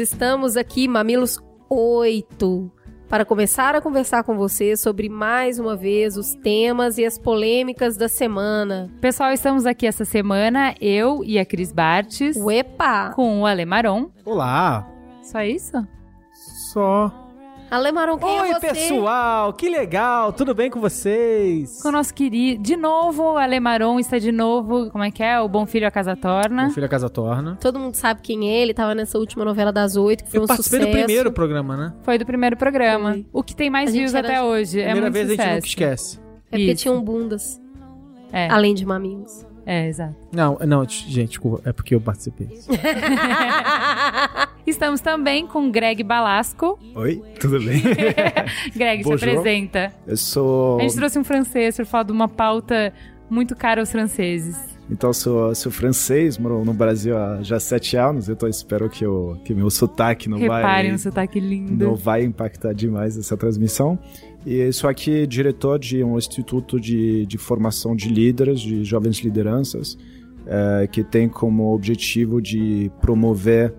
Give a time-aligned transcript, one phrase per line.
[0.00, 1.38] estamos aqui, Mamilos
[1.68, 2.72] 8,
[3.08, 7.96] para começar a conversar com você sobre mais uma vez os temas e as polêmicas
[7.96, 8.90] da semana.
[9.00, 13.12] Pessoal, estamos aqui essa semana, eu e a Cris Bartes, Uepa!
[13.14, 14.10] com o Ale Maron.
[14.24, 14.88] Olá!
[15.22, 15.86] Só isso?
[16.72, 17.29] Só.
[17.70, 18.66] Ale Maron, quem Oi, é você?
[18.68, 19.52] pessoal!
[19.52, 20.32] Que legal!
[20.32, 21.80] Tudo bem com vocês?
[21.80, 22.60] Com o nosso querido.
[22.60, 24.90] De novo, o Ale Maron está de novo.
[24.90, 25.38] Como é que é?
[25.40, 26.64] O Bom Filho a Casa Torna.
[26.64, 27.56] Meu filho a casa torna.
[27.60, 30.44] Todo mundo sabe quem é ele, tava nessa última novela das oito, que foi Eu
[30.44, 30.96] um participei sucesso.
[30.96, 31.92] do primeiro programa, né?
[32.02, 33.12] Foi do primeiro programa.
[33.12, 33.26] Foi.
[33.32, 34.80] O que tem mais views era- até hoje.
[34.80, 36.18] É Primeira muito vez a gente nunca esquece.
[36.18, 36.82] É porque Isso.
[36.82, 37.60] tinham bundas,
[38.32, 39.46] É, além de mamilos.
[39.64, 40.16] é, exato.
[40.32, 42.48] Não, não, gente, desculpa, é porque eu participei.
[44.70, 46.78] Estamos também com Greg Balasco.
[46.94, 47.82] Oi, tudo bem?
[48.74, 49.92] Greg, se apresenta.
[50.06, 50.78] Eu sou.
[50.78, 52.92] A gente trouxe um francês para falar de uma pauta
[53.28, 54.56] muito cara aos franceses.
[54.88, 59.04] Então, sou, sou francês, moro no Brasil há já sete anos, então eu espero que,
[59.04, 61.84] o que meu sotaque não Reparem vai, no sotaque lindo.
[61.84, 63.98] não vai impactar demais essa transmissão.
[64.46, 69.98] E sou aqui diretor de um instituto de, de formação de líderes, de jovens lideranças,
[70.46, 73.74] eh, que tem como objetivo de promover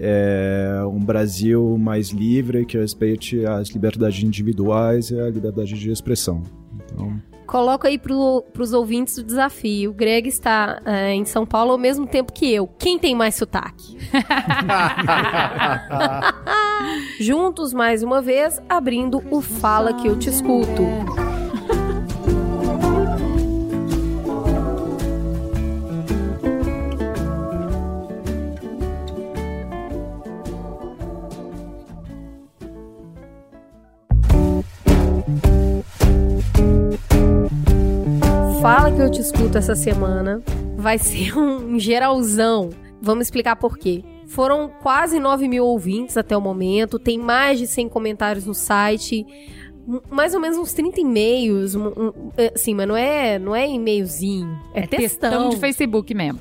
[0.00, 6.42] eh, um Brasil mais livre, que respeite as liberdades individuais e a liberdade de expressão.
[6.74, 7.20] Então,
[7.50, 9.90] Coloca aí pro, pros ouvintes o desafio.
[9.90, 12.68] O Greg está é, em São Paulo ao mesmo tempo que eu.
[12.78, 13.98] Quem tem mais sotaque?
[17.18, 20.84] Juntos, mais uma vez, abrindo o Fala Que Eu Te Escuto.
[38.60, 40.42] Fala que eu te escuto essa semana
[40.76, 42.70] vai ser um geralzão.
[43.00, 44.02] Vamos explicar por quê.
[44.26, 49.26] Foram quase 9 mil ouvintes até o momento, tem mais de 100 comentários no site,
[50.10, 53.66] mais ou menos uns 30 e-mails, um- um- é, assim, mas não é, não é
[53.68, 56.38] e-mailzinho, é, textão Textão de Facebook mesmo.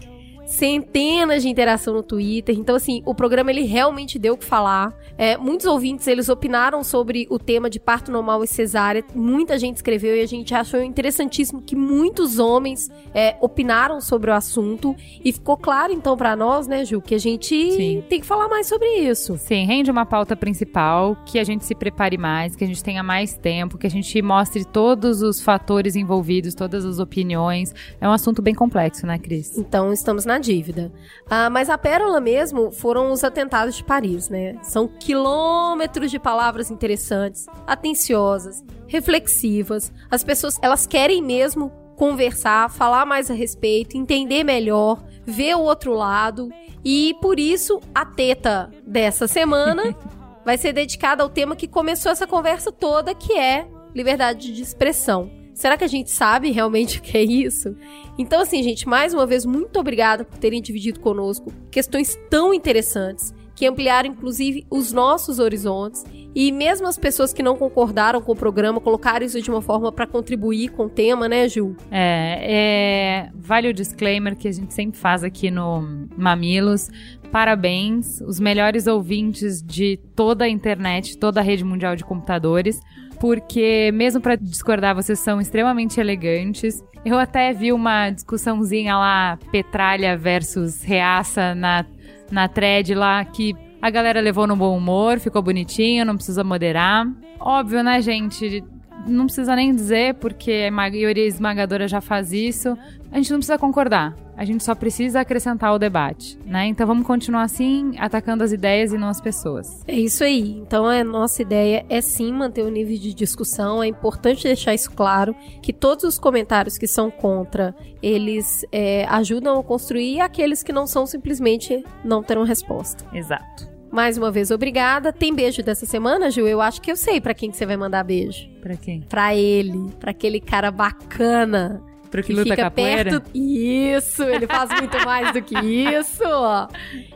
[0.50, 2.58] Centenas de interação no Twitter.
[2.58, 4.98] Então, assim, o programa ele realmente deu o que falar.
[5.16, 9.04] É, muitos ouvintes eles opinaram sobre o tema de parto normal e cesárea.
[9.14, 14.34] Muita gente escreveu e a gente achou interessantíssimo que muitos homens é, opinaram sobre o
[14.34, 14.96] assunto.
[15.24, 18.04] E ficou claro, então, pra nós, né, Ju, que a gente Sim.
[18.10, 19.38] tem que falar mais sobre isso.
[19.38, 23.04] Sim, rende uma pauta principal, que a gente se prepare mais, que a gente tenha
[23.04, 27.74] mais tempo, que a gente mostre todos os fatores envolvidos, todas as opiniões.
[28.02, 29.56] É um assunto bem complexo, né, Cris?
[29.56, 30.92] Então, estamos na dívida.
[31.30, 34.58] Ah, mas a pérola mesmo foram os atentados de Paris, né?
[34.64, 39.92] São quilômetros de palavras interessantes, atenciosas, reflexivas.
[40.10, 45.94] As pessoas, elas querem mesmo conversar, falar mais a respeito, entender melhor, ver o outro
[45.94, 46.50] lado.
[46.84, 49.96] E por isso, a teta dessa semana
[50.46, 55.39] vai ser dedicada ao tema que começou essa conversa toda, que é liberdade de expressão.
[55.60, 57.76] Será que a gente sabe realmente o que é isso?
[58.18, 63.34] Então, assim, gente, mais uma vez, muito obrigada por terem dividido conosco questões tão interessantes,
[63.54, 66.06] que ampliaram, inclusive, os nossos horizontes.
[66.34, 69.92] E mesmo as pessoas que não concordaram com o programa, colocaram isso de uma forma
[69.92, 71.76] para contribuir com o tema, né, Ju?
[71.92, 76.90] É, é, vale o disclaimer que a gente sempre faz aqui no Mamilos.
[77.34, 82.80] Parabéns, os melhores ouvintes de toda a internet, toda a rede mundial de computadores,
[83.20, 86.84] porque mesmo para discordar vocês são extremamente elegantes.
[87.06, 91.86] Eu até vi uma discussãozinha lá, petralha versus reaça na,
[92.32, 97.08] na thread lá, que a galera levou no bom humor, ficou bonitinho, não precisa moderar.
[97.40, 98.64] Óbvio, né, gente?
[99.08, 102.78] Não precisa nem dizer, porque a maioria esmagadora já faz isso.
[103.12, 104.16] A gente não precisa concordar.
[104.40, 106.66] A gente só precisa acrescentar o debate, né?
[106.68, 109.84] Então vamos continuar assim, atacando as ideias e não as pessoas.
[109.86, 110.58] É isso aí.
[110.60, 113.84] Então a nossa ideia é sim manter o nível de discussão.
[113.84, 119.60] É importante deixar isso claro que todos os comentários que são contra eles é, ajudam
[119.60, 123.04] a construir e aqueles que não são simplesmente não terão resposta.
[123.14, 123.69] Exato.
[123.92, 125.12] Mais uma vez, obrigada.
[125.12, 126.42] Tem beijo dessa semana, Ju?
[126.48, 128.48] Eu acho que eu sei pra quem que você vai mandar beijo.
[128.62, 129.02] Pra quem?
[129.02, 131.82] Pra ele, pra aquele cara bacana.
[132.12, 133.12] Pro que, Que luta fica capoeira?
[133.12, 133.30] perto.
[133.36, 136.24] Isso, ele faz muito mais do que isso.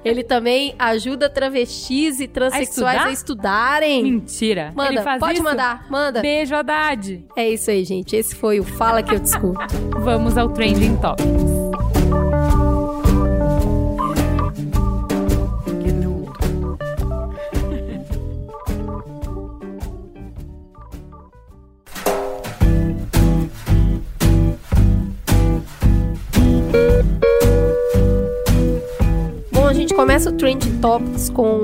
[0.05, 3.07] Ele também ajuda travestis e transexuais estudar?
[3.07, 4.03] a estudarem.
[4.03, 4.71] Mentira.
[4.75, 5.43] Manda, pode isso?
[5.43, 6.21] mandar, manda.
[6.21, 7.25] Beijo, Haddad.
[7.35, 8.15] É isso aí, gente.
[8.15, 9.65] Esse foi o Fala Que Eu Discuto.
[9.99, 11.62] Vamos ao Trending Topics.
[29.93, 31.63] Gente começa o Trend Topics com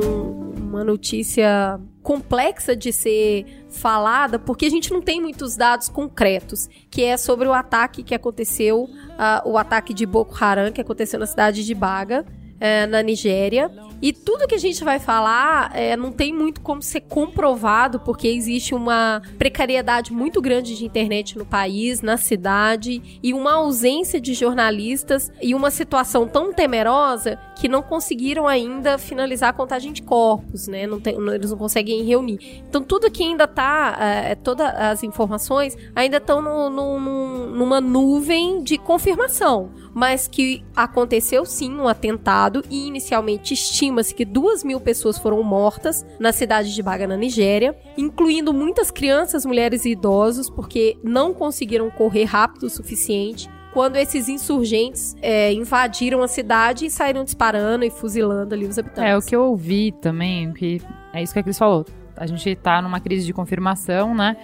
[0.56, 7.04] uma notícia complexa de ser falada, porque a gente não tem muitos dados concretos, que
[7.04, 11.26] é sobre o ataque que aconteceu, uh, o ataque de Boko Haram, que aconteceu na
[11.26, 12.24] cidade de Baga,
[12.60, 13.72] é, na Nigéria.
[14.02, 18.28] E tudo que a gente vai falar é, não tem muito como ser comprovado, porque
[18.28, 24.34] existe uma precariedade muito grande de internet no país, na cidade, e uma ausência de
[24.34, 30.68] jornalistas e uma situação tão temerosa que não conseguiram ainda finalizar a contagem de corpos,
[30.68, 30.88] né?
[30.88, 32.64] Não tem, não, eles não conseguem reunir.
[32.68, 39.72] Então tudo que ainda tá, é, todas as informações ainda estão numa nuvem de confirmação
[39.94, 46.06] mas que aconteceu sim um atentado e inicialmente estima-se que duas mil pessoas foram mortas
[46.20, 51.90] na cidade de Baga, na Nigéria, incluindo muitas crianças, mulheres e idosos, porque não conseguiram
[51.90, 57.90] correr rápido o suficiente quando esses insurgentes é, invadiram a cidade e saíram disparando e
[57.90, 59.12] fuzilando ali os habitantes.
[59.12, 60.82] É, o que eu ouvi também, que
[61.14, 61.86] é isso que a Cris falou.
[62.16, 64.36] A gente tá numa crise de confirmação, né?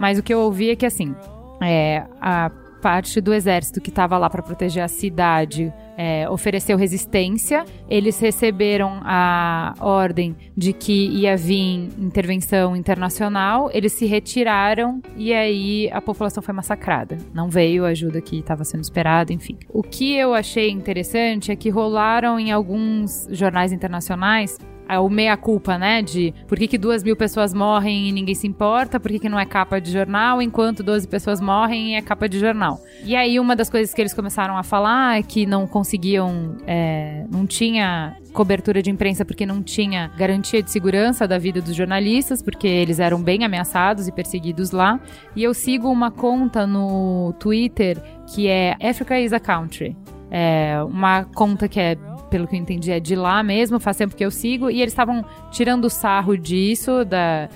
[0.00, 1.14] Mas o que eu ouvi é que, assim,
[1.60, 7.64] é, a parte do exército que estava lá para proteger a cidade é, ofereceu resistência.
[7.90, 13.68] Eles receberam a ordem de que ia vir intervenção internacional.
[13.72, 17.18] Eles se retiraram e aí a população foi massacrada.
[17.34, 19.58] Não veio a ajuda que estava sendo esperada, enfim.
[19.68, 24.56] O que eu achei interessante é que rolaram em alguns jornais internacionais
[24.96, 26.00] o meia-culpa, né?
[26.00, 29.28] De por que, que duas mil pessoas morrem e ninguém se importa, por que, que
[29.28, 32.80] não é capa de jornal, enquanto 12 pessoas morrem e é capa de jornal.
[33.04, 37.24] E aí, uma das coisas que eles começaram a falar é que não conseguiam, é,
[37.30, 42.40] não tinha cobertura de imprensa porque não tinha garantia de segurança da vida dos jornalistas,
[42.40, 45.00] porque eles eram bem ameaçados e perseguidos lá.
[45.34, 48.00] E eu sigo uma conta no Twitter
[48.34, 49.96] que é Africa is a Country.
[50.30, 51.96] É uma conta que é
[52.28, 54.92] pelo que eu entendi, é de lá mesmo, faz tempo que eu sigo, e eles
[54.92, 57.48] estavam tirando sarro disso, da,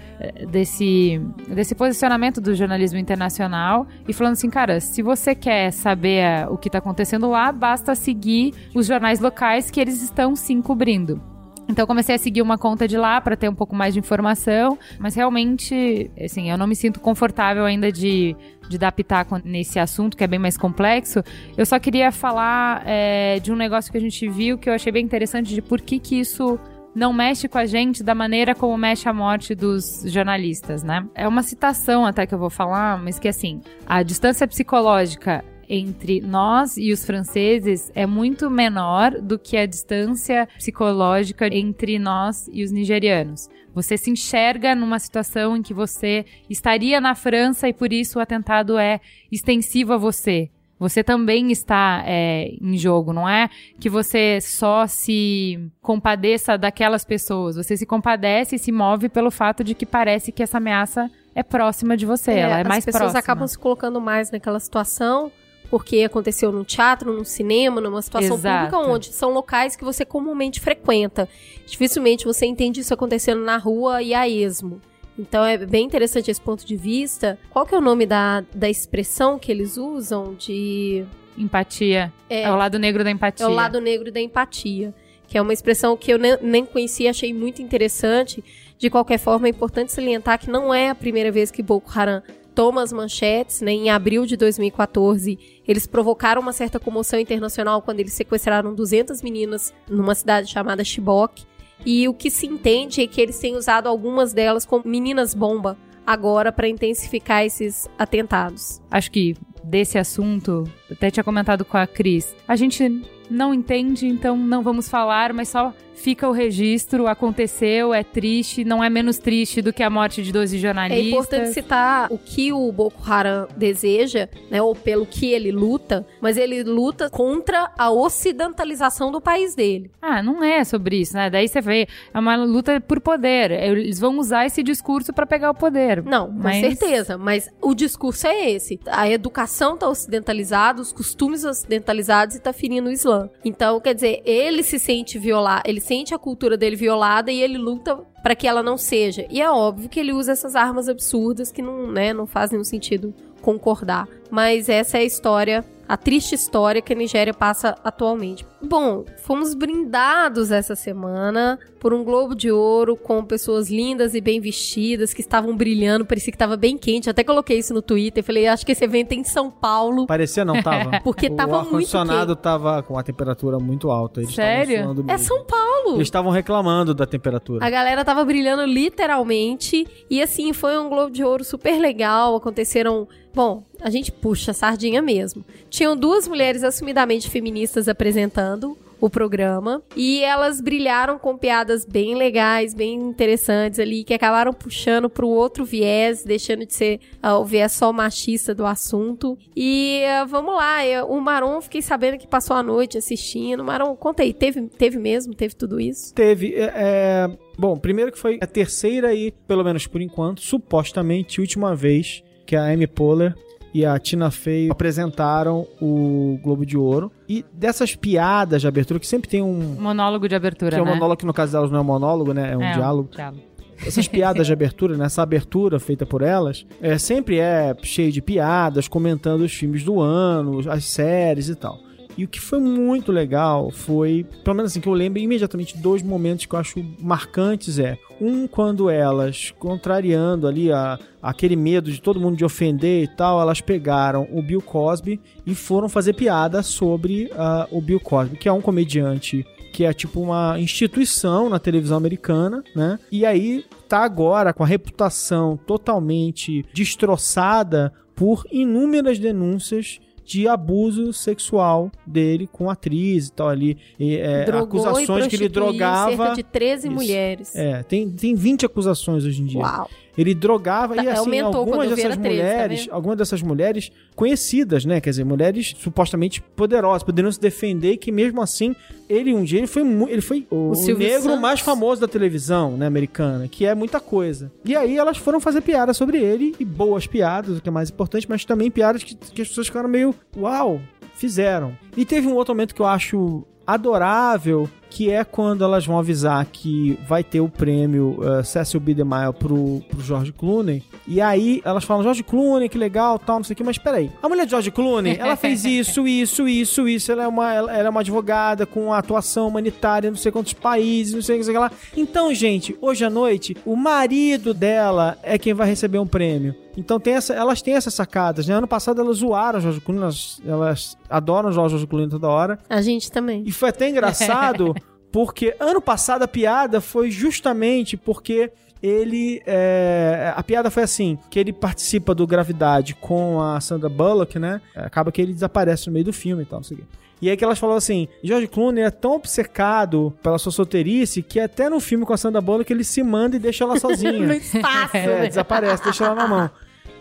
[0.48, 6.56] desse, desse posicionamento do jornalismo internacional, e falando assim, cara, se você quer saber o
[6.56, 11.20] que está acontecendo lá, basta seguir os jornais locais que eles estão sim cobrindo.
[11.68, 14.78] Então comecei a seguir uma conta de lá para ter um pouco mais de informação,
[14.98, 18.36] mas realmente, assim, eu não me sinto confortável ainda de,
[18.72, 21.22] de dar pitaco nesse assunto, que é bem mais complexo.
[21.56, 24.90] Eu só queria falar é, de um negócio que a gente viu que eu achei
[24.90, 26.58] bem interessante de por que que isso
[26.94, 31.06] não mexe com a gente da maneira como mexe a morte dos jornalistas, né?
[31.14, 36.20] É uma citação até que eu vou falar, mas que assim, a distância psicológica entre
[36.20, 42.62] nós e os franceses é muito menor do que a distância psicológica entre nós e
[42.62, 43.48] os nigerianos.
[43.74, 48.22] Você se enxerga numa situação em que você estaria na França e por isso o
[48.22, 50.50] atentado é extensivo a você.
[50.78, 53.48] Você também está é, em jogo, não é
[53.80, 57.56] que você só se compadeça daquelas pessoas.
[57.56, 61.42] Você se compadece e se move pelo fato de que parece que essa ameaça é
[61.42, 63.06] próxima de você, é, ela é mais próxima.
[63.06, 65.32] As pessoas acabam se colocando mais naquela situação
[65.72, 68.70] porque aconteceu num teatro, num cinema, numa situação Exato.
[68.70, 71.26] pública, onde são locais que você comumente frequenta.
[71.66, 74.82] Dificilmente você entende isso acontecendo na rua e a esmo.
[75.18, 77.38] Então é bem interessante esse ponto de vista.
[77.48, 81.06] Qual que é o nome da, da expressão que eles usam de...
[81.38, 82.12] Empatia.
[82.28, 83.46] É, é o lado negro da empatia.
[83.46, 84.94] É o lado negro da empatia.
[85.26, 88.44] Que é uma expressão que eu nem, conhecia, achei muito interessante.
[88.76, 92.22] De qualquer forma, é importante salientar que não é a primeira vez que Boko Haram
[92.54, 93.72] toma as manchetes, né?
[93.72, 99.74] Em abril de 2014, eles provocaram uma certa comoção internacional quando eles sequestraram 200 meninas
[99.88, 101.44] numa cidade chamada Chibok.
[101.84, 105.76] E o que se entende é que eles têm usado algumas delas como meninas bomba
[106.06, 108.80] agora para intensificar esses atentados.
[108.90, 114.36] Acho que desse assunto, até tinha comentado com a Cris, a gente não entende, então
[114.36, 119.62] não vamos falar, mas só fica o registro, aconteceu, é triste, não é menos triste
[119.62, 121.06] do que a morte de 12 jornalistas.
[121.06, 126.06] É importante citar o que o Boko Haram deseja, né, ou pelo que ele luta,
[126.20, 129.90] mas ele luta contra a ocidentalização do país dele.
[130.00, 131.30] Ah, não é sobre isso, né?
[131.30, 133.50] Daí você vê, é uma luta por poder.
[133.50, 136.02] Eles vão usar esse discurso para pegar o poder.
[136.02, 136.56] Não, mas...
[136.56, 138.80] com certeza, mas o discurso é esse.
[138.86, 143.30] A educação tá ocidentalizada, os costumes ocidentalizados e tá ferindo o Islã.
[143.44, 147.58] Então, quer dizer, ele se sente violar, ele sente a cultura dele violada e ele
[147.58, 149.26] luta para que ela não seja.
[149.28, 153.12] E é óbvio que ele usa essas armas absurdas que não, né, não fazem sentido
[153.42, 154.08] concordar.
[154.32, 158.46] Mas essa é a história, a triste história que a Nigéria passa atualmente.
[158.62, 164.40] Bom, fomos brindados essa semana por um Globo de Ouro com pessoas lindas e bem
[164.40, 167.10] vestidas que estavam brilhando, parecia que estava bem quente.
[167.10, 170.06] Até coloquei isso no Twitter, falei, acho que esse evento é em São Paulo.
[170.06, 171.00] Parecia não, tava.
[171.04, 174.22] Porque o tava muito ar-condicionado tava com a temperatura muito alta.
[174.22, 175.04] Eles Sério?
[175.08, 175.18] É.
[175.18, 175.96] São Paulo.
[175.96, 177.66] Eles estavam reclamando da temperatura.
[177.66, 179.86] A galera tava brilhando literalmente.
[180.08, 182.36] E assim, foi um Globo de Ouro super legal.
[182.36, 183.06] Aconteceram.
[183.34, 185.44] Bom, a gente puxa a sardinha mesmo.
[185.68, 189.82] Tinham duas mulheres assumidamente feministas apresentando o programa.
[189.96, 195.64] E elas brilharam com piadas bem legais, bem interessantes ali, que acabaram puxando pro outro
[195.64, 199.36] viés, deixando de ser ah, o viés só machista do assunto.
[199.56, 203.64] E ah, vamos lá, eu- o Maron, fiquei sabendo que passou a noite assistindo.
[203.64, 205.34] Maron, conta aí, teve, teve mesmo?
[205.34, 206.14] Teve tudo isso?
[206.14, 206.54] Teve.
[206.54, 211.74] é, é, Bom, primeiro que foi a terceira e, pelo menos por enquanto, supostamente última
[211.74, 213.34] vez que a Amy Poehler
[213.74, 217.10] e a Tina Fey apresentaram o Globo de Ouro.
[217.28, 219.76] E dessas piadas de abertura, que sempre tem um.
[219.78, 220.94] Monólogo de abertura, Que é um né?
[220.94, 222.52] monólogo que no caso delas não é um monólogo, né?
[222.52, 223.08] É um diálogo.
[223.10, 223.42] diálogo.
[223.86, 228.86] essas piadas de abertura, nessa abertura feita por elas, é, sempre é cheio de piadas,
[228.88, 231.78] comentando os filmes do ano, as séries e tal.
[232.16, 236.02] E o que foi muito legal foi, pelo menos assim, que eu lembro imediatamente dois
[236.02, 242.00] momentos que eu acho marcantes é um quando elas, contrariando ali a, aquele medo de
[242.00, 246.62] todo mundo de ofender e tal, elas pegaram o Bill Cosby e foram fazer piada
[246.62, 251.58] sobre ah, o Bill Cosby, que é um comediante que é tipo uma instituição na
[251.58, 252.98] televisão americana, né?
[253.10, 261.90] E aí tá agora com a reputação totalmente destroçada por inúmeras denúncias de abuso sexual
[262.06, 266.16] dele com atriz e tal ali, e, é, acusações que ele drogava.
[266.16, 266.94] cerca de 13 Isso.
[266.94, 267.54] mulheres.
[267.54, 269.60] É, tem, tem 20 acusações hoje em dia.
[269.60, 269.88] Uau.
[270.16, 272.94] Ele drogava Tá, e assim, algumas dessas 13, tá mulheres, vendo?
[272.94, 275.00] algumas dessas mulheres conhecidas, né?
[275.00, 278.74] Quer dizer, mulheres supostamente poderosas, poderiam se defender que mesmo assim,
[279.08, 281.40] ele um dia ele foi ele foi o, o negro Santos.
[281.40, 284.52] mais famoso da televisão, né, americana, que é muita coisa.
[284.64, 287.90] E aí elas foram fazer piadas sobre ele e boas piadas, o que é mais
[287.90, 290.80] importante, mas também piadas que, que as pessoas ficaram meio, uau,
[291.14, 291.76] fizeram.
[291.96, 296.44] E teve um outro momento que eu acho adorável, que é quando elas vão avisar
[296.44, 298.92] que vai ter o prêmio uh, Cecil B.
[298.92, 300.82] DeMille pro, pro George Clooney.
[301.08, 304.10] E aí elas falam, George Clooney, que legal, tal, não sei o que, mas peraí.
[304.22, 307.10] A mulher de George Clooney, ela fez isso, isso, isso, isso.
[307.10, 310.52] Ela é uma, ela, ela é uma advogada com atuação humanitária em não sei quantos
[310.52, 311.72] países, não sei o que, lá.
[311.96, 316.54] Então, gente, hoje à noite, o marido dela é quem vai receber um prêmio.
[316.76, 318.54] Então tem essa, elas têm essas sacadas, né?
[318.54, 322.58] Ano passado elas zoaram o George Clooney, elas, elas adoram o George Clooney toda hora.
[322.68, 323.42] A gente também.
[323.46, 324.74] E foi até engraçado,
[325.12, 328.50] porque ano passado a piada foi justamente porque
[328.82, 329.40] ele.
[329.46, 334.60] é, a piada foi assim: que ele participa do Gravidade com a Sandra Bullock, né?
[334.74, 336.86] Acaba que ele desaparece no meio do filme e tal, não sei o quê.
[337.20, 341.38] E aí que elas falaram assim, George Clooney é tão obcecado pela sua solteirice que
[341.38, 344.34] até no filme com a Sandra Bullock ele se manda e deixa ela No sozinha.
[344.34, 344.96] espaço.
[344.96, 345.28] É, né?
[345.28, 346.50] desaparece, deixa ela na mão.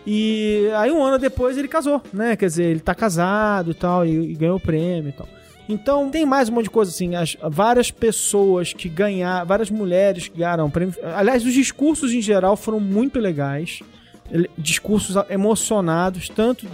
[0.05, 2.35] E aí um ano depois ele casou, né?
[2.35, 5.27] Quer dizer, ele tá casado e tal, e, e ganhou o prêmio e tal.
[5.67, 10.27] Então tem mais um monte de coisa assim, as, várias pessoas que ganharam, várias mulheres
[10.27, 10.95] que ganharam prêmio.
[11.15, 13.79] Aliás, os discursos em geral foram muito legais.
[14.57, 16.65] Discursos emocionados, tanto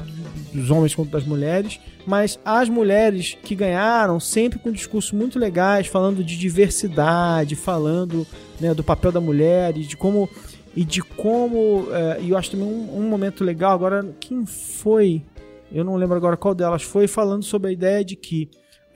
[0.53, 5.87] dos homens quanto das mulheres, mas as mulheres que ganharam sempre com discursos muito legais,
[5.87, 8.27] falando de diversidade, falando
[8.59, 10.29] né, do papel da mulher e de como
[10.75, 15.23] e de como é, e eu acho também um, um momento legal agora quem foi
[15.71, 18.47] eu não lembro agora qual delas foi falando sobre a ideia de que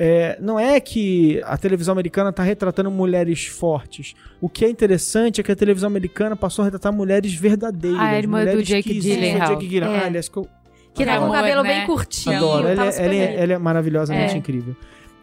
[0.04, 4.16] é, não é que a televisão americana está retratando mulheres fortes.
[4.42, 8.00] O que é interessante é que a televisão americana passou a retratar mulheres verdadeiras.
[8.00, 9.00] A irmã do mulheres Jake.
[9.00, 9.50] Gyllenhaal.
[9.56, 9.96] Jake Gyllenhaal.
[9.96, 10.00] É.
[10.00, 10.48] Ah, aliás, que eu
[10.96, 11.78] Que tá com o cabelo né?
[11.78, 12.36] bem curtinho.
[12.36, 12.68] adoro.
[12.68, 13.36] Ela, é- super ela é- bem.
[13.38, 14.38] ela é maravilhosamente É.
[14.38, 14.76] incrível.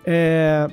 [0.07, 0.69] É,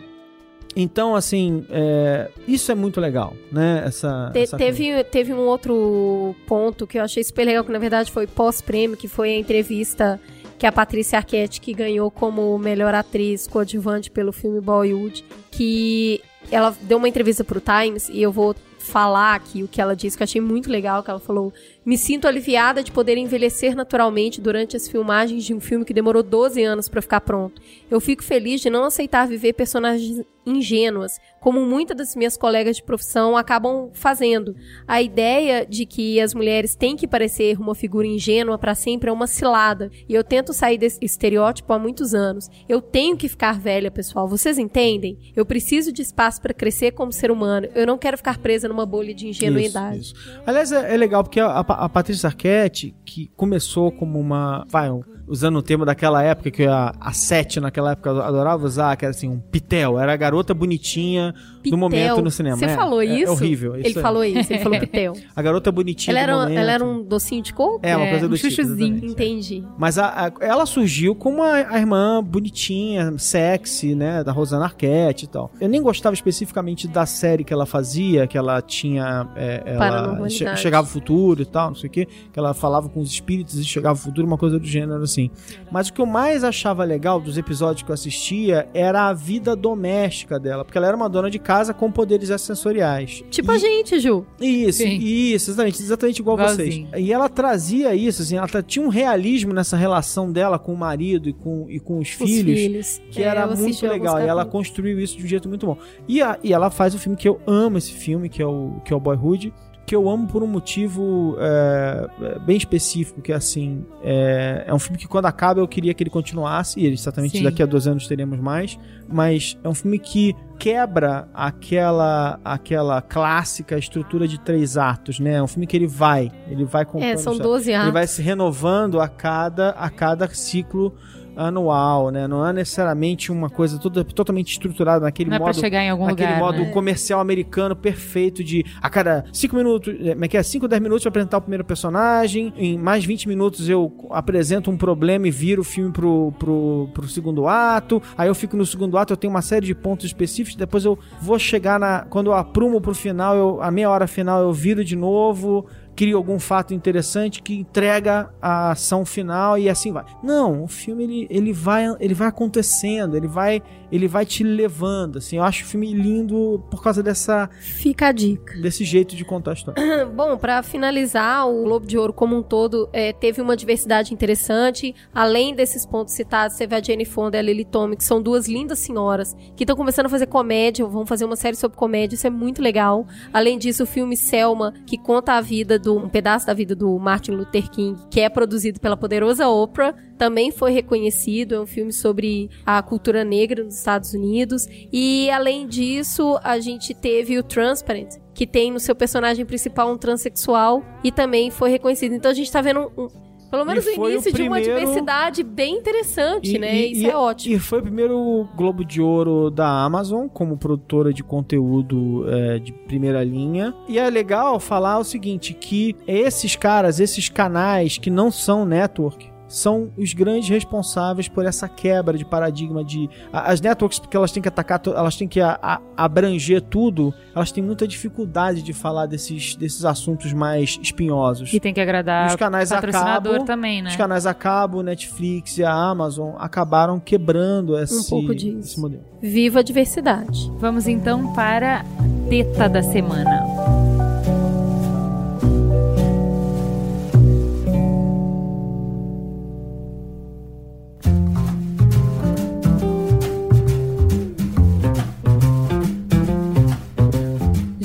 [0.76, 3.82] então, assim, é, isso é muito legal, né?
[3.88, 4.74] Essa, Te- essa coisa.
[4.78, 8.96] teve, teve um outro ponto que eu achei super legal, que na verdade foi pós-prêmio,
[8.96, 10.20] que foi a entrevista
[10.58, 16.22] que a Patrícia Arquette, que ganhou como melhor atriz coadjuvante pelo filme Boyhood, que
[16.52, 20.16] ela deu uma entrevista pro Times e eu vou falar aqui o que ela disse,
[20.16, 21.52] que eu achei muito legal, que ela falou
[21.86, 26.24] me sinto aliviada de poder envelhecer naturalmente durante as filmagens de um filme que demorou
[26.24, 27.62] 12 anos pra ficar pronto.
[27.90, 32.84] Eu fico feliz de não aceitar viver personagens ingênuas, como muitas das minhas colegas de
[32.84, 34.56] profissão acabam fazendo.
[34.88, 39.14] A ideia de que as mulheres têm que parecer uma figura ingênua pra sempre é
[39.14, 42.50] uma cilada, e eu tento sair desse estereótipo há muitos anos.
[42.70, 44.28] Eu tenho que ficar velha, pessoal.
[44.28, 45.18] Vocês entendem?
[45.36, 47.68] Eu preciso de espaço pra crescer como ser humano.
[47.74, 50.00] Eu não quero ficar presa numa bolha de ingenuidade.
[50.00, 50.42] Isso, isso.
[50.46, 54.66] Aliás, é, é legal porque a, a Patrícia Arquette, que começou como uma.
[54.70, 54.90] Vai,
[55.28, 59.12] usando o termo daquela época, que a, a Sete naquela época adorava usar, que era
[59.12, 60.00] assim, um pitel.
[60.00, 61.34] Era a garota bonitinha
[61.72, 61.78] do Pitel.
[62.08, 62.58] momento no cinema.
[62.58, 63.32] Você É, falou é- isso?
[63.32, 63.76] É horrível.
[63.76, 64.02] Ele isso aí.
[64.04, 65.14] falou isso, ele falou pitel.
[65.36, 66.58] A garota bonitinha ela, do era, momento.
[66.60, 67.80] ela era um docinho de coco?
[67.84, 68.96] É, uma É, coisa do um tipo, chuchuzinho.
[68.96, 69.12] exatamente.
[69.12, 69.64] Entendi.
[69.78, 74.24] Mas a- a- ela surgiu como a, a irmã bonitinha, sexy, né?
[74.24, 75.52] Da Rosana Arquette e tal.
[75.60, 79.28] Eu nem gostava especificamente da série que ela fazia, que ela tinha.
[79.36, 82.08] é, ela che- chegava ao futuro e tal, não sei o quê.
[82.32, 85.30] Que ela falava com os espíritos e chegava ao futuro, uma coisa do gênero assim.
[85.72, 89.56] Mas o que eu mais achava legal dos episódios que eu assistia era a vida
[89.56, 90.64] doméstica dela.
[90.66, 93.24] Porque ela era uma dona de casa com poderes sensoriais.
[93.30, 94.26] Tipo E- a gente, Ju.
[94.42, 94.98] isso, Sim.
[95.00, 96.88] isso, exatamente, exatamente igual Igualzinho.
[96.90, 97.06] vocês.
[97.06, 101.30] E ela trazia isso, assim, ela tinha um realismo nessa relação dela com o marido
[101.30, 103.02] e com, e com os, Os filhos, filhos.
[103.12, 104.20] que É, era muito legal.
[104.20, 105.78] E ela construiu isso de um jeito muito bom.
[106.08, 108.82] E, a- e ela faz o filme que eu amo esse filme, que é o,
[108.84, 109.54] que é o Boyhood,
[109.86, 114.74] que eu amo por um motivo é, é, bem específico, que é assim, é, é
[114.74, 117.44] um filme que quando acaba eu queria que ele continuasse, e ele certamente Sim.
[117.44, 123.78] daqui a dois anos teremos mais, mas é um filme que quebra aquela aquela clássica
[123.78, 125.34] estrutura de três atos, né?
[125.34, 127.54] É um filme que ele vai, ele vai contando É, são história.
[127.54, 127.94] 12 Ele anos.
[127.94, 130.96] vai se renovando a cada, a cada ciclo
[131.36, 132.28] anual, né?
[132.28, 135.90] Não é necessariamente uma coisa toda, totalmente estruturada naquele Não é pra modo chegar em
[135.90, 136.40] algum aquele lugar.
[136.40, 136.72] modo né?
[136.72, 140.44] comercial americano perfeito de a cada 5 minutos, é, como é que é?
[140.44, 144.78] 5, 10 minutos eu apresentar o primeiro personagem, em mais 20 minutos eu apresento um
[144.78, 148.98] problema e viro o filme pro, pro, pro segundo ato, aí eu fico no segundo
[148.98, 152.02] ato, eu tenho uma série de pontos específicos, depois eu vou chegar na.
[152.10, 155.66] Quando eu aprumo pro final, eu, a meia hora final eu viro de novo.
[155.96, 160.06] Crio algum fato interessante que entrega a ação final e assim vai.
[160.22, 163.62] Não, o filme ele, ele vai ele vai acontecendo, ele vai
[163.92, 165.38] ele vai te levando, assim.
[165.38, 168.60] Eu acho o filme lindo por causa dessa Fica a dica.
[168.60, 170.06] desse jeito de contar a história.
[170.06, 174.94] Bom, pra finalizar, o Globo de Ouro como um todo é, teve uma diversidade interessante.
[175.14, 178.48] Além desses pontos citados, teve a Jenny Fonda e a Lily Tommy, que são duas
[178.48, 182.28] lindas senhoras que estão começando a fazer comédia, vão fazer uma série sobre comédia, isso
[182.28, 183.06] é muito legal.
[183.32, 186.98] Além disso, o filme Selma, que conta a vida do um pedaço da vida do
[186.98, 191.54] Martin Luther King, que é produzido pela poderosa Oprah, também foi reconhecido.
[191.54, 194.68] É um filme sobre a cultura negra nos Estados Unidos.
[194.92, 199.98] E além disso, a gente teve o Transparent, que tem no seu personagem principal um
[199.98, 202.16] transexual e também foi reconhecido.
[202.16, 203.08] Então a gente tá vendo um,
[203.50, 206.76] pelo menos E o foi o início de uma primeiro- diversidade bem interessante, E- né?
[206.76, 207.56] e- Isso e- é ótimo.
[207.56, 212.72] E foi o primeiro Globo de Ouro da Amazon como produtora de conteúdo é, de
[212.72, 213.74] primeira linha.
[213.88, 219.30] E é legal falar o seguinte, que esses caras, esses canais que não são network,
[219.48, 224.32] são os grandes responsáveis por essa quebra de paradigma de a- as networks porque elas
[224.32, 228.74] têm que atacar elas têm que a- a- abranger tudo elas têm muita dificuldade de
[228.74, 233.46] falar desses, desses assuntos mais espinhosos E tem que agradar os canais o patrocinador acabam,
[233.46, 233.90] também, né?
[233.90, 238.58] os canais a cabo, Netflix e a Amazon acabaram quebrando esse, Um pouco disso.
[238.60, 239.04] esse modelo.
[239.22, 240.52] Viva a diversidade.
[240.60, 243.95] Vamos então para a teta da semana.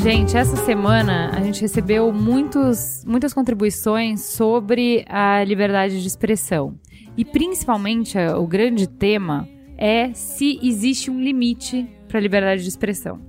[0.03, 6.75] Gente, essa semana a gente recebeu muitos, muitas contribuições sobre a liberdade de expressão.
[7.17, 12.69] E principalmente a- o grande tema é se existe um limite para a liberdade de
[12.69, 13.21] expressão.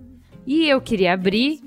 [0.47, 1.59] E eu queria abrir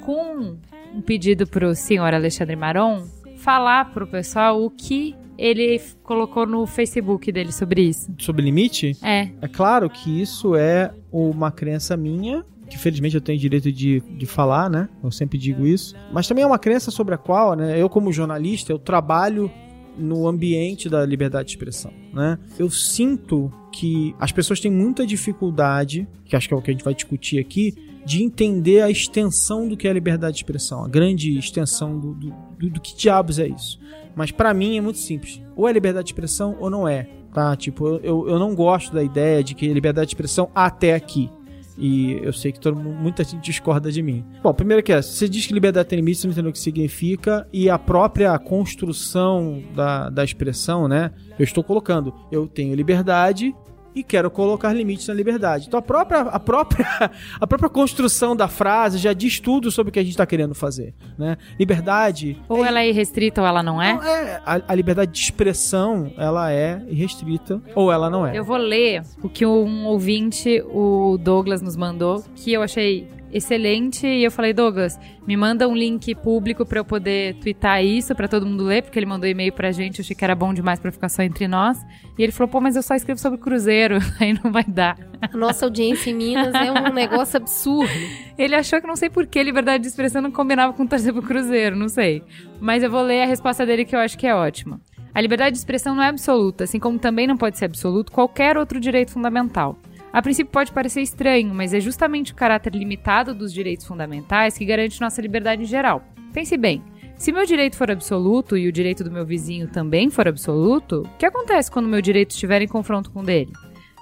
[0.00, 0.56] com
[0.94, 3.04] um pedido para o senhor Alexandre Maron
[3.36, 8.12] falar para o pessoal o que ele colocou no Facebook dele sobre isso.
[8.18, 13.38] Sobre limite, É, é claro que isso é uma crença minha, que felizmente eu tenho
[13.38, 14.88] direito de, de falar, né?
[15.02, 15.94] Eu sempre digo isso.
[16.12, 17.80] Mas também é uma crença sobre a qual, né?
[17.80, 19.50] Eu como jornalista, eu trabalho
[19.96, 22.38] no ambiente da liberdade de expressão, né?
[22.58, 26.72] Eu sinto que as pessoas têm muita dificuldade, que acho que é o que a
[26.72, 30.84] gente vai discutir aqui, de entender a extensão do que é a liberdade de expressão,
[30.84, 33.78] a grande extensão do, do, do- do que diabos é isso.
[34.16, 35.40] Mas pra mim é muito simples.
[35.54, 37.54] Ou é liberdade de expressão ou não é, tá?
[37.56, 41.30] Tipo, eu, eu não gosto da ideia de que liberdade de expressão até aqui.
[41.78, 44.24] E eu sei que todo mundo, muita gente discorda de mim.
[44.42, 46.58] Bom, primeiro que é, você diz que liberdade tem limite, você não entendeu o que
[46.58, 51.12] significa, e a própria construção da, da expressão, né?
[51.38, 53.54] Eu estou colocando, eu tenho liberdade
[53.98, 55.66] e quero colocar limites na liberdade.
[55.66, 56.86] Então a própria, a própria,
[57.40, 60.54] a própria construção da frase já diz tudo sobre o que a gente está querendo
[60.54, 61.36] fazer, né?
[61.58, 63.94] Liberdade ou ela é irrestrita ou ela não é.
[63.94, 68.38] não é a, a liberdade de expressão, ela é irrestrita ou ela não é.
[68.38, 74.06] Eu vou ler o que um ouvinte, o Douglas, nos mandou, que eu achei excelente.
[74.06, 78.28] E eu falei, Douglas, me manda um link público para eu poder twittar isso, para
[78.28, 80.78] todo mundo ler, porque ele mandou e-mail pra gente, eu achei que era bom demais
[80.80, 81.78] para ficar só entre nós.
[82.18, 84.98] E ele falou, pô, mas eu só escrevo sobre cruzeiro, aí não vai dar.
[85.20, 87.92] A nossa audiência em Minas é um negócio absurdo.
[88.36, 91.22] Ele achou que não sei por que liberdade de expressão não combinava com torcer pro
[91.22, 92.22] cruzeiro, não sei.
[92.60, 94.80] Mas eu vou ler a resposta dele que eu acho que é ótima.
[95.14, 98.56] A liberdade de expressão não é absoluta, assim como também não pode ser absoluto qualquer
[98.56, 99.76] outro direito fundamental.
[100.12, 104.64] A princípio pode parecer estranho, mas é justamente o caráter limitado dos direitos fundamentais que
[104.64, 106.02] garante nossa liberdade em geral.
[106.32, 106.82] Pense bem,
[107.16, 111.18] se meu direito for absoluto e o direito do meu vizinho também for absoluto, o
[111.18, 113.52] que acontece quando meu direito estiver em confronto com o dele?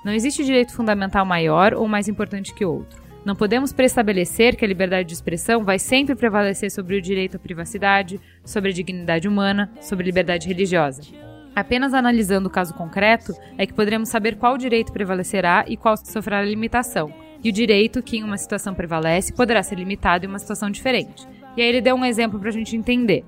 [0.04, 3.02] Não existe direito fundamental maior ou mais importante que outro.
[3.24, 7.40] Não podemos prestabelecer que a liberdade de expressão vai sempre prevalecer sobre o direito à
[7.40, 11.25] privacidade, sobre a dignidade humana, sobre a liberdade religiosa.
[11.56, 16.42] Apenas analisando o caso concreto é que poderemos saber qual direito prevalecerá e qual sofrerá
[16.42, 17.10] limitação.
[17.42, 21.26] E o direito que em uma situação prevalece poderá ser limitado em uma situação diferente.
[21.56, 23.24] E aí ele deu um exemplo para a gente entender.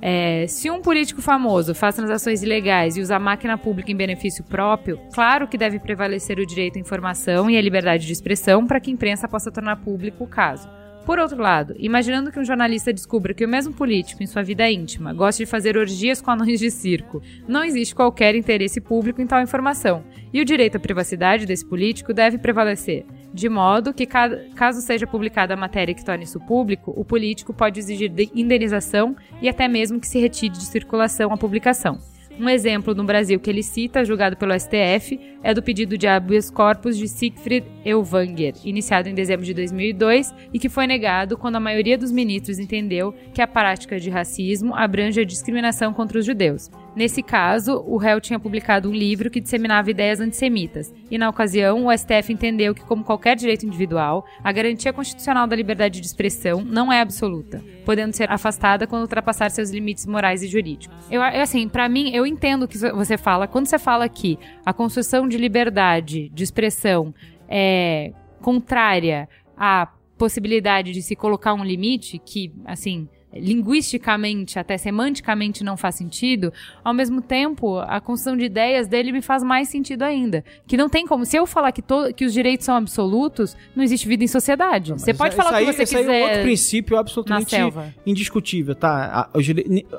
[0.00, 4.44] É, se um político famoso faz transações ilegais e usa a máquina pública em benefício
[4.44, 8.78] próprio, claro que deve prevalecer o direito à informação e à liberdade de expressão para
[8.78, 10.68] que a imprensa possa tornar público o caso.
[11.04, 14.70] Por outro lado, imaginando que um jornalista descubra que o mesmo político, em sua vida
[14.70, 19.26] íntima, gosta de fazer orgias com anões de circo, não existe qualquer interesse público em
[19.26, 24.80] tal informação, e o direito à privacidade desse político deve prevalecer, de modo que, caso
[24.80, 29.66] seja publicada a matéria que torne isso público, o político pode exigir indenização e até
[29.66, 31.98] mesmo que se retire de circulação a publicação.
[32.42, 36.50] Um exemplo no Brasil que ele cita, julgado pelo STF, é do pedido de habeas
[36.50, 41.60] corpus de Siegfried Elvanger, iniciado em dezembro de 2002 e que foi negado quando a
[41.60, 46.68] maioria dos ministros entendeu que a prática de racismo abrange a discriminação contra os judeus.
[46.94, 51.86] Nesse caso, o réu tinha publicado um livro que disseminava ideias antissemitas, e na ocasião
[51.86, 56.62] o STF entendeu que, como qualquer direito individual, a garantia constitucional da liberdade de expressão
[56.62, 60.96] não é absoluta, podendo ser afastada quando ultrapassar seus limites morais e jurídicos.
[61.10, 63.48] Eu, assim, para mim, eu entendo o que você fala.
[63.48, 67.14] Quando você fala que a construção de liberdade de expressão
[67.48, 75.76] é contrária à possibilidade de se colocar um limite, que, assim, linguisticamente, até semanticamente não
[75.76, 76.52] faz sentido,
[76.84, 80.44] ao mesmo tempo, a construção de ideias dele me faz mais sentido ainda.
[80.66, 81.24] Que não tem como.
[81.24, 84.90] Se eu falar que, to, que os direitos são absolutos, não existe vida em sociedade.
[84.90, 86.08] Não, você pode falar o que você quiser.
[86.08, 87.56] Aí é um outro princípio absolutamente
[88.04, 89.30] indiscutível, tá?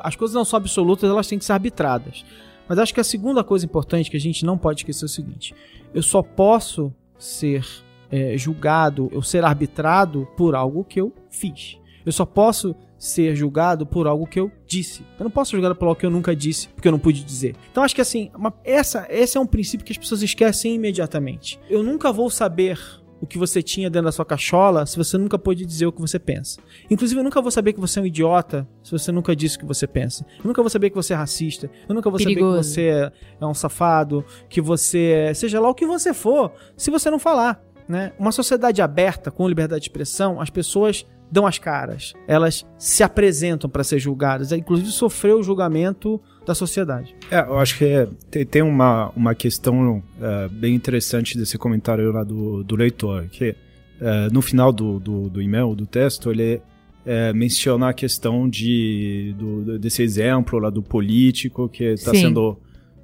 [0.01, 2.23] As coisas não são absolutas, elas têm que ser arbitradas.
[2.67, 5.09] Mas acho que a segunda coisa importante que a gente não pode esquecer é o
[5.09, 5.53] seguinte:
[5.93, 7.65] eu só posso ser
[8.11, 11.77] é, julgado ou ser arbitrado por algo que eu fiz.
[12.05, 15.05] Eu só posso ser julgado por algo que eu disse.
[15.19, 17.23] Eu não posso ser julgado por algo que eu nunca disse, porque eu não pude
[17.23, 17.55] dizer.
[17.69, 21.59] Então acho que assim, uma, essa, esse é um princípio que as pessoas esquecem imediatamente.
[21.69, 22.79] Eu nunca vou saber
[23.19, 26.01] o que você tinha dentro da sua cachola se você nunca pôde dizer o que
[26.01, 26.59] você pensa.
[26.89, 29.59] Inclusive, eu nunca vou saber que você é um idiota se você nunca disse o
[29.59, 30.25] que você pensa.
[30.39, 31.69] Eu nunca vou saber que você é racista.
[31.87, 32.63] Eu nunca vou Perigoso.
[32.63, 36.53] saber que você é um safado, que você é, seja lá o que você for,
[36.75, 37.61] se você não falar.
[37.87, 38.13] Né?
[38.17, 43.67] Uma sociedade aberta, com liberdade de expressão, as pessoas dão as caras, elas se apresentam
[43.67, 47.15] para ser julgadas, é, inclusive sofreu o julgamento da sociedade.
[47.31, 52.11] É, eu acho que é, tem, tem, uma, uma questão é, bem interessante desse comentário
[52.11, 53.55] lá do, do leitor, que
[53.99, 56.61] é, no final do, do, do e-mail, do texto, ele
[57.03, 62.59] é, menciona a questão de, do, desse exemplo lá do político que está sendo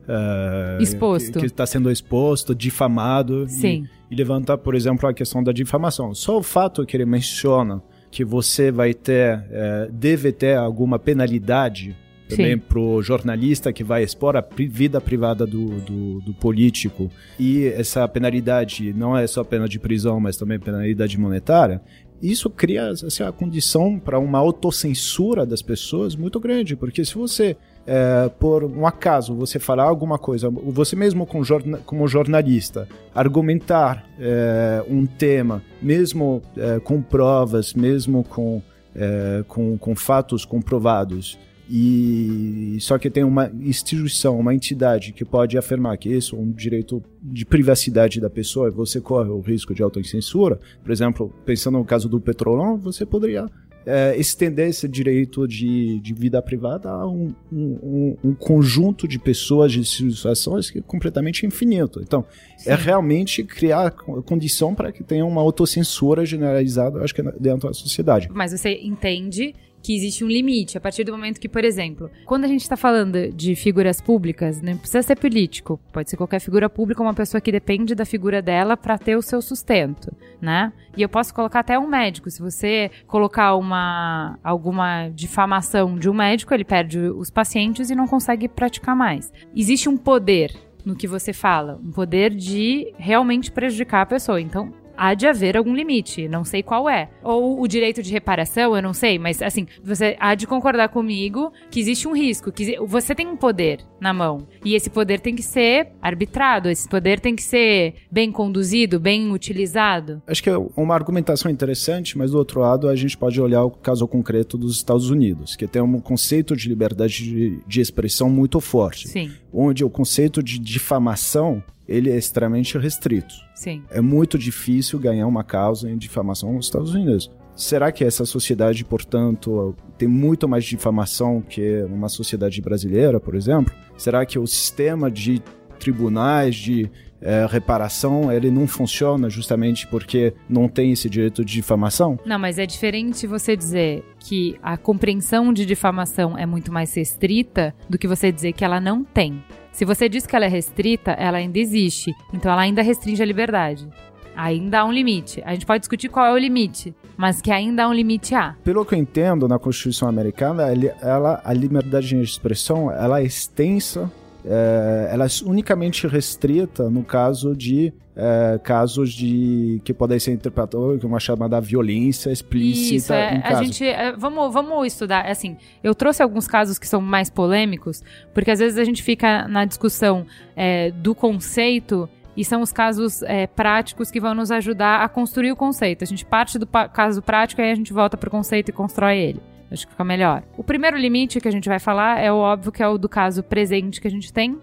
[0.09, 1.39] Uh, exposto.
[1.39, 3.47] Que está sendo exposto, difamado.
[3.47, 3.87] Sim.
[4.09, 6.15] E, e levantar, por exemplo, a questão da difamação.
[6.15, 7.79] Só o fato que ele menciona
[8.11, 11.95] que você vai ter, é, deve ter alguma penalidade
[12.29, 17.11] também para o jornalista que vai expor a vida privada do, do, do, político.
[17.39, 21.81] E essa penalidade não é só pena de prisão, mas também penalidade monetária.
[22.21, 27.57] Isso cria assim, a condição para uma autocensura das pessoas muito grande, porque se você
[27.89, 34.07] é, por um acaso você falar alguma coisa, você mesmo com jorna, como jornalista, argumentar
[34.19, 38.61] é, um tema, mesmo é, com provas, mesmo com,
[38.95, 45.57] é, com, com fatos comprovados, e só que tem uma instituição, uma entidade que pode
[45.57, 49.83] afirmar que isso é um direito de privacidade da pessoa, você corre o risco de
[49.83, 50.59] autocensura.
[50.83, 53.47] Por exemplo, pensando no caso do Petrolão, você poderia
[53.85, 59.71] é, estender esse direito de, de vida privada a um, um, um, conjunto de pessoas,
[59.71, 62.01] de situações que é completamente infinito.
[62.01, 62.69] Então, é Sim.
[62.71, 68.29] é realmente criar condição para que tenha uma autocensura generalizada, acho que dentro da sociedade.
[68.31, 70.77] Mas você entende que existe um limite.
[70.77, 74.61] A partir do momento que, por exemplo, quando a gente está falando de figuras públicas,
[74.61, 78.41] não precisa ser político, pode ser qualquer figura pública, uma pessoa que depende da figura
[78.41, 80.11] dela para ter o seu sustento,
[80.41, 80.71] né?
[80.95, 82.29] E eu posso colocar até um médico.
[82.29, 88.07] Se você colocar uma alguma difamação de um médico, ele perde os pacientes e não
[88.07, 89.31] consegue praticar mais.
[89.55, 90.51] Existe um poder
[90.85, 94.41] no que você fala, um poder de realmente prejudicar a pessoa.
[94.41, 97.09] Então, há de haver algum limite, não sei qual é.
[97.23, 101.53] Ou o direito de reparação, eu não sei, mas assim, você há de concordar comigo
[101.71, 104.45] que existe um risco, que você tem um poder na mão.
[104.63, 109.31] E esse poder tem que ser arbitrado, esse poder tem que ser bem conduzido, bem
[109.31, 110.21] utilizado.
[110.27, 113.71] Acho que é uma argumentação interessante, mas do outro lado a gente pode olhar o
[113.71, 118.59] caso concreto dos Estados Unidos, que tem um conceito de liberdade de, de expressão muito
[118.59, 119.07] forte.
[119.07, 119.31] Sim.
[119.53, 123.33] Onde o conceito de difamação ele é extremamente restrito.
[123.55, 123.83] Sim.
[123.89, 127.31] É muito difícil ganhar uma causa em difamação nos Estados Unidos.
[127.55, 133.73] Será que essa sociedade, portanto, tem muito mais difamação que uma sociedade brasileira, por exemplo?
[133.97, 135.41] Será que o sistema de
[135.77, 136.89] tribunais de
[137.21, 142.17] é, reparação ele não funciona justamente porque não tem esse direito de difamação?
[142.25, 147.73] Não, mas é diferente você dizer que a compreensão de difamação é muito mais restrita
[147.89, 149.43] do que você dizer que ela não tem.
[149.71, 152.13] Se você diz que ela é restrita, ela ainda existe.
[152.33, 153.87] Então ela ainda restringe a liberdade.
[154.35, 155.41] Ainda há um limite.
[155.45, 158.55] A gente pode discutir qual é o limite, mas que ainda há um limite há.
[158.63, 160.63] Pelo que eu entendo, na Constituição Americana,
[161.01, 164.09] ela, a liberdade de expressão ela é extensa
[164.45, 171.01] é, ela é unicamente restrita no caso de é, casos de que podem ser interpretados
[171.01, 175.57] como uma chamada violência explícita Isso, é, em a gente é, vamos vamos estudar assim
[175.83, 178.01] eu trouxe alguns casos que são mais polêmicos
[178.33, 180.25] porque às vezes a gente fica na discussão
[180.55, 185.51] é, do conceito e são os casos é, práticos que vão nos ajudar a construir
[185.51, 186.05] o conceito.
[186.05, 188.71] A gente parte do caso prático e aí a gente volta para o conceito e
[188.71, 189.41] constrói ele.
[189.71, 190.43] Acho que fica melhor.
[190.57, 193.07] O primeiro limite que a gente vai falar é o óbvio que é o do
[193.07, 194.59] caso presente que a gente tem,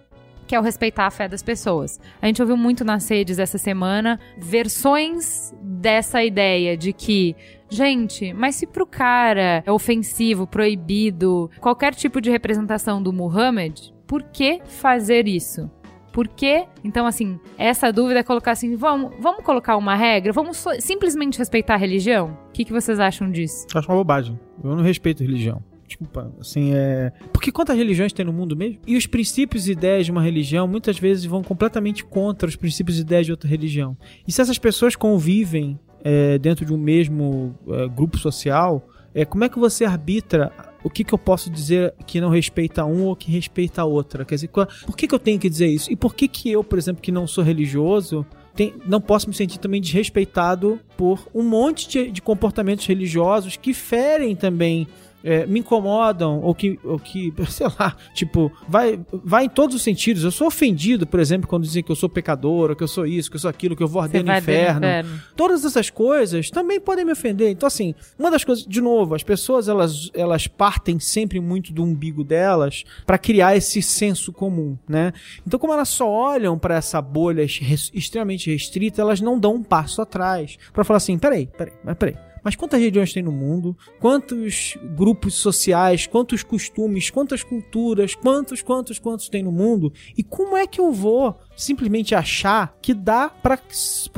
[0.46, 2.00] que é o respeitar a fé das pessoas.
[2.20, 7.34] A gente ouviu muito nas redes essa semana versões dessa ideia de que,
[7.68, 14.22] gente, mas se pro cara é ofensivo, proibido, qualquer tipo de representação do Muhammad, por
[14.22, 15.68] que fazer isso?
[16.16, 16.64] Por quê?
[16.82, 20.32] Então, assim, essa dúvida é colocar assim: vamos, vamos colocar uma regra?
[20.32, 22.38] Vamos simplesmente respeitar a religião?
[22.48, 23.66] O que, que vocês acham disso?
[23.74, 24.40] Acho uma bobagem.
[24.64, 25.62] Eu não respeito religião.
[25.86, 27.12] Desculpa, assim, é.
[27.34, 28.78] Porque quantas religiões tem no mundo mesmo?
[28.86, 32.96] E os princípios e ideias de uma religião muitas vezes vão completamente contra os princípios
[32.96, 33.94] e ideias de outra religião.
[34.26, 39.44] E se essas pessoas convivem é, dentro de um mesmo é, grupo social, é, como
[39.44, 40.52] é que você arbitra
[40.84, 44.26] o que, que eu posso dizer que não respeita um ou que respeita a outra?
[44.26, 45.90] Quer dizer, por que, que eu tenho que dizer isso?
[45.90, 49.34] E por que, que eu, por exemplo, que não sou religioso, tem, não posso me
[49.34, 54.86] sentir também desrespeitado por um monte de, de comportamentos religiosos que ferem também
[55.22, 59.82] é, me incomodam ou que, ou que, sei lá, tipo, vai, vai em todos os
[59.82, 60.24] sentidos.
[60.24, 63.06] Eu sou ofendido, por exemplo, quando dizem que eu sou pecador, ou que eu sou
[63.06, 64.78] isso, que eu sou aquilo, que eu vou arder no inferno.
[64.86, 65.20] inferno.
[65.34, 67.50] Todas essas coisas também podem me ofender.
[67.50, 71.82] Então, assim, uma das coisas, de novo, as pessoas elas, elas partem sempre muito do
[71.82, 75.12] umbigo delas para criar esse senso comum, né?
[75.46, 80.00] Então, como elas só olham para essa bolha extremamente restrita, elas não dão um passo
[80.02, 83.76] atrás para falar assim: peraí, peraí, mas peraí mas quantas religiões tem no mundo?
[83.98, 89.92] Quantos grupos sociais, quantos costumes, quantas culturas, quantos, quantos, quantos tem no mundo?
[90.16, 93.58] E como é que eu vou simplesmente achar que dá para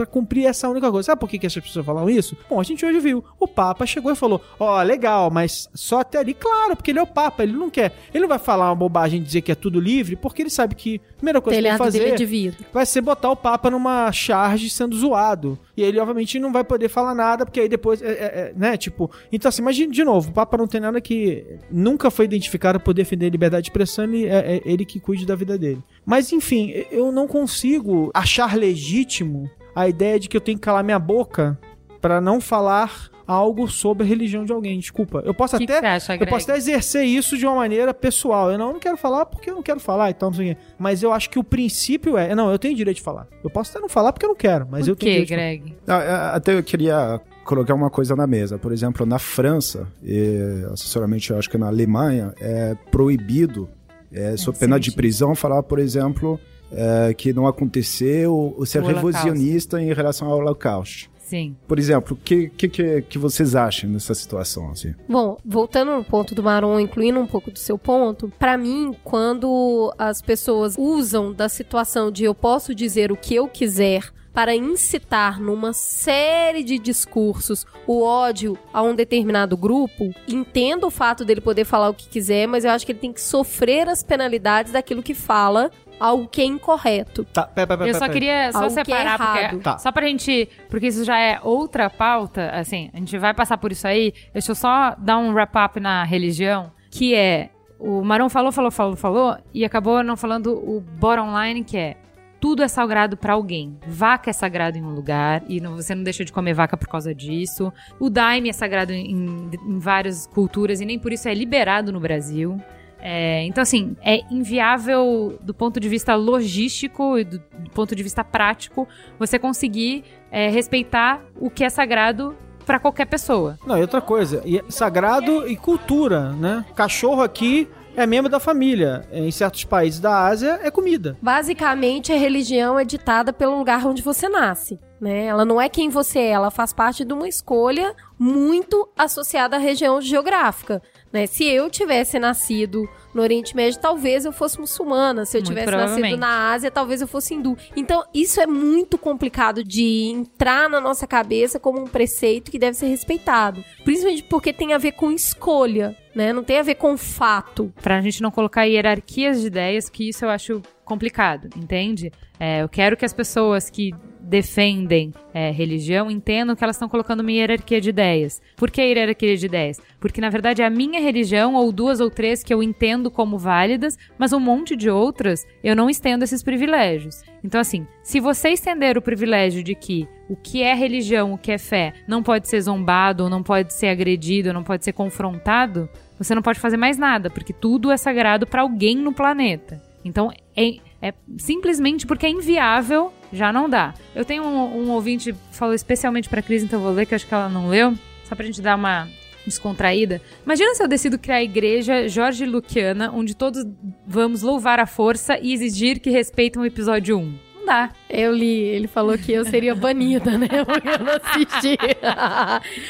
[0.07, 1.07] cumprir essa única coisa.
[1.07, 2.37] Sabe por que, que essas pessoas falam isso?
[2.51, 3.25] Bom, a gente hoje viu.
[3.39, 6.35] O Papa chegou e falou: Ó, oh, legal, mas só até ali.
[6.35, 7.95] Claro, porque ele é o Papa, ele não quer.
[8.13, 10.75] Ele não vai falar uma bobagem e dizer que é tudo livre, porque ele sabe
[10.75, 14.11] que a primeira coisa Telhado que ele vai fazer vai ser botar o Papa numa
[14.13, 15.59] charge sendo zoado.
[15.77, 18.77] E ele, obviamente, não vai poder falar nada, porque aí depois, é, é, é, né,
[18.77, 19.11] tipo...
[19.31, 21.45] Então, assim, imagine de novo, o Papa não tem nada que...
[21.71, 25.25] Nunca foi identificado por defender a liberdade de expressão, e é, é ele que cuide
[25.25, 25.81] da vida dele.
[26.09, 30.83] Mas, enfim, eu não consigo achar legítimo a ideia de que eu tenho que calar
[30.83, 31.59] minha boca
[32.01, 34.79] para não falar algo sobre a religião de alguém.
[34.79, 35.23] Desculpa.
[35.23, 38.51] Eu posso que até que acha, eu posso até exercer isso de uma maneira pessoal.
[38.51, 41.03] Eu não, eu não quero falar porque eu não quero falar, então não sei Mas
[41.03, 43.27] eu acho que o princípio é, não, eu tenho direito de falar.
[43.45, 45.63] Eu posso até não falar porque eu não quero, mas Por eu tenho que, direito.
[45.63, 45.77] Greg?
[45.87, 45.97] Não,
[46.33, 48.59] até eu queria colocar uma coisa na mesa.
[48.59, 53.69] Por exemplo, na França, e, assessoramente eu acho que na Alemanha, é proibido,
[54.13, 56.39] é, sob é, pena de prisão, falar, por exemplo,
[56.71, 61.11] é, que não aconteceu ou ser revisionista em relação ao Holocausto.
[61.29, 61.55] Sim.
[61.67, 64.71] Por exemplo, o que, que, que vocês acham nessa situação?
[64.71, 64.95] Assim?
[65.07, 69.93] Bom, voltando no ponto do Maron, incluindo um pouco do seu ponto, para mim, quando
[69.99, 75.41] as pessoas usam da situação de eu posso dizer o que eu quiser para incitar
[75.41, 81.65] numa série de discursos o ódio a um determinado grupo, entendo o fato dele poder
[81.65, 85.03] falar o que quiser, mas eu acho que ele tem que sofrer as penalidades daquilo
[85.03, 87.25] que fala algo que é incorreto.
[87.25, 89.61] Tá, pera, pera, pera, Eu só queria só Algo que é separar, porque, errado.
[89.61, 89.79] Tá.
[89.79, 93.73] só pra gente, porque isso já é outra pauta, assim, a gente vai passar por
[93.73, 98.53] isso aí, deixa eu só dar um wrap-up na religião, que é, o Marão falou,
[98.53, 101.97] falou, falou, falou, e acabou não falando o bottom line, que é,
[102.41, 103.77] tudo é sagrado pra alguém.
[103.87, 106.89] Vaca é sagrado em um lugar e não- você não deixa de comer vaca por
[106.89, 107.73] causa disso.
[107.99, 112.01] O daime é sagrado em, em várias culturas e nem por isso é liberado no
[112.01, 112.61] Brasil.
[113.01, 118.03] É, então, assim, é inviável do ponto de vista logístico e do, do ponto de
[118.03, 123.59] vista prático você conseguir é, respeitar o que é sagrado pra qualquer pessoa.
[123.67, 126.65] Não, e outra coisa, e é sagrado e cultura, né?
[126.75, 127.69] Cachorro aqui
[127.99, 129.05] é membro da família.
[129.11, 131.19] Em certos países da Ásia é comida.
[131.21, 134.79] Basicamente, a religião é ditada pelo lugar onde você nasce.
[135.01, 135.27] Né?
[135.27, 139.59] Ela não é quem você é, ela faz parte de uma escolha muito associada à
[139.59, 140.81] região geográfica.
[141.13, 141.27] Né?
[141.27, 145.25] Se eu tivesse nascido no Oriente Médio, talvez eu fosse muçulmana.
[145.25, 147.59] Se eu Muito tivesse nascido na Ásia, talvez eu fosse hindu.
[147.75, 152.77] Então, isso é muito complicado de entrar na nossa cabeça como um preceito que deve
[152.77, 153.65] ser respeitado.
[153.85, 156.33] Principalmente porque tem a ver com escolha, né?
[156.33, 157.73] Não tem a ver com fato.
[157.83, 162.13] Pra gente não colocar hierarquias de ideias, que isso eu acho complicado, entende?
[162.39, 163.93] É, eu quero que as pessoas que
[164.29, 168.43] defendem é, religião entendam que elas estão colocando uma hierarquia de ideias.
[168.57, 169.81] Por que hierarquia de ideias?
[169.99, 173.39] Porque, na verdade, é a minha religião, ou duas ou três que eu entendo como
[173.39, 177.23] válidas, mas um monte de outras eu não estendo esses privilégios.
[177.43, 181.53] Então, assim, se você estender o privilégio de que o que é religião, o que
[181.53, 185.89] é fé, não pode ser zombado, ou não pode ser agredido, não pode ser confrontado,
[186.19, 189.81] você não pode fazer mais nada, porque tudo é sagrado para alguém no planeta.
[190.05, 193.95] Então, é, é simplesmente porque é inviável, já não dá.
[194.15, 197.15] Eu tenho um, um ouvinte que falou especialmente pra Cris, então eu vou ler, que
[197.15, 199.09] eu acho que ela não leu, só pra gente dar uma
[199.47, 200.21] descontraída.
[200.45, 203.65] Imagina se eu decido criar a igreja Jorge Luciana, onde todos
[204.07, 207.39] vamos louvar a força e exigir que respeitem o episódio 1.
[207.61, 207.91] Não dá.
[208.11, 210.49] Eu li, ele falou que eu seria banida, né?
[210.65, 211.79] Porque eu não assisti.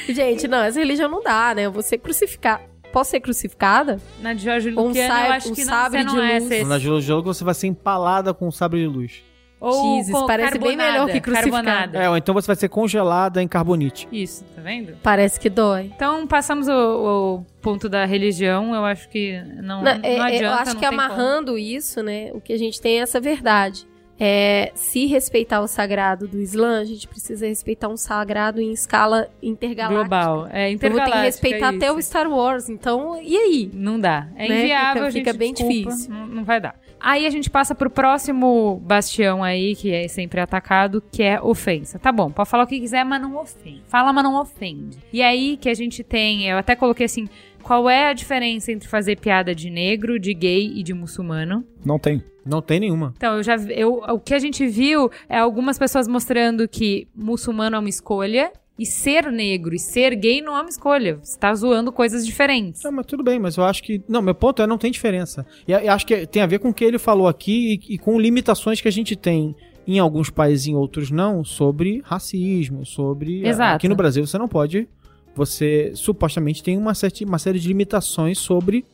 [0.13, 1.63] Gente, não, essa religião não dá, né?
[1.67, 2.63] Eu vou ser crucificada.
[2.93, 4.01] Posso ser crucificada?
[4.21, 6.39] Na de Jorge Um Luciana, sa- eu acho um que não, sabre não de é
[6.39, 6.51] luz.
[6.51, 6.65] esse.
[6.65, 9.23] Na Jogo você vai ser empalada com um sabre de luz.
[9.61, 11.63] Ou Jesus, com parece bem carbonada, melhor que crucificada.
[11.63, 11.99] carbonada.
[11.99, 14.07] É, ou então você vai ser congelada em carbonite.
[14.13, 14.97] Isso, tá vendo?
[15.03, 15.91] Parece que dói.
[15.95, 18.75] Então, passamos o, o ponto da religião.
[18.75, 20.45] Eu acho que não, Não, não é- é, adianta.
[20.45, 22.31] eu acho não que amarrando isso, né?
[22.33, 23.87] O que a gente tem é essa verdade.
[24.21, 29.29] É, se respeitar o sagrado do Islã, a gente precisa respeitar um sagrado em escala
[29.43, 30.01] intergaláctica.
[30.09, 30.35] global.
[30.35, 32.03] É Eu vou ter que intergaláctica, respeitar até o.
[32.03, 32.69] Star Wars.
[32.69, 33.71] Então, e aí?
[33.73, 34.29] Não dá.
[34.37, 34.63] É Né?
[34.63, 36.11] inviável, Fica- a gente fica bem desculpa, difícil.
[36.13, 36.75] Não, não vai dar.
[37.01, 41.97] Aí a gente passa pro próximo bastião aí, que é sempre atacado, que é ofensa.
[41.99, 43.83] Tá bom, pode falar o que quiser, mas não ofende.
[43.87, 44.99] Fala, mas não ofende.
[45.13, 47.29] E aí que a gente tem, eu até coloquei assim,
[47.63, 51.65] qual é a diferença entre fazer piada de negro, de gay e de muçulmano?
[51.85, 52.23] Não tem.
[52.45, 53.13] Não tem nenhuma.
[53.17, 57.77] Então, eu já eu, o que a gente viu é algumas pessoas mostrando que muçulmano
[57.77, 61.19] é uma escolha e ser negro e ser gay não é uma escolha.
[61.23, 62.85] Você tá zoando coisas diferentes.
[62.85, 64.01] Ah, mas tudo bem, mas eu acho que.
[64.09, 65.45] Não, meu ponto é não tem diferença.
[65.67, 67.99] E eu acho que tem a ver com o que ele falou aqui e, e
[67.99, 69.55] com limitações que a gente tem
[69.87, 73.47] em alguns países e em outros não, sobre racismo, sobre.
[73.47, 73.77] Exato.
[73.77, 74.87] Aqui no Brasil você não pode.
[75.39, 78.85] Você supostamente tem uma, certa, uma série de limitações sobre.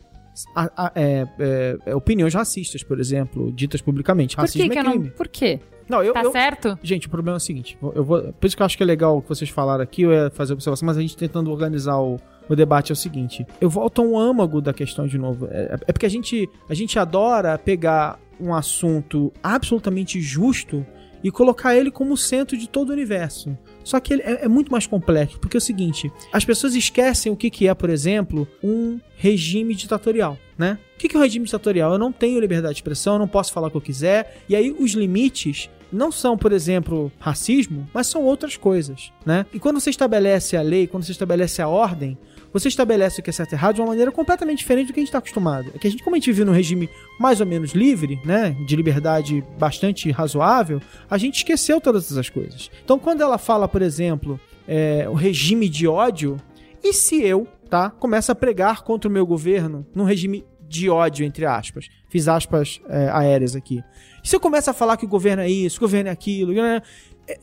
[0.54, 4.34] a- a- é, é, é, opiniões racistas, por exemplo, ditas publicamente.
[4.36, 4.92] Por Racismo que, que é eu não.
[4.92, 5.10] crime.
[5.10, 5.60] Por quê?
[5.88, 6.76] Não, eu, Tá eu- certo?
[6.82, 8.86] Gente, o problema é o seguinte: eu vou, por isso que eu acho que é
[8.86, 11.50] legal o que vocês falaram aqui, eu ia fazer a observação, mas a gente tentando
[11.52, 15.16] organizar o, o debate é o seguinte: eu volto a um âmago da questão de
[15.18, 15.46] novo.
[15.50, 20.84] É, é porque a gente, a gente adora pegar um assunto absolutamente justo
[21.24, 23.56] e colocar ele como centro de todo o universo.
[23.82, 27.32] Só que ele é, é muito mais complexo, porque é o seguinte: as pessoas esquecem
[27.32, 30.78] o que, que é, por exemplo, um regime ditatorial, né?
[30.94, 31.92] O que, que é um regime ditatorial?
[31.92, 34.54] Eu não tenho liberdade de expressão, eu não posso falar o que eu quiser, e
[34.54, 39.46] aí os limites não são, por exemplo, racismo, mas são outras coisas, né?
[39.52, 42.18] E quando você estabelece a lei, quando você estabelece a ordem,
[42.54, 45.00] você estabelece o que é certo e errado de uma maneira completamente diferente do que
[45.00, 45.72] a gente está acostumado.
[45.74, 46.88] É que a gente, como a gente vive num regime
[47.18, 52.70] mais ou menos livre, né, de liberdade bastante razoável, a gente esqueceu todas essas coisas.
[52.84, 54.38] Então, quando ela fala, por exemplo,
[54.68, 56.36] é, o regime de ódio,
[56.82, 61.26] e se eu, tá, começo a pregar contra o meu governo num regime de ódio,
[61.26, 63.82] entre aspas, fiz aspas é, aéreas aqui.
[64.22, 66.80] Se eu começo a falar que o governo é isso, o governo é aquilo, né?
[67.26, 67.38] É,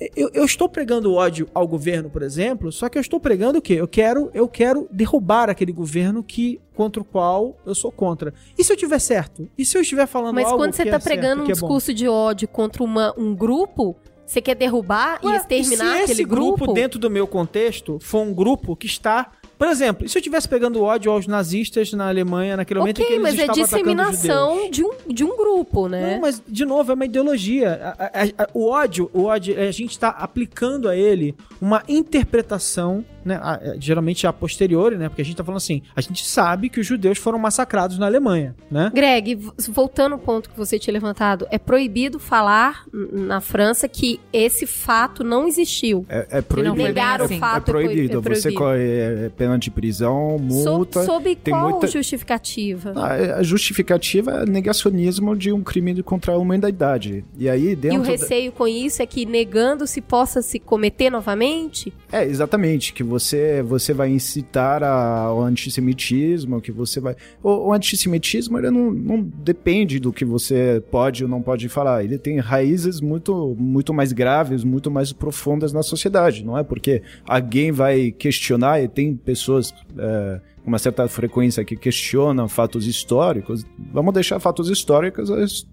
[0.00, 3.58] é, eu, eu estou pregando ódio ao governo, por exemplo, só que eu estou pregando
[3.58, 3.74] o quê?
[3.74, 8.32] Eu quero, eu quero derrubar aquele governo que contra o qual eu sou contra.
[8.58, 9.48] E se eu tiver certo?
[9.56, 11.44] E se eu estiver falando Mas algo quando você que tá é certo, pregando um
[11.46, 15.98] que é discurso de ódio contra uma- um grupo, Você quer derrubar Ué, e exterminar
[15.98, 16.72] se esse aquele grupo?
[16.72, 19.30] dentro do meu contexto, for um grupo que está...
[19.58, 23.04] Por exemplo, e se eu estivesse pegando ódio aos nazistas na Alemanha naquele momento em
[23.06, 23.70] que eles mas é estavam judeus?
[23.70, 26.14] disseminação de um, de um grupo, né?
[26.14, 27.94] Não, mas de novo é uma ideologia.
[27.98, 33.04] A- a- a- o ódio, o ódio, a gente está aplicando a ele uma interpretação,
[33.26, 33.38] né?
[33.42, 35.08] a- a- geralmente a posteriori, né?
[35.08, 38.06] Porque a gente está falando assim, a gente sabe que os judeus foram massacrados na
[38.06, 38.90] Alemanha, né?
[38.94, 44.66] Greg, voltando ao ponto que você tinha levantado, é proibido falar na França que esse
[44.66, 46.06] fato não existiu.
[46.08, 46.76] É, é proibido.
[46.76, 48.18] Negar o fato É proibido.
[48.18, 48.34] é proibido.
[48.40, 48.78] Você corre
[49.26, 51.02] é, pena de prisão, multa.
[51.04, 52.92] Sob, sob tem qual muita- justificativa?
[52.96, 57.24] Ah, A justificativa é negacionismo de um crime contra a humanidade.
[57.38, 58.00] E aí, E dentro.
[58.00, 61.92] o da- receio com isso é que negando se possa se cometer novamente?
[62.12, 62.92] É, exatamente.
[62.92, 63.15] Que você,
[63.62, 67.16] você vai incitar ao antissemitismo, que você vai.
[67.42, 72.04] O, o antissemitismo, ele não, não depende do que você pode ou não pode falar.
[72.04, 76.44] Ele tem raízes muito, muito mais graves, muito mais profundas na sociedade.
[76.44, 79.72] Não é porque alguém vai questionar, e tem pessoas.
[79.98, 85.64] é, uma certa frequência que questionam fatos históricos, vamos deixar fatos históricos his-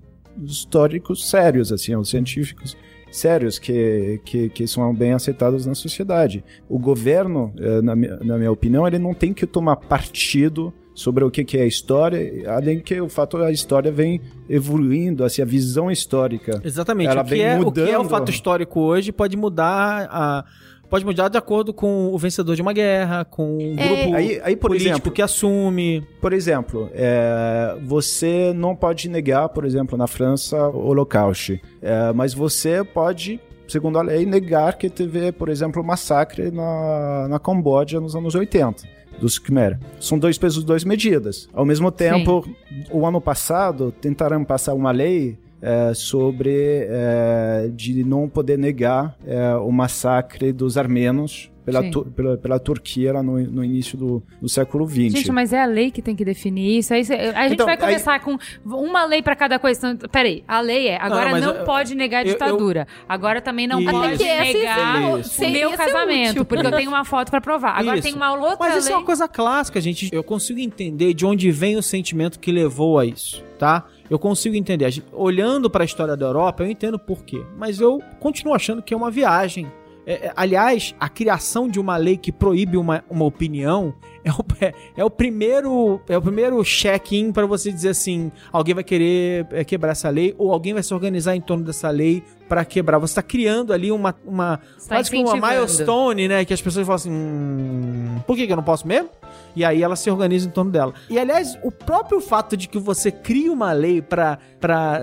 [0.45, 2.77] históricos sérios, assim, os científicos
[3.13, 6.43] sérios que, que, que são bem aceitados na sociedade.
[6.67, 11.31] O governo, eh, na, na minha opinião, ele não tem que tomar partido sobre o
[11.31, 15.89] que, é a história, além que o fato a história vem evoluindo, assim, a visão
[15.89, 16.61] histórica.
[16.63, 17.09] Exatamente.
[17.09, 18.09] Ela o, que vem é, o que é o mudando.
[18.09, 20.45] fato histórico hoje pode mudar a.
[20.93, 23.87] Pode mudar de acordo com o vencedor de uma guerra, com um É.
[23.87, 26.07] grupo Aí, aí por político exemplo, que assume.
[26.21, 32.35] Por exemplo, é, você não pode negar, por exemplo, na França, o Holocausto, É, mas
[32.35, 37.99] você pode, segundo a lei, negar que teve, por exemplo, um massacre na, na Camboja
[37.99, 38.83] nos anos 80
[39.19, 39.79] dos Khmer.
[39.99, 41.49] São dois pesos, duas medidas.
[41.53, 42.47] Ao mesmo tempo,
[42.91, 49.55] o ano passado, tentaram passar uma lei é, sobre é, de não poder negar é,
[49.55, 51.81] o massacre dos armenos pela.
[51.89, 55.13] Tu- pela, pela Turquia lá no, no início do, do século XX.
[55.13, 56.93] Gente, mas é a lei que tem que definir isso.
[56.93, 59.91] Aí a gente Então, vai aí- começar com uma lei pra cada coisa.
[59.91, 62.85] Então, peraí, a lei é, agora mas não, eu- pode negar a eu- eu- ditadura.
[63.07, 63.91] Agora também não Isso.
[63.91, 66.45] pode negar ser- o meu ser casamento, útil.
[66.45, 67.79] porque eu tenho uma foto pra provar.
[67.79, 68.07] Agora Isso.
[68.09, 68.95] tem uma outra Mas isso lei.
[68.95, 70.09] é uma coisa clássica, gente.
[70.11, 73.85] Eu consigo entender de onde vem o sentimento que levou a isso, tá?
[74.09, 75.03] Eu consigo entender.
[75.11, 77.43] Olhando para a história da Europa, eu entendo por quê.
[77.57, 79.71] Mas eu continuo achando que é uma viagem.
[80.05, 83.93] É, é, aliás, a criação de uma lei que proíbe uma, uma opinião
[84.23, 88.75] é o, é, é o primeiro é o primeiro check-in para você dizer assim, alguém
[88.75, 92.23] vai querer é, quebrar essa lei ou alguém vai se organizar em torno dessa lei
[92.47, 92.99] para quebrar.
[92.99, 96.45] Você está criando ali uma, uma tá quase que uma milestone, né?
[96.45, 99.09] Que as pessoas falam assim, hum, por que, que eu não posso mesmo?
[99.55, 100.93] E aí ela se organiza em torno dela.
[101.09, 104.37] E aliás, o próprio fato de que você cria uma lei pra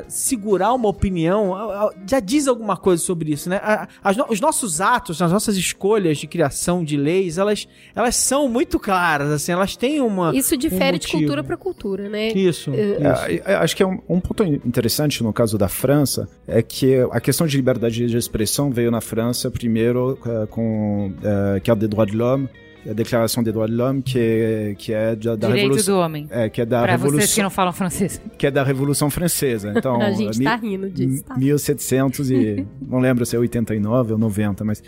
[0.08, 1.54] segurar uma opinião
[2.06, 3.60] já diz alguma coisa sobre isso, né?
[4.02, 8.78] As os nossos atos, as nossas escolhas de criação de leis, elas, elas são muito
[8.78, 10.34] claras, assim, elas têm uma.
[10.34, 11.18] Isso difere de motivo.
[11.18, 12.28] cultura para cultura, né?
[12.28, 12.70] Isso.
[12.70, 12.74] isso.
[12.74, 16.96] É, é, acho que é um, um ponto interessante no caso da França é que
[17.10, 20.18] a questão de liberdade de expressão veio na França primeiro
[20.50, 21.12] com
[21.56, 22.48] a Carte des droits de l'homme,
[22.88, 25.94] a Declaração des droits de l'homme, que, é- que é da, da Direito revolução.
[25.94, 26.26] do homem.
[26.30, 28.20] É, que é da Pra vocês que revolução, não falam francês.
[28.38, 29.72] que é da Revolução Francesa.
[29.76, 31.36] Então, a gente mi- tá rindo disso, tá?
[31.36, 34.82] 1700 e não lembro se é 89 ou 90, mas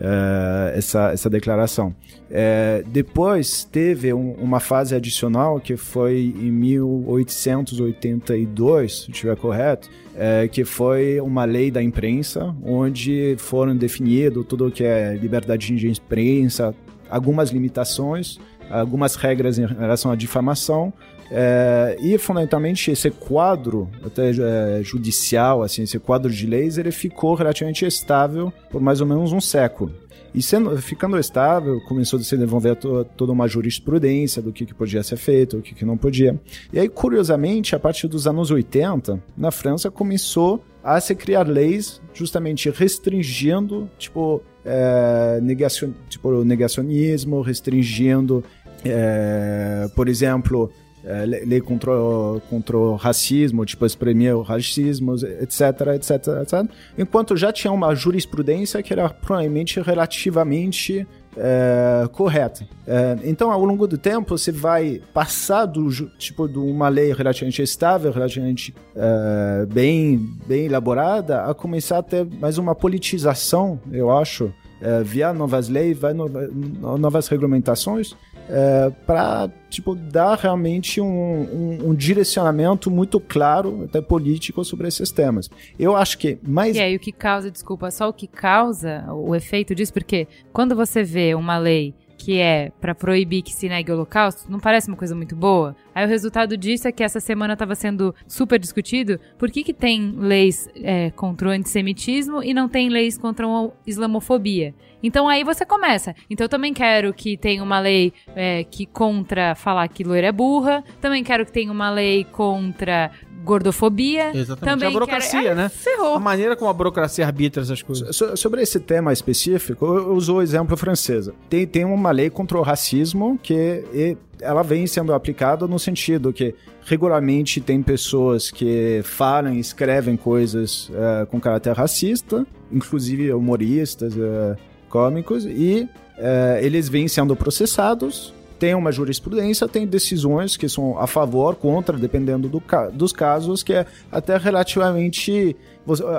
[0.00, 1.94] eh, essa essa declaração.
[2.30, 10.48] Eh, depois teve um- uma fase adicional que foi em 1882, se estiver correto, eh,
[10.50, 15.88] que foi uma lei da imprensa, onde foram definido tudo o que é liberdade de
[15.88, 16.74] imprensa,
[17.10, 18.38] algumas limitações,
[18.70, 20.92] algumas regras em relação à difamação
[21.30, 27.34] é, e fundamentalmente esse quadro até é, judicial, assim, esse quadro de leis, ele ficou
[27.34, 29.92] relativamente estável por mais ou menos um século.
[30.34, 34.74] E sendo, ficando estável, começou a se desenvolver to, toda uma jurisprudência do que, que
[34.74, 36.38] podia ser feito, o que, que não podia.
[36.72, 42.02] E aí, curiosamente, a partir dos anos 80, na França começou a se criar leis
[42.12, 48.44] justamente restringindo, tipo, é, negacion, tipo negacionismo, restringindo,
[48.84, 50.70] é, por exemplo,
[51.04, 55.60] é, le- lei contra, o- contra o racismo, tipo, exprimir o racismo, etc,
[55.94, 56.10] etc,
[56.42, 56.70] etc.
[56.98, 61.06] Enquanto já tinha uma jurisprudência que era provavelmente relativamente
[61.36, 62.66] é, correta.
[62.86, 67.62] É, então, ao longo do tempo, você vai passar do tipo de uma lei relativamente
[67.62, 74.52] estável, relativamente é, bem bem elaborada, a começar a ter mais uma politização, eu acho,
[74.80, 78.14] é, via novas leis, no- novas regulamentações
[78.48, 85.10] é, para tipo, dar realmente um, um, um, direcionamento muito claro, até político, sobre esses
[85.10, 85.50] temas.
[85.78, 86.76] Eu acho que mais.
[86.76, 90.74] E aí, o que causa, desculpa, só o que causa o efeito disso, porque quando
[90.74, 94.88] você vê uma lei que é para proibir que se negue o holocausto, não parece
[94.88, 95.76] uma coisa muito boa?
[95.94, 99.74] Aí o resultado disso é que essa semana estava sendo super discutido por que, que
[99.74, 104.74] tem leis é, contra o antissemitismo e não tem leis contra a islamofobia.
[105.02, 106.14] Então aí você começa.
[106.28, 110.32] Então eu também quero que tenha uma lei é, que contra falar que loira é
[110.32, 110.82] burra.
[111.00, 113.10] Também quero que tenha uma lei contra
[113.44, 114.36] gordofobia.
[114.36, 114.74] Exatamente.
[114.74, 115.54] Também a burocracia, quero...
[115.54, 115.68] né?
[115.68, 116.16] Ferrou.
[116.16, 118.14] A maneira como a burocracia arbitra essas coisas.
[118.16, 121.30] So, sobre esse tema específico, eu uso o exemplo francês.
[121.48, 126.54] Tem, tem uma lei contra o racismo que ela vem sendo aplicada no sentido que
[126.84, 134.56] regularmente tem pessoas que falam e escrevem coisas uh, com caráter racista, inclusive humoristas, uh,
[134.96, 135.86] cômicos, e
[136.16, 141.98] uh, eles vêm sendo processados tem uma jurisprudência, tem decisões que são a favor, contra,
[141.98, 145.54] dependendo do, dos casos, que é até relativamente.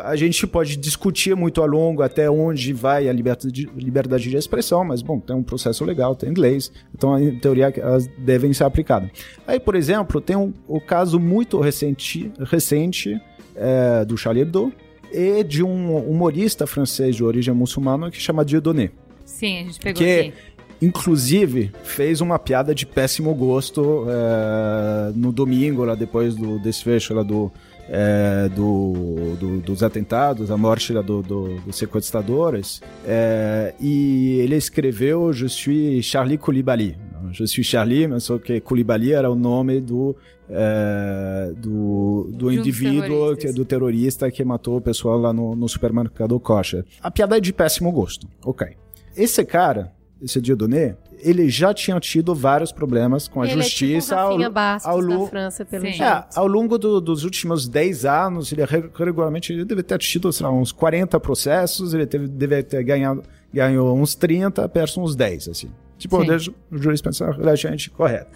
[0.03, 4.37] A gente pode discutir muito a longo até onde vai a liberdade de, liberdade de
[4.37, 8.65] expressão, mas, bom, tem um processo legal, tem leis, então, em teoria, elas devem ser
[8.65, 9.09] aplicadas.
[9.47, 13.19] Aí, por exemplo, tem um, o caso muito recente, recente
[13.55, 14.71] é, do Charlie Hebdo
[15.11, 18.91] e de um humorista francês de origem muçulmana que chama Dieudonné.
[19.25, 20.33] Sim, a gente pegou que, aqui
[20.81, 27.23] inclusive fez uma piada de péssimo gosto é, no domingo, lá depois do desfecho lá
[27.23, 27.51] do,
[27.89, 34.55] é, do, do, dos atentados, a morte lá do, do, dos sequestradores, é, e ele
[34.55, 36.95] escreveu Je suis Charlie Koulibaly.
[37.31, 40.15] Je suis Charlie, mas só que Koulibaly era o nome do,
[40.49, 46.39] é, do, do indivíduo, que, do terrorista que matou o pessoal lá no, no supermercado
[46.39, 46.85] Kosher.
[47.01, 48.67] A piada é de péssimo gosto, ok.
[49.15, 54.29] Esse cara, esse Dieudonné, ele já tinha tido vários problemas com a ele justiça é
[54.29, 58.61] tipo ao, ao, longo França, pelo é, ao longo do, dos últimos 10 anos, ele
[58.93, 63.97] regularmente ele deve ter tido lá, uns 40 processos, ele teve, deve ter ganhado ganhou
[63.97, 65.69] uns 30 perto uns 10, assim.
[65.97, 68.29] Tipo, deixa o juiz pensar relativamente correto.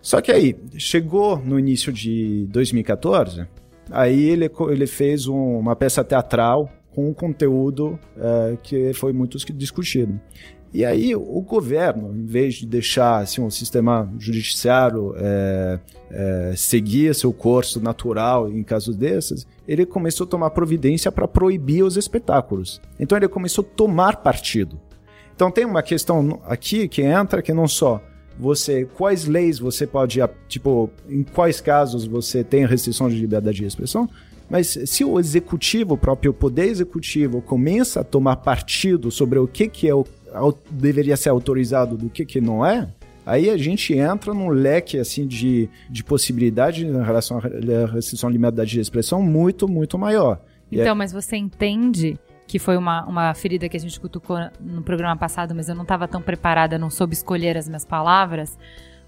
[0.00, 3.46] Só que aí, chegou no início de 2014,
[3.90, 9.36] aí ele, ele fez um, uma peça teatral com um conteúdo uh, que foi muito
[9.54, 10.20] discutido.
[10.74, 15.78] E aí o governo, em vez de deixar assim, o sistema judiciário é,
[16.10, 21.84] é, seguir seu curso natural em casos desses, ele começou a tomar providência para proibir
[21.84, 22.82] os espetáculos.
[22.98, 24.80] Então ele começou a tomar partido.
[25.34, 28.00] Então tem uma questão aqui que entra que não só
[28.38, 30.18] você quais leis você pode
[30.48, 34.10] tipo em quais casos você tem restrição de liberdade de expressão
[34.48, 39.68] mas se o executivo, o próprio poder executivo, começa a tomar partido sobre o que,
[39.68, 40.04] que é o
[40.70, 42.88] deveria ser autorizado do que, que não é,
[43.24, 48.32] aí a gente entra num leque assim de, de possibilidade em relação à restrição à
[48.32, 50.40] liberdade de expressão muito, muito maior.
[50.70, 50.94] Então, é...
[50.94, 55.54] mas você entende que foi uma, uma ferida que a gente cutucou no programa passado,
[55.54, 58.58] mas eu não estava tão preparada, não soube escolher as minhas palavras.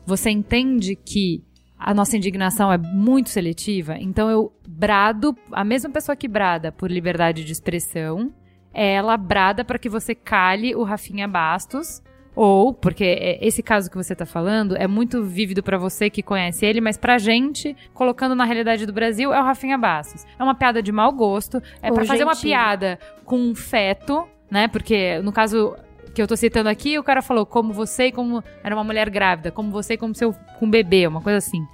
[0.05, 1.45] Você entende que
[1.79, 3.97] a nossa indignação é muito seletiva?
[3.99, 8.33] Então eu brado, a mesma pessoa que brada por liberdade de expressão,
[8.73, 12.03] ela brada para que você cale o Rafinha Bastos.
[12.37, 16.23] Ou, porque é, esse caso que você está falando é muito vívido para você que
[16.23, 20.27] conhece ele, mas pra gente, colocando na realidade do Brasil, é o Rafinha Bastos.
[20.39, 24.69] É uma piada de mau gosto, é para fazer uma piada com um feto, né?
[24.69, 25.75] Porque no caso
[26.15, 29.09] que eu tô citando aqui, o cara falou como você e como era uma mulher
[29.09, 31.67] grávida, como você e como seu com um bebê, uma coisa assim.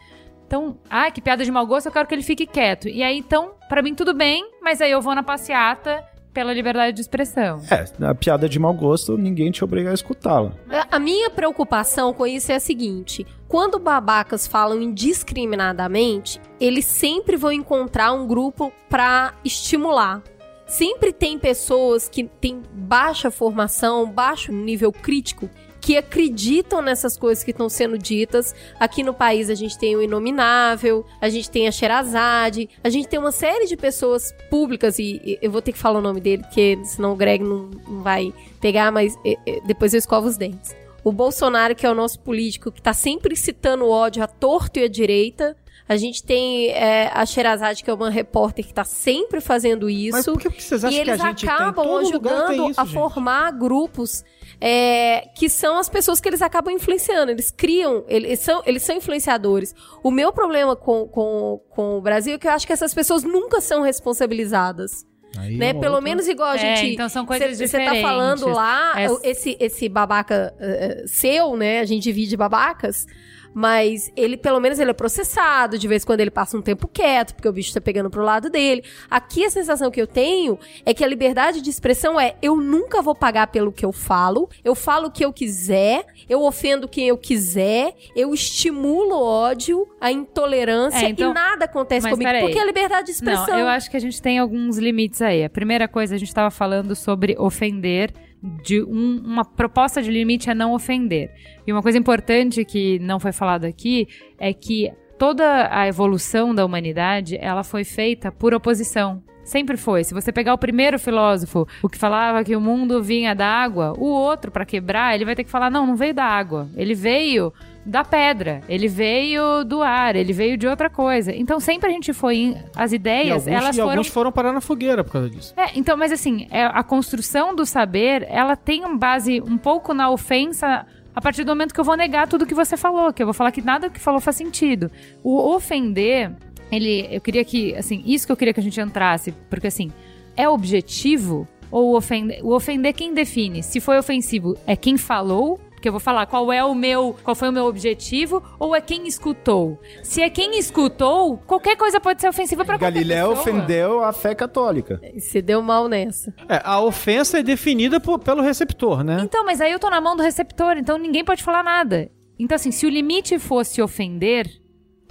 [0.47, 2.87] Então, ah, que piada de mau gosto, eu quero que ele fique quieto.
[2.87, 6.95] E aí, então, para mim tudo bem, mas aí eu vou na passeata pela liberdade
[6.95, 7.61] de expressão.
[7.71, 10.53] É, a piada de mau gosto, ninguém te obriga a escutá-la.
[10.91, 17.53] A minha preocupação com isso é a seguinte: quando babacas falam indiscriminadamente, eles sempre vão
[17.53, 20.23] encontrar um grupo para estimular.
[20.67, 25.51] Sempre tem pessoas que têm baixa formação, baixo nível crítico,
[25.83, 28.55] que acreditam nessas coisas que estão sendo ditas.
[28.79, 33.09] Aqui no país a gente tem o Inominável, a gente tem a Sherazade, a gente
[33.09, 36.45] tem uma série de pessoas públicas, e, eu vou ter que falar o nome dele,
[36.45, 39.19] porque senão o Greg não, não vai pegar, mas
[39.67, 40.75] depois eu escovo os dentes.
[41.03, 44.85] O Bolsonaro, que é o nosso político, que está sempre citando ódio à torto e
[44.85, 45.57] à direita,
[45.89, 50.13] a gente tem é, a Sherazade, que é uma repórter que está sempre fazendo isso.
[50.13, 52.95] Mas por que vocês acham e eles que a gente acabam ajudando isso, a gente?
[52.95, 54.25] formar grupos
[54.65, 57.33] é, que são as pessoas que eles acabam influenciando.
[57.33, 59.75] Eles criam, eles são, eles são influenciadores.
[60.05, 63.25] O meu problema com, com, com o Brasil é que eu acho que essas pessoas
[63.25, 65.05] nunca são responsabilizadas.
[65.37, 65.69] Aí né?
[65.71, 66.93] é Pelo outra- menos igual a É, gente.
[66.93, 68.03] então são coisas Você tá diferentes.
[68.03, 71.81] falando lá, É- esse, esse babaca eh, seu, né?
[71.81, 73.07] A gente divide babacas.
[73.55, 75.79] Mas ele, pelo menos, ele é processado.
[75.79, 78.23] De vez em quando ele passa um tempo quieto, porque o bicho tá pegando pro
[78.23, 78.85] lado dele.
[79.11, 83.03] Aqui a sensação que eu tenho é que a liberdade de expressão é: eu nunca
[83.03, 87.09] vou pagar pelo que eu falo, eu falo o que eu quiser, eu ofendo quem
[87.09, 92.31] eu quiser, eu estimulo o ódio, a intolerância É, então- e nada acontece Mas comigo.
[92.41, 93.47] Porque é liberdade de expressão.
[93.47, 95.45] Não, eu acho que a gente tem alguns limites aí.
[95.45, 98.13] A primeira coisa, a gente estava falando sobre ofender.
[98.43, 101.31] De um- uma proposta de limite é não ofender.
[101.67, 106.65] E uma coisa importante que não foi falado aqui é que toda a evolução da
[106.65, 109.23] humanidade ela foi feita por oposição.
[109.45, 110.05] Sempre foi.
[110.05, 113.93] Se você pegar o primeiro filósofo, o que falava que o mundo vinha da água,
[113.99, 116.69] o outro, para quebrar, ele vai ter que falar: não, não veio da água.
[116.77, 117.53] Ele veio
[117.85, 121.35] da pedra, ele veio do ar, ele veio de outra coisa.
[121.35, 122.37] Então sempre a gente foi.
[122.37, 123.91] em- As E ideias, alguns, elas e foram.
[123.91, 125.53] alguns foram parar na fogueira por causa disso.
[125.57, 130.11] É, então, mas assim, é, a construção do saber, ela tem base um pouco na
[130.11, 133.27] ofensa a partir do momento que eu vou negar tudo que você falou, que eu
[133.27, 134.91] vou falar que nada que falou faz sentido.
[135.23, 136.33] O ofender,
[136.71, 139.91] ele, eu queria que, assim, isso que eu queria que a gente entrasse, porque assim,
[140.37, 143.63] é objetivo ou ofender, o ofender quem define?
[143.63, 145.61] Se foi ofensivo, é quem falou?
[145.83, 148.81] Porque eu vou falar qual é o meu, qual foi o meu objetivo, ou é
[148.81, 149.81] quem escutou?
[150.05, 153.41] Se é quem escutou, qualquer coisa pode ser ofensiva para qualquer Galileu pessoa.
[153.57, 155.01] ofendeu a fé católica.
[155.19, 156.33] Você deu mal nessa.
[156.49, 159.23] É, a ofensa é definida por- pelo receptor, né?
[159.25, 162.09] Então, mas aí eu tô na mão do receptor, então ninguém pode falar nada.
[162.39, 164.49] Então, assim, se o limite fosse ofender,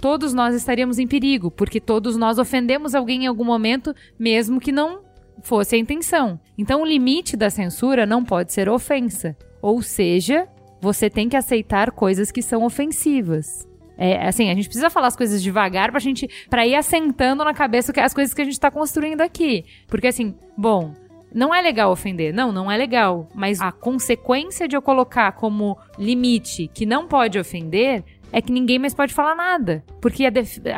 [0.00, 4.72] todos nós estaríamos em perigo, porque todos nós ofendemos alguém em algum momento, mesmo que
[4.72, 5.02] não
[5.42, 6.40] fosse a intenção.
[6.56, 9.36] Então, o limite da censura não pode ser ofensa.
[9.60, 10.48] Ou seja,
[10.82, 13.68] você tem que aceitar coisas que são ofensivas.
[13.96, 17.54] É, assim, a gente precisa falar as coisas devagar pra gente, pra ir assentando na
[17.54, 19.64] cabeça as coisas que a gente tá construindo aqui.
[19.86, 20.92] Porque assim, bom,
[21.32, 22.34] não é legal ofender.
[22.34, 23.28] Não, não é legal.
[23.32, 28.02] Mas a consequência de eu colocar como limite que não pode ofender
[28.32, 29.84] é que ninguém mais pode falar nada.
[30.00, 30.32] Porque a,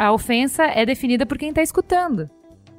[0.06, 2.28] a ofensa é definida por quem tá escutando.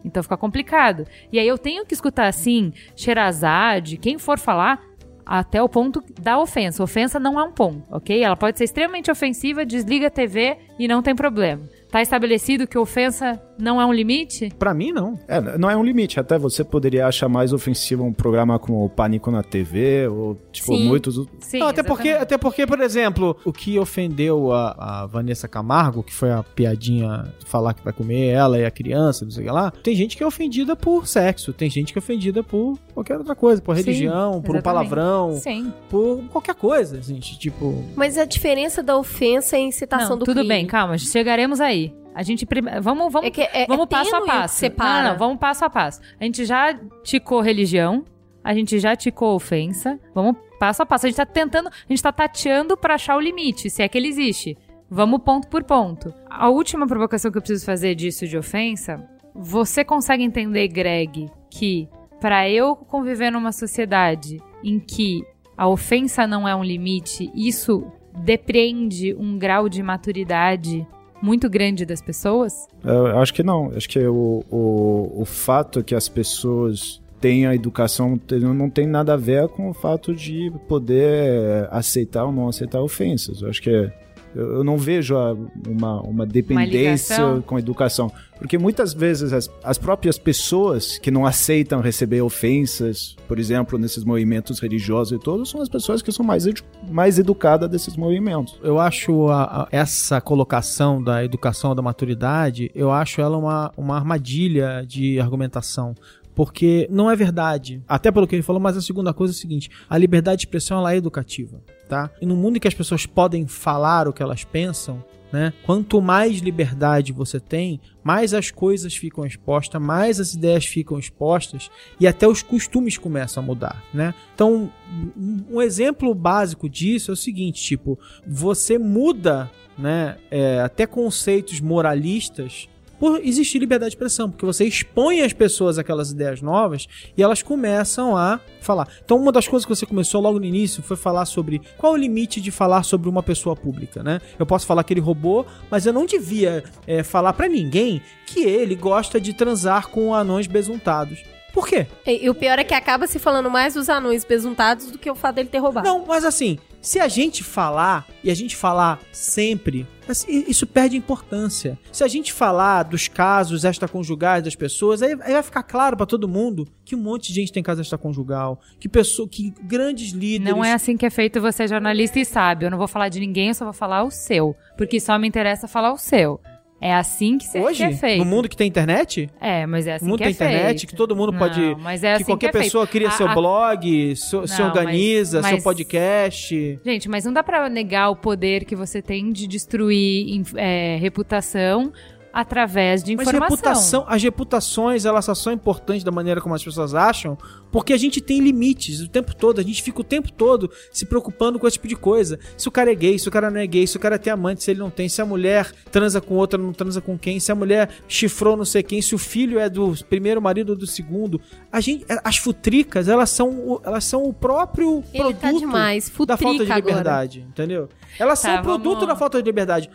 [0.06, 1.08] Então fica complicado.
[1.32, 4.80] E aí eu tenho que escutar assim, Sherazade, quem for falar,
[5.26, 6.84] até o ponto da ofensa.
[6.84, 8.24] Ofensa não é um ponto, ok?
[8.24, 11.64] Ela pode ser extremamente ofensiva, desliga a TV e não tem problema.
[11.90, 14.50] Tá estabelecido que ofensa não é um limite?
[14.58, 15.18] Pra mim, não.
[15.28, 16.20] É, não é um limite.
[16.20, 20.76] Até você poderia achar mais ofensivo um programa como o Pânico na TV, ou, tipo,
[20.76, 20.88] Sim.
[20.88, 21.16] muitos...
[21.40, 21.60] Sim.
[21.60, 26.14] Não, até porque, até porque, por exemplo, o que ofendeu a, a Vanessa Camargo, que
[26.14, 29.48] foi a piadinha de falar que vai comer ela e a criança, não sei o
[29.48, 32.78] que lá, tem gente que é ofendida por sexo, tem gente que é ofendida por
[32.94, 35.72] qualquer outra coisa, por Sim, religião, por um palavrão, Sim.
[35.90, 37.84] por qualquer coisa, gente, tipo...
[37.96, 40.50] Mas a diferença da ofensa é a incitação Não, do tudo crime.
[40.50, 41.94] bem, calma, chegaremos aí.
[42.16, 42.80] A gente prime...
[42.80, 44.56] vamos vamos É que é, vamos é passo a passo.
[44.56, 45.04] separa.
[45.04, 46.00] Não, não, vamos passo a passo.
[46.18, 48.06] A gente já ticou religião,
[48.42, 50.00] a gente já ticou ofensa.
[50.14, 51.06] Vamos passo a passo.
[51.06, 53.98] A gente tá tentando, a gente tá tateando pra achar o limite, se é que
[53.98, 54.58] ele existe.
[54.90, 56.14] Vamos ponto por ponto.
[56.30, 59.04] A última provocação que eu preciso fazer disso de ofensa,
[59.34, 61.90] você consegue entender, Greg, que
[62.22, 65.22] pra eu conviver numa sociedade em que
[65.58, 67.86] a ofensa não é um limite, isso
[68.18, 70.88] depreende um grau de maturidade
[71.26, 72.68] muito grande das pessoas?
[72.84, 73.72] Eu acho que não.
[73.76, 78.20] Acho que o, o, o fato que as pessoas têm a educação
[78.56, 83.42] não tem nada a ver com o fato de poder aceitar ou não aceitar ofensas.
[83.42, 83.92] Eu acho que
[84.36, 85.34] eu eu não vejo a-
[85.68, 87.42] uma, uma dependência ligação?
[87.42, 88.12] com a educação.
[88.38, 94.04] Porque muitas vezes as, as próprias pessoas que não aceitam receber ofensas, por exemplo, nesses
[94.04, 98.60] movimentos religiosos e todos, são as pessoas que são mais, edu- mais educadas desses movimentos.
[98.62, 103.96] Eu acho a- a- essa colocação da educação da maturidade, eu acho ela uma, uma
[103.96, 105.96] armadilha de argumentação.
[106.36, 107.82] Porque não é verdade.
[107.88, 110.46] Até pelo que ele falou, mas a segunda coisa é o seguinte: a liberdade de
[110.46, 112.10] expressão ela é educativa, tá?
[112.22, 115.52] E no mundo em que as pessoas podem falar o que elas pensam, né?
[115.66, 121.70] Quanto mais liberdade você tem, mais as coisas ficam expostas, mais as ideias ficam expostas
[122.00, 124.14] e até os costumes começam a mudar, né?
[124.34, 124.72] Então,
[125.18, 132.70] um- exemplo básico disso é o seguinte, tipo, você muda, né, é, até conceitos moralistas
[133.00, 136.88] por existir liberdade de expressão, porque você expõe as pessoas àquelas ideias novas
[137.18, 138.88] e elas começam a falar.
[139.04, 141.98] Então, uma das coisas que você começou logo no início foi falar sobre qual o
[141.98, 144.20] limite de falar sobre uma pessoa pública, né?
[144.40, 148.42] Eu posso falar que ele roubou, mas eu não devia é, falar pra ninguém que
[148.42, 151.24] ele gosta de transar com anões besuntados.
[151.54, 151.88] Por quê?
[152.06, 155.10] E, e o pior é que acaba se falando mais dos anões besuntados do que
[155.10, 155.88] o fato dele ter roubado.
[155.88, 159.88] Não, mas assim, se a gente falar e a gente falar sempre
[160.28, 161.78] isso perde importância.
[161.92, 166.06] Se a gente falar dos casos extraconjugais das pessoas, aí, aí vai ficar claro pra
[166.06, 170.54] todo mundo que um monte de gente tem caso extraconjugal, que pessoa, que grandes líderes.
[170.54, 172.66] Não é assim que é feito, você é jornalista e sabe.
[172.66, 174.56] Eu não vou falar de ninguém, eu só vou falar o seu.
[174.78, 176.40] Porque só me interessa falar o seu.
[176.86, 178.20] É assim que, se- Hoje, que é feito.
[178.20, 180.78] no mundo que tem internet, É, mas é assim no mundo que tem é internet,
[180.82, 180.88] feito.
[180.92, 181.76] que todo mundo Não, pode.
[181.82, 182.92] mas é que assim qualquer que é pessoa feito.
[182.92, 186.80] cria A- seu a- blog, so- se Não, organiza, mas- seu mas- podcast.
[186.86, 191.92] Gente, mas não dá pra negar o poder que você tem de destruir é, reputação
[192.36, 193.56] através de Mas informação.
[193.56, 197.38] reputação, as reputações, elas só são importantes da maneira como as pessoas acham,
[197.72, 201.06] porque a gente tem limites o tempo todo, a gente fica o tempo todo se
[201.06, 202.38] preocupando com esse tipo de coisa.
[202.58, 204.34] Se o cara é gay, se o cara não é gay, se o cara tem
[204.34, 207.40] amante, se ele não tem, se a mulher transa com outra, não transa com quem,
[207.40, 210.76] se a mulher chifrou não sei quem, se o filho é do primeiro marido ou
[210.76, 211.40] do segundo.
[211.72, 216.10] A gente, as futricas, elas são, o- elas são o próprio Ele produto tá demais.
[216.28, 216.90] da falta de Futrica agora.
[216.90, 217.88] liberdade, entendeu?
[218.20, 219.90] Elas Tá, são o produto vamos- da falta de liberdade.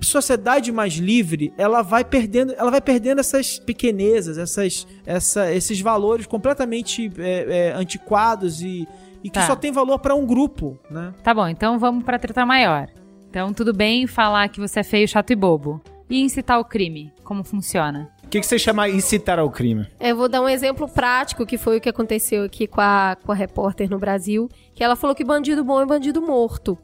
[0.00, 6.26] Sociedade mais livre, ela vai perdendo, ela vai perdendo essas pequenezas, essas, essa, esses valores
[6.26, 8.86] completamente é, é, antiquados e,
[9.24, 9.46] e que Tá.
[9.46, 11.12] só tem valor para um grupo, né?
[11.22, 12.88] Tá bom, então vamos pra treta maior.
[13.28, 15.80] Então, tudo bem falar que você é feio, chato e bobo.
[16.08, 17.12] E incitar o crime?
[17.24, 18.08] Como funciona?
[18.24, 19.86] O que, que você chama incitar ao crime?
[20.00, 23.32] Eu vou dar um exemplo prático, que foi o que aconteceu aqui com a, com
[23.32, 26.78] a repórter no Brasil, que ela falou que bandido bom é bandido morto.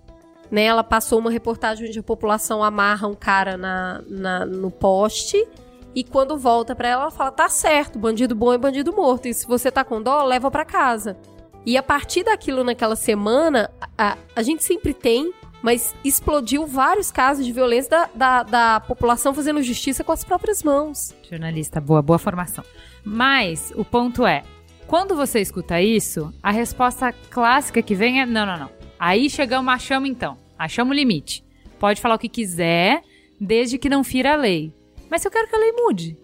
[0.53, 0.64] Né?
[0.64, 5.48] Ela passou uma reportagem onde a população amarra um cara na, na- no poste
[5.94, 9.26] e quando volta pra ela, ela fala, tá certo, bandido bom é bandido morto.
[9.28, 11.16] E se você tá com dó, leva pra casa.
[11.64, 15.32] E a partir daquilo naquela semana, a, a gente sempre tem,
[15.62, 20.62] mas explodiu vários casos de violência da, da, da população fazendo justiça com as próprias
[20.62, 21.14] mãos.
[21.30, 22.64] Jornalista, boa, boa formação.
[23.05, 24.42] Mas o ponto é,
[24.86, 28.70] quando você escuta isso, a resposta clássica que vem é: não, não, não.
[28.98, 30.36] Aí chegamos, achamos então.
[30.64, 31.44] Achamos o limite.
[31.78, 33.02] Pode falar o que quiser,
[33.40, 34.72] desde que não fira a lei.
[35.10, 36.16] Mas eu quero que a lei mude.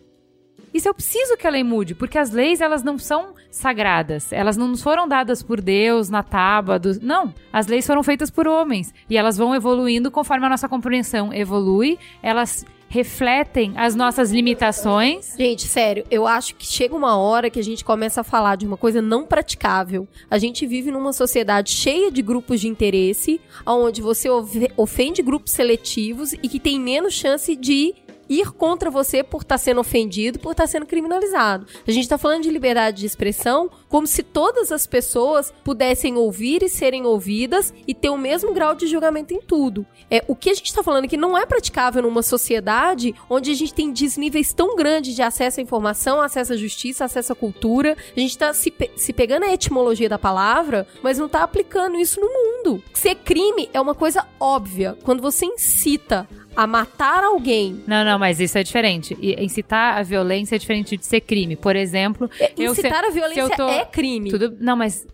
[0.73, 1.95] E se eu preciso que a lei mude?
[1.95, 4.33] Porque as leis, elas não são sagradas.
[4.33, 6.79] Elas não nos foram dadas por Deus na tábua.
[6.79, 7.01] Do...
[7.03, 7.35] Não.
[7.53, 8.95] As leis foram feitas por homens.
[9.11, 11.99] E elas vão evoluindo conforme a nossa compreensão evolui.
[12.23, 15.35] Elas refletem as nossas limitações.
[15.39, 18.67] Gente, sério, eu acho que chega uma hora que a gente começa a falar de
[18.67, 20.09] uma coisa não praticável.
[20.31, 24.29] A gente vive numa sociedade cheia de grupos de interesse, onde você
[24.77, 27.95] ofende grupos seletivos e que tem menos chance de
[28.29, 31.67] ir contra você por estar sendo ofendido, por estar sendo criminalizado.
[31.87, 36.63] A gente está falando de liberdade de expressão como se todas as pessoas pudessem ouvir
[36.63, 39.87] e serem ouvidas e ter o mesmo grau de julgamento em tudo.
[40.11, 43.55] É, o que a gente está falando aqui não é praticável numa sociedade onde a
[43.55, 47.97] gente tem desníveis tão grandes de acesso à informação, acesso à justiça, acesso à cultura.
[48.17, 51.97] A gente está se, pe- se pegando a etimologia da palavra, mas não está aplicando
[51.97, 52.83] isso no mundo.
[52.93, 54.97] Ser crime é uma coisa óbvia.
[55.03, 59.17] Quando você incita a matar alguém, Não, não, mas isso é diferente.
[59.21, 61.55] Incitar a violência é diferente de ser crime.
[61.55, 64.29] Por exemplo, se- incitar a se violência eu tô- é crime.
[64.31, 65.07] Tudo, não, mas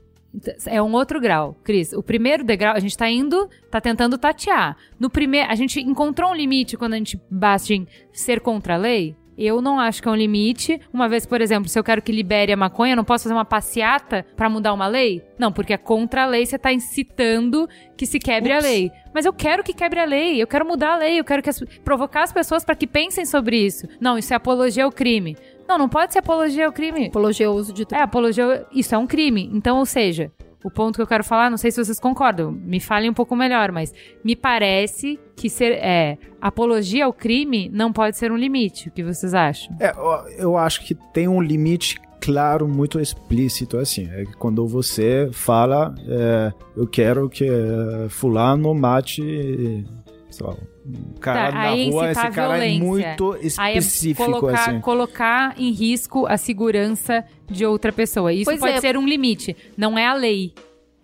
[0.66, 1.92] é um outro grau, Cris.
[1.92, 4.76] O primeiro degrau, a gente tá indo, tá tentando tatear.
[4.98, 8.78] No primeiro, a gente encontrou um limite quando a gente basta em ser contra a
[8.78, 9.14] lei.
[9.36, 10.80] Eu não acho que é um limite.
[10.92, 13.34] Uma vez, por exemplo, se eu quero que libere a maconha, eu não posso fazer
[13.34, 15.22] uma passeata pra mudar uma lei?
[15.38, 18.64] Não, porque é contra a lei, você tá incitando que se quebre Ups.
[18.64, 18.90] a lei.
[19.12, 21.50] Mas eu quero que quebre a lei, eu quero mudar a lei, eu quero que
[21.50, 23.86] as- provocar as pessoas pra que pensem sobre isso.
[24.00, 25.36] Não, isso é apologia ao crime.
[25.68, 27.06] Não, não pode ser apologia ao crime.
[27.06, 29.48] Apologia ao uso de É, apologia, isso é um crime.
[29.52, 30.30] Então, ou seja,
[30.64, 33.36] o ponto que eu quero falar, não sei se vocês concordam, me falem um pouco
[33.36, 33.92] melhor, mas
[34.24, 38.88] me parece que ser, é, apologia ao crime não pode ser um limite.
[38.88, 39.76] O que vocês acham?
[39.78, 39.92] É,
[40.38, 44.08] eu acho que tem um limite claro, muito explícito, assim.
[44.10, 49.84] É quando você fala, é, eu quero que é, fulano mate,
[50.34, 50.54] sei lá,
[50.86, 52.30] um cara Tá, na aí rua, esse cara é
[52.70, 52.84] violência.
[52.84, 54.80] muito Aí é específico, colocar, assim.
[54.80, 58.32] colocar em risco a segurança de outra pessoa.
[58.32, 58.80] Isso Pois pode é.
[58.80, 60.52] ser um limite, não é a lei.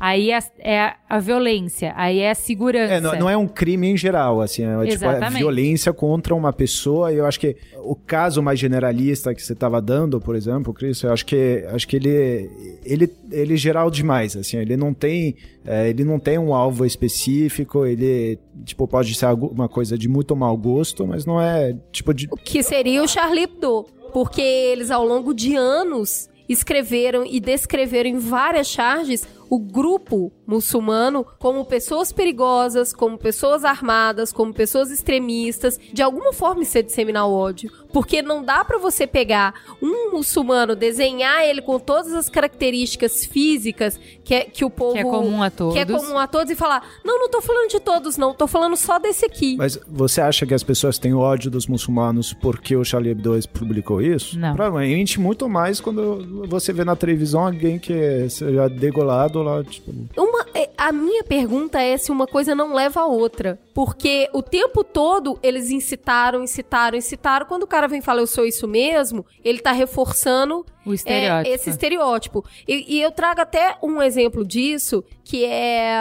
[0.00, 2.94] Aí é, é a violência, aí é a segurança.
[2.94, 6.54] É, não, não é um crime em geral, assim, é, tipo, é violência contra uma
[6.54, 10.72] pessoa, e eu acho que o caso mais generalista que você estava dando, por exemplo,
[10.72, 12.50] Cris, eu acho que acho que ele
[12.82, 15.36] ele ele é geral demais, assim, ele não tem
[15.66, 20.34] é, ele não tem um alvo específico, ele tipo pode ser uma coisa de muito
[20.34, 23.84] mau gosto, mas não é tipo de que seria o Charlie Hebdo,
[24.14, 31.26] porque eles ao longo de anos escreveram e descreveram em várias charges o grupo muçulmano
[31.38, 37.26] como pessoas perigosas, como pessoas armadas, como pessoas extremistas, de alguma forma isso é disseminar
[37.26, 37.70] o ódio.
[37.92, 43.98] Porque não dá para você pegar um muçulmano, desenhar ele com todas as características físicas
[44.22, 44.92] que, é, que o povo.
[44.92, 45.74] Que é comum a todos.
[45.74, 48.46] Que é comum a todos e falar: não, não tô falando de todos, não, tô
[48.46, 49.56] falando só desse aqui.
[49.56, 54.00] Mas você acha que as pessoas têm ódio dos muçulmanos porque o Charlie Hebdo publicou
[54.00, 54.38] isso?
[54.38, 54.54] Não.
[54.54, 59.92] Provavelmente muito mais quando você vê na televisão alguém que seja degolado lá, tipo.
[60.16, 63.58] Uma, é, a minha pergunta é se uma coisa não leva a outra.
[63.74, 67.46] Porque o tempo todo eles incitaram, incitaram, incitaram.
[67.46, 71.50] Quando o cara vem falar eu sou isso mesmo, ele tá reforçando O estereótipo.
[71.50, 72.44] é, esse estereótipo.
[72.66, 75.96] E, e eu trago até um exemplo disso, que é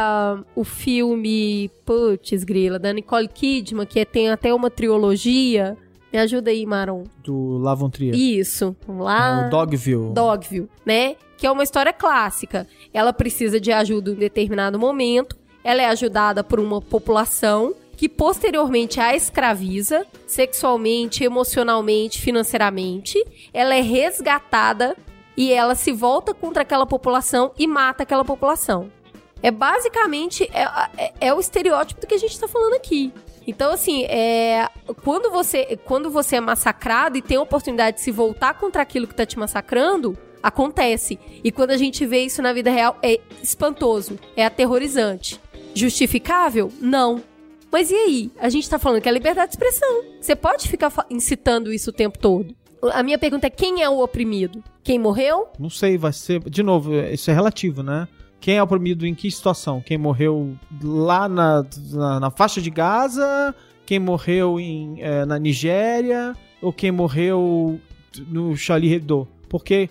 [0.55, 5.77] o filme Putz, Grila, da Nicole Kidman, que é- tem até uma trilogia.
[6.11, 7.03] Me ajuda aí, Maron.
[7.23, 8.15] Do Lavon Trier.
[8.15, 8.75] Isso.
[8.87, 9.43] Vamos lá.
[9.43, 10.11] É, o Dogville.
[10.13, 11.15] Dogville, né?
[11.39, 12.67] Que é uma história clássica.
[12.93, 15.37] Ela precisa de ajuda em determinado momento.
[15.63, 23.23] Ela é ajudada por uma população que posteriormente a escraviza sexualmente, emocionalmente, financeiramente.
[23.53, 24.95] Ela é resgatada
[25.35, 28.91] e ela se volta contra aquela população e mata aquela população.
[29.41, 30.63] É basicamente é,
[30.97, 33.13] é- é o estereótipo do que a gente tá falando aqui.
[33.47, 34.67] Então, assim, é,
[35.03, 39.07] quando, você, quando você é massacrado e tem a oportunidade de se voltar contra aquilo
[39.07, 41.19] que tá te massacrando, acontece.
[41.43, 45.39] E quando a gente vê isso na vida real, é espantoso, é aterrorizante.
[45.73, 46.71] Justificável?
[46.79, 47.21] Não.
[47.71, 48.31] Mas e aí?
[48.39, 50.03] A gente tá falando que é liberdade de expressão.
[50.19, 52.55] Você pode ficar incitando isso o tempo todo.
[52.93, 54.63] A minha pergunta é: quem é o oprimido?
[54.83, 55.47] Quem morreu?
[55.59, 56.39] Não sei, vai ser.
[56.49, 58.07] De novo, isso é relativo, né?
[58.39, 59.81] Quem é oprimido em que situação?
[59.81, 63.53] Quem morreu lá na, na, na faixa de Gaza?
[63.85, 66.33] Quem morreu em, eh, na Nigéria?
[66.61, 67.79] Ou quem morreu
[68.29, 69.27] no Charlie Hebdo?
[69.49, 69.89] Porque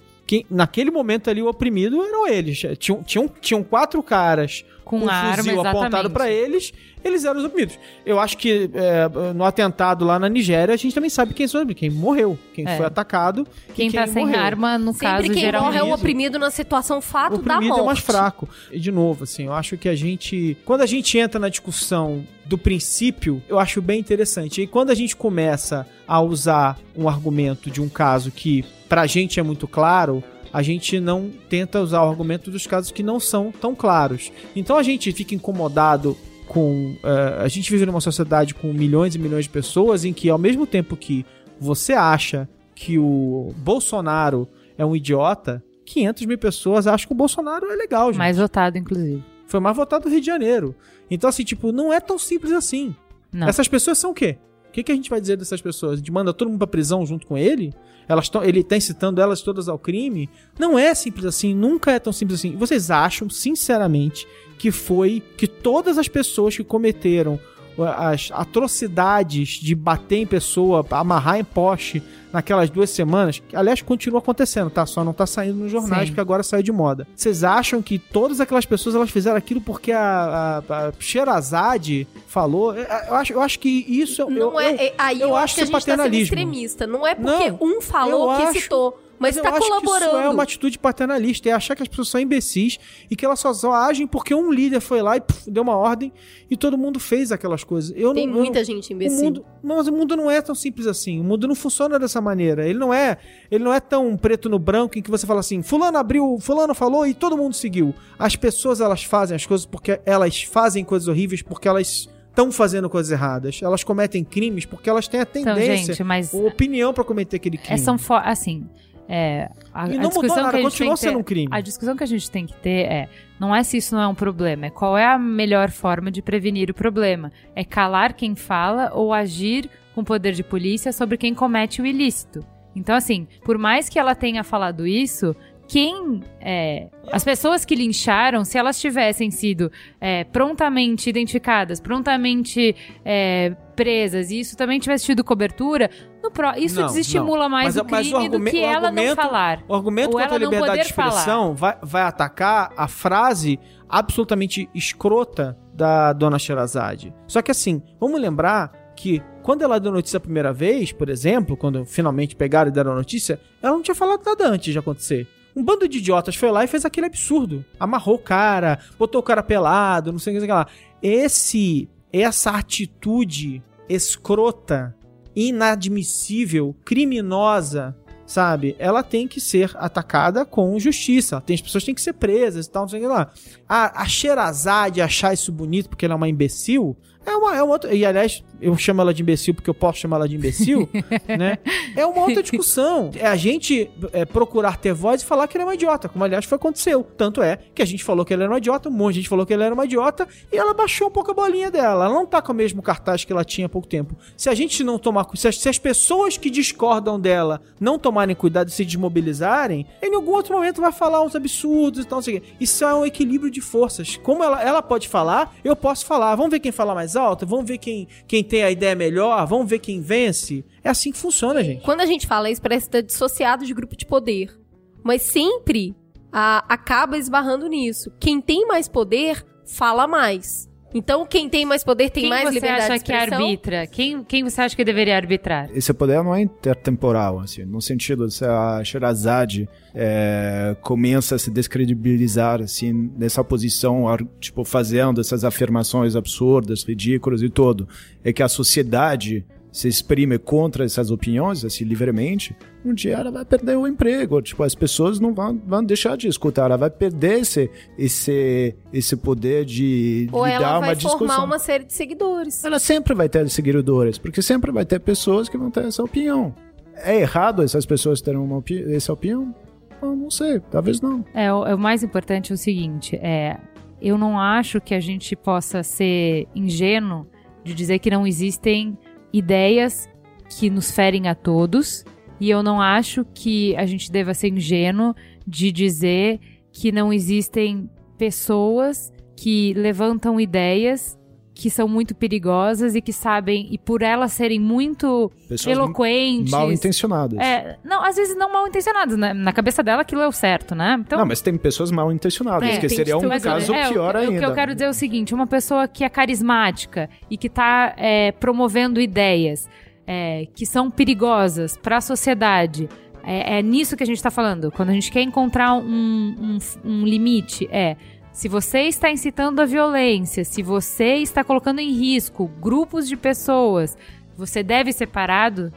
[0.51, 2.63] naquele momento ali o oprimido eram eles.
[2.79, 5.77] Tinham, tinham, tinham quatro caras Com um arma, fuzil exatamente.
[5.79, 6.73] apontado pra eles,
[7.05, 7.79] eles eram os oprimidos.
[8.07, 11.65] Eu acho que é, no atentado lá na Nigéria, a gente também sabe quem são
[11.67, 12.77] quem morreu, quem É.
[12.77, 13.47] foi atacado.
[13.69, 14.41] e Quem, tá sem morreu.
[14.41, 15.83] arma, no Sempre caso, quem morre é geralmente.
[15.83, 17.83] o oprimido na situação fato O da oprimido morte.
[17.83, 18.49] é mais fraco.
[18.73, 20.57] E de novo, assim, eu acho que a gente.
[20.65, 24.63] Quando a gente entra na discussão do princípio, eu acho bem interessante.
[24.63, 29.39] E quando a gente começa a usar um argumento de um caso que pra gente
[29.39, 30.25] é muito claro.
[30.53, 34.33] A gente não tenta usar o argumento dos casos que não são tão claros.
[34.57, 36.97] Então a gente fica incomodado com.
[37.03, 40.39] eh, a gente vive numa sociedade com milhões e milhões de pessoas em que, ao
[40.39, 41.25] mesmo tempo que
[41.61, 47.71] você acha que o Bolsonaro é um idiota, 500 mil pessoas acham que o Bolsonaro
[47.71, 48.19] é legal, gente.
[48.19, 49.23] Mais votado, inclusive.
[49.47, 50.75] Foi mais votado no Rio de Janeiro.
[51.11, 52.95] Então, assim, tipo, não é tão simples assim.
[53.33, 53.49] Não.
[53.49, 54.39] Essas pessoas são o quê?
[54.69, 55.95] O que, que a gente vai dizer dessas pessoas?
[55.95, 57.75] A gente manda todo mundo pra prisão junto com ele?
[58.07, 60.31] Elas tão, ele tá incitando elas todas ao crime?
[60.59, 62.57] Não é simples assim, nunca é tão simples assim.
[62.57, 64.27] Vocês acham, sinceramente,
[64.59, 67.39] que foi que todas as pessoas que cometeram
[67.85, 72.03] as atrocidades de bater em pessoa, amarrar em poste
[72.33, 74.85] naquelas duas semanas, que, aliás, continua acontecendo, tá?
[74.85, 76.07] Só não tá saindo nos jornais, Sim.
[76.09, 77.07] porque agora saiu de moda.
[77.17, 82.75] Vocês acham que todas aquelas pessoas elas fizeram aquilo porque a, a, a Sherazade falou?
[82.77, 85.37] Eu eu acho, eu acho que isso eu, Não é, eu- é- aí eu eu,
[85.37, 86.23] acho acho que a isso gente tá sendo paternalismo.
[86.25, 86.87] extremista.
[86.87, 89.67] Não é porque Não, um falou eu que acho- citou, mas, eu tá acho que
[89.69, 90.07] colaborando.
[90.07, 92.79] isso é uma atitude paternalista, é achar que as pessoas são imbecis
[93.11, 95.77] e que elas só, só agem porque um líder foi lá e puf, deu uma
[95.77, 96.13] ordem
[96.51, 97.93] e todo mundo fez aquelas coisas.
[97.97, 99.25] Eu Tem não, eu muita não- gente o imbecil.
[99.25, 101.21] mundo, mas o mundo não é tão simples assim.
[101.21, 102.67] O mundo não funciona dessa maneira.
[102.67, 103.19] Ele não é,
[103.51, 106.75] ele não é tão preto no branco em que você fala assim: fulano abriu, fulano
[106.75, 107.95] falou e todo mundo seguiu.
[108.19, 112.89] As pessoas elas fazem as coisas porque elas fazem coisas horríveis porque elas estão fazendo
[112.89, 113.59] coisas erradas.
[113.63, 117.59] Elas cometem crimes porque elas têm a Então, tendência gente, mas opinião pra cometer aquele
[117.59, 117.75] crime.
[117.75, 118.65] é, são assim,
[119.09, 121.19] é, a, E a não mudou discussão nada, que a gente continua que ter- sendo
[121.19, 121.49] um crime.
[121.51, 123.09] A discussão que a gente tem que ter é,
[123.41, 126.21] não é se isso não é um problema, é qual é a melhor forma de
[126.21, 127.33] prevenir o problema.
[127.57, 132.45] É calar quem fala ou agir com poder de polícia sobre quem comete o ilícito.
[132.77, 135.35] Então, assim, por mais que ela tenha falado isso,
[135.69, 136.21] quem.
[136.41, 144.31] é, as pessoas que lincharam, se elas tivessem sido é, prontamente identificadas, prontamente é, presas,
[144.31, 145.91] e isso também tivesse tido cobertura,
[146.23, 149.15] no pró- isso Não, desestimula mais Mas- o mas o crime do que ela não
[149.15, 149.63] falar.
[149.69, 153.59] O argumento contra a não liberdade de expressão vai, vai atacar a frase
[153.89, 157.13] absolutamente escrota da dona Sherazade.
[157.27, 161.57] Só que assim, vamos lembrar que quando ela deu notícia a primeira vez, por exemplo,
[161.57, 165.27] quando finalmente pegaram e deram a notícia, ela não tinha falado nada antes de acontecer.
[165.59, 167.65] Um bando de idiotas foi lá e fez aquele absurdo.
[167.81, 170.69] Amarrou o cara, botou o cara pelado, não sei o que, lá.
[171.03, 174.95] Esse, essa atitude escrota,
[175.35, 178.77] inadmissível, criminosa, sabe?
[178.79, 181.41] Ela tem que ser atacada com justiça.
[181.41, 183.29] Tem as pessoas têm que ser presas e tal, não sei o que lá.
[183.69, 186.97] A, a Sherazade achar isso bonito porque ela é uma imbecil,
[187.31, 187.95] é uma, é uma outra.
[187.95, 190.89] E aliás, eu chamo ela de imbecil porque eu posso chamar ela de imbecil,
[191.39, 191.59] né?
[191.97, 193.11] É uma outra discussão.
[193.15, 196.25] É a gente é, procurar ter voz e falar que ele é uma idiota, como
[196.25, 197.07] aliás foi aconteceu.
[197.17, 199.29] Tanto é que a gente falou que ele era uma idiota, um monte de gente
[199.29, 202.07] falou que ele era uma idiota e ela baixou um pouco a bolinha dela.
[202.07, 204.17] Ela não tá com o mesmo cartaz que ela tinha há pouco tempo.
[204.37, 205.27] Se a gente não tomar.
[205.35, 210.15] Se as, se as pessoas que discordam dela não tomarem cuidado e se desmobilizarem, em
[210.15, 212.49] algum outro momento vai falar uns absurdos e tal, não sei o quê.
[212.61, 214.17] Isso é um equilíbrio de forças.
[214.17, 216.35] Como ela, ela pode falar, eu posso falar.
[216.37, 217.47] Vamos ver quem fala mais alto?
[217.47, 219.47] Vamos ver quem, quem tem a ideia melhor?
[219.47, 220.65] Vamos ver quem vence?
[220.83, 221.83] É assim que funciona, gente.
[221.83, 224.59] Quando a gente fala isso, parece estar dissociado de grupo de poder.
[225.03, 225.95] Mas sempre
[226.33, 228.13] a, acaba esbarrando nisso.
[228.21, 230.68] Quem tem mais poder, fala mais.
[230.95, 233.45] Então, quem tem mais poder tem quem mais você liberdade acha de que expressão.
[233.45, 233.87] arbitra?
[233.87, 235.69] Quem, quem você acha que deveria arbitrar?
[235.75, 241.51] Esse poder não é intertemporal, assim, no sentido se a Sherazade é, começa a se
[241.51, 244.05] descredibilizar, assim, nessa posição,
[244.41, 247.87] tipo, fazendo essas afirmações absurdas, ridículas e tudo,
[248.25, 249.45] é que a sociedade
[249.79, 254.65] se exprime contra essas opiniões, assim, livremente, um dia ela vai perder o emprego, tipo,
[254.65, 259.65] as pessoas não vão, vão deixar de escutar, ela vai perder esse, esse, esse poder
[259.65, 261.19] de, de Ou dar ela uma vai discussão.
[261.19, 262.65] formar uma série de seguidores.
[262.65, 266.53] Ela sempre vai ter seguidores, porque sempre vai ter pessoas que vão ter essa opinião.
[266.97, 269.55] É errado essas pessoas terem uma opi essa opinião?
[270.03, 271.25] Eu não sei, talvez não.
[271.33, 273.57] É, o, é o mais importante é o seguinte, é,
[274.03, 277.29] eu não acho que a gente possa ser ingênuo
[277.63, 278.99] de dizer que não existem
[279.33, 280.09] ideias
[280.49, 282.05] que nos ferem a todos,
[282.41, 285.15] e eu não acho que a gente deva ser ingênuo
[285.47, 286.41] de dizer
[286.73, 291.19] que não existem pessoas que levantam ideias
[291.59, 296.53] que são muito perigosas e que sabem, e por elas serem muito Pessoas eloquentes.
[296.53, 297.37] mal intencionadas.
[297.37, 299.35] É, não, às vezes não mal intencionadas, né?
[299.35, 300.97] Na cabeça dela aquilo é o certo, né?
[301.01, 304.19] Então, Não, mas tem pessoas mal intencionadas, É, que seria um caso é, pior o,
[304.19, 304.37] ainda.
[304.37, 307.49] O que eu quero dizer é o seguinte: uma pessoa que é carismática e que
[307.49, 307.97] está
[308.39, 309.69] promovendo ideias
[310.07, 312.89] é, que são perigosas para a sociedade.
[313.25, 314.71] É, é nisso que a gente está falando.
[314.71, 317.97] Quando a gente quer encontrar um, um, um limite, é.
[318.39, 323.99] Se você está incitando a violência, se você está colocando em risco grupos de pessoas,
[324.37, 325.73] você deve ser parado?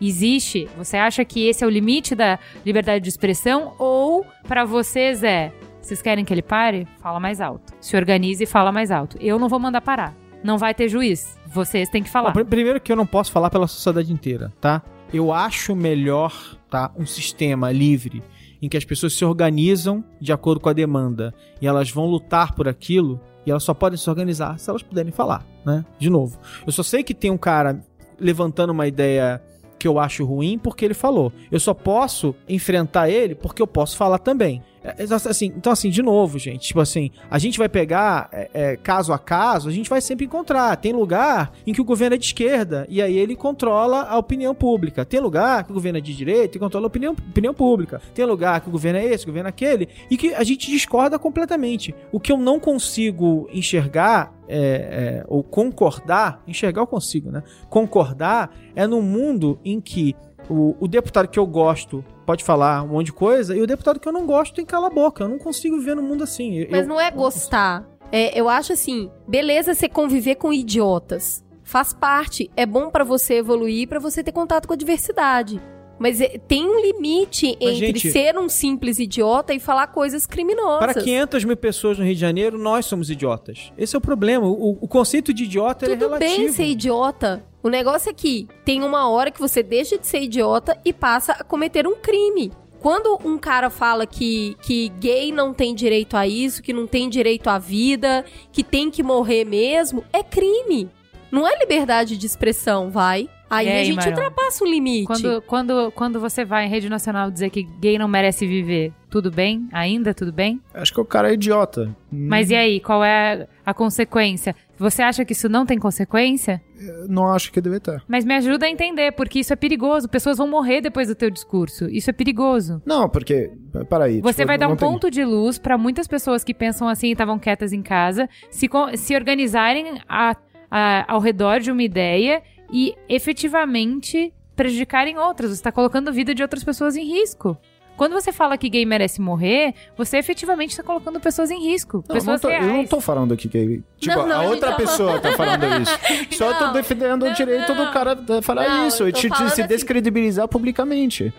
[0.00, 0.68] Existe?
[0.76, 2.36] Você acha que esse é o limite da
[2.66, 3.74] liberdade de expressão?
[3.78, 6.84] Ou, para vocês, é vocês querem que ele pare?
[7.00, 7.72] Fala mais alto.
[7.80, 9.16] Se organize e fala mais alto.
[9.20, 10.12] Eu não vou mandar parar.
[10.42, 11.38] Não vai ter juiz.
[11.46, 12.32] Vocês têm que falar.
[12.32, 14.82] Bom, pr- primeiro que eu não posso falar pela sociedade inteira, tá?
[15.14, 18.20] Eu acho melhor, tá, um sistema livre
[18.60, 22.54] em que as pessoas se organizam de acordo com a demanda e elas vão lutar
[22.54, 25.84] por aquilo e elas só podem se organizar se elas puderem falar, né?
[25.98, 27.82] De novo, eu só sei que tem um cara
[28.18, 29.42] levantando uma ideia
[29.78, 31.32] que eu acho ruim porque ele falou.
[31.50, 34.62] Eu só posso enfrentar ele porque eu posso falar também.
[34.82, 38.50] É, é, assim, então, assim, de novo, gente, tipo assim, a gente vai pegar é,
[38.52, 40.76] é, caso a caso, a gente vai sempre encontrar.
[40.76, 44.54] Tem lugar em que o governo é de esquerda e aí ele controla a opinião
[44.54, 45.04] pública.
[45.04, 48.00] Tem lugar que o governo é de direita e controla a opinião, opinião pública.
[48.14, 50.70] Tem lugar que o governo é esse, o governo é aquele, e que a gente
[50.70, 51.94] discorda completamente.
[52.10, 57.42] O que eu não consigo enxergar é, é, ou concordar, enxergar eu consigo, né?
[57.68, 60.16] Concordar é num mundo em que
[60.48, 63.98] o, o deputado que eu gosto pode falar um monte de coisa e o deputado
[63.98, 65.24] que eu não gosto tem que calar a boca.
[65.24, 66.64] Eu não consigo viver num mundo assim.
[66.70, 67.84] Mas eu- não é gostar.
[68.12, 71.44] É, eu acho assim, beleza você conviver com idiotas.
[71.64, 72.48] Faz parte.
[72.56, 75.60] É bom pra você evoluir, pra você ter contato com a diversidade.
[76.00, 80.24] Mas é- tem um limite Mas, entre gente- ser um simples idiota e falar coisas
[80.24, 80.78] criminosas.
[80.78, 83.70] Para 500 mil pessoas no Rio de Janeiro, nós somos idiotas.
[83.76, 84.46] Esse é o problema.
[84.46, 86.36] O, o conceito de idiota ele é Tudo relativo.
[86.38, 87.44] bem ser idiota.
[87.62, 91.32] O negócio é que tem uma hora que você deixa de ser idiota e passa
[91.32, 92.50] a cometer um crime.
[92.80, 97.10] Quando um cara fala que, que gay não tem direito a isso, que não tem
[97.10, 100.88] direito à vida, que tem que morrer mesmo, é crime.
[101.30, 103.28] Não é liberdade de expressão, vai.
[103.50, 104.10] Aí aí, a gente Marão?
[104.12, 105.06] ultrapassa um limite.
[105.06, 109.28] Quando, quando, quando você vai em rede nacional dizer que gay não merece viver, tudo
[109.30, 109.68] bem?
[109.72, 110.60] Ainda tudo bem?
[110.72, 111.94] Acho que o cara é idiota.
[112.12, 114.54] Mas e aí, qual é a consequência?
[114.78, 116.62] Você acha que isso não tem consequência?
[116.80, 118.00] Eu Não acho que deve ter.
[118.08, 120.08] Mas me ajuda a entender, porque isso é perigoso.
[120.08, 121.86] Pessoas vão morrer depois do teu discurso.
[121.90, 122.80] Isso é perigoso.
[122.86, 123.50] Não, porque.
[123.90, 124.20] Peraí.
[124.22, 127.08] Você tipo, vai dar um tem- ponto de luz pra muitas pessoas que pensam assim
[127.08, 130.36] e estavam quietas em casa, se, se organizarem a-
[130.70, 132.42] a- ao redor de uma ideia
[132.72, 135.50] e efetivamente prejudicarem outras.
[135.50, 137.56] Você está colocando a vida de outras pessoas em risco.
[137.96, 141.98] Quando você fala que gay merece morrer, você efetivamente está colocando pessoas em risco.
[141.98, 142.88] Não, não pessoas tô- eu não reais.
[142.88, 143.82] tô falando aqui que.
[143.98, 144.76] Tipo, Não, não, a outra então.
[144.86, 146.36] pessoa tá falando isso.
[146.38, 147.84] Só tô Não, defendendo o não, direito não.
[147.86, 151.30] do cara de falar Não, isso e te, se assim- descredibilizar publicamente.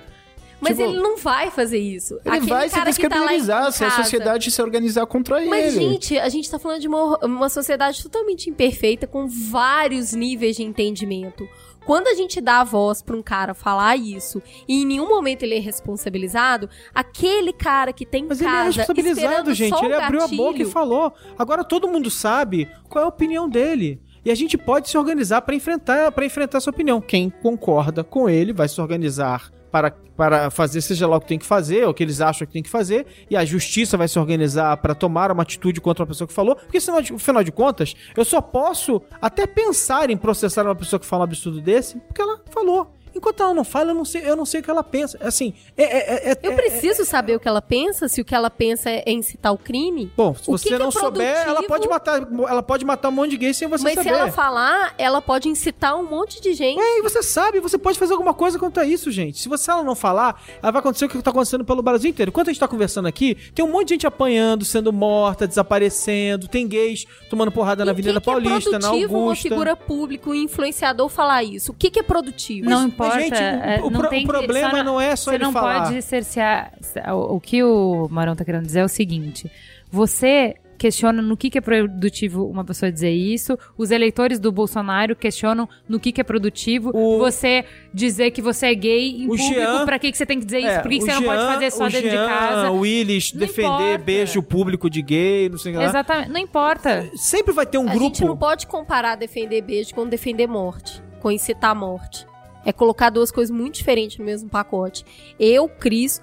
[0.61, 2.19] Mas Tipo, ele não vai fazer isso.
[2.23, 5.89] Ele Aquele vai se que tá se a casa- sociedade se organizar contra Mas, ele.
[5.89, 10.63] gente, a gente tá falando de uma, uma sociedade totalmente imperfeita, com vários níveis de
[10.63, 11.47] entendimento.
[11.83, 15.41] Quando a gente dá a voz pra um cara falar isso e em nenhum momento
[15.41, 19.83] ele é responsabilizado, aquele cara que tem Mas ele é casa responsabilizado, gente.
[19.83, 21.11] Ele abriu a boca e gatilho, falou.
[21.39, 23.99] Agora todo mundo sabe qual é a opinião dele.
[24.23, 27.01] E a gente pode se organizar para enfrentar para enfrentar essa opinião.
[27.01, 31.39] Quem concorda com ele vai se organizar para, para fazer seja lá o que tem
[31.39, 34.07] que fazer, ou o que eles acham que tem que fazer, e a justiça vai
[34.07, 37.43] se organizar para tomar uma atitude contra uma pessoa que falou, porque senão, no final
[37.43, 41.61] de contas, eu só posso até pensar em processar uma pessoa que fala um absurdo
[41.61, 43.00] desse, porque ela falou.
[43.15, 45.17] Enquanto ela não fala, eu não sei, eu não sei o que ela pensa.
[45.21, 48.33] Assim, é, é, é- Eu é- preciso saber o que ela pensa, se o que
[48.33, 50.11] ela pensa é incitar o crime.
[50.15, 53.09] Bom, se O você que que não é souber, ela pode matar, ela pode matar
[53.09, 54.09] um monte de gay sem você Mas saber.
[54.09, 56.79] se ela falar, ela pode incitar um monte de gente.
[56.79, 59.39] É, e você sabe, você pode fazer alguma coisa contra isso, gente.
[59.39, 62.29] Se você ela não falar, ela vai acontecer o que tá acontecendo pelo Brasil inteiro.
[62.29, 66.47] Enquanto a gente tá conversando aqui, tem um monte de gente apanhando, sendo morta, desaparecendo,
[66.47, 69.75] tem gays tomando porrada na E que Avenida que é Paulista, na produtivo uma figura
[69.75, 71.71] pública, um influenciador falar isso?
[71.71, 72.69] O que, que é produtivo?
[72.69, 73.19] Não Mas, importa.
[73.21, 75.43] gente, o- é, o não pro- o que- problema só não é só Você ele
[75.43, 75.83] não falar.
[75.85, 76.71] pode cercear.
[77.09, 79.49] O, o que o Marão tá querendo dizer é o seguinte:
[79.91, 85.15] você questiona no que, que é produtivo uma pessoa dizer isso, os eleitores do Bolsonaro
[85.15, 89.27] questionam no que, que é produtivo O- você dizer que você é gay em O
[89.37, 90.69] público, Jean- pra que, que você tem que dizer isso?
[90.69, 92.27] É, Por que, que o você não pode Jean- fazer só o dentro Jean de
[92.33, 92.71] casa?
[92.71, 93.97] Willis Não defender importa.
[93.99, 95.85] beijo público de gay, não sei o que lá.
[95.87, 97.07] Exatamente, não importa.
[97.15, 98.05] Sempre vai ter um a grupo.
[98.05, 102.25] gente não pode comparar defender beijo com defender morte, com incitar a morte.
[102.65, 105.03] É colocar duas coisas muito diferentes no mesmo pacote.
[105.39, 106.21] Eu, Cris,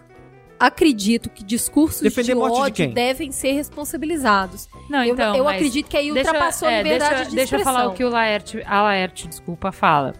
[0.58, 2.90] acredito que discursos Defender de de ódio quem?
[2.92, 4.68] devem ser responsabilizados.
[4.90, 7.54] Não, eu então, eu acredito que aí deixa- ultrapassou a é, liberdade deixa, de Deixa
[7.54, 7.80] eu expressão.
[7.80, 10.14] falar o que o Laerte, a Laerte, desculpa, fala.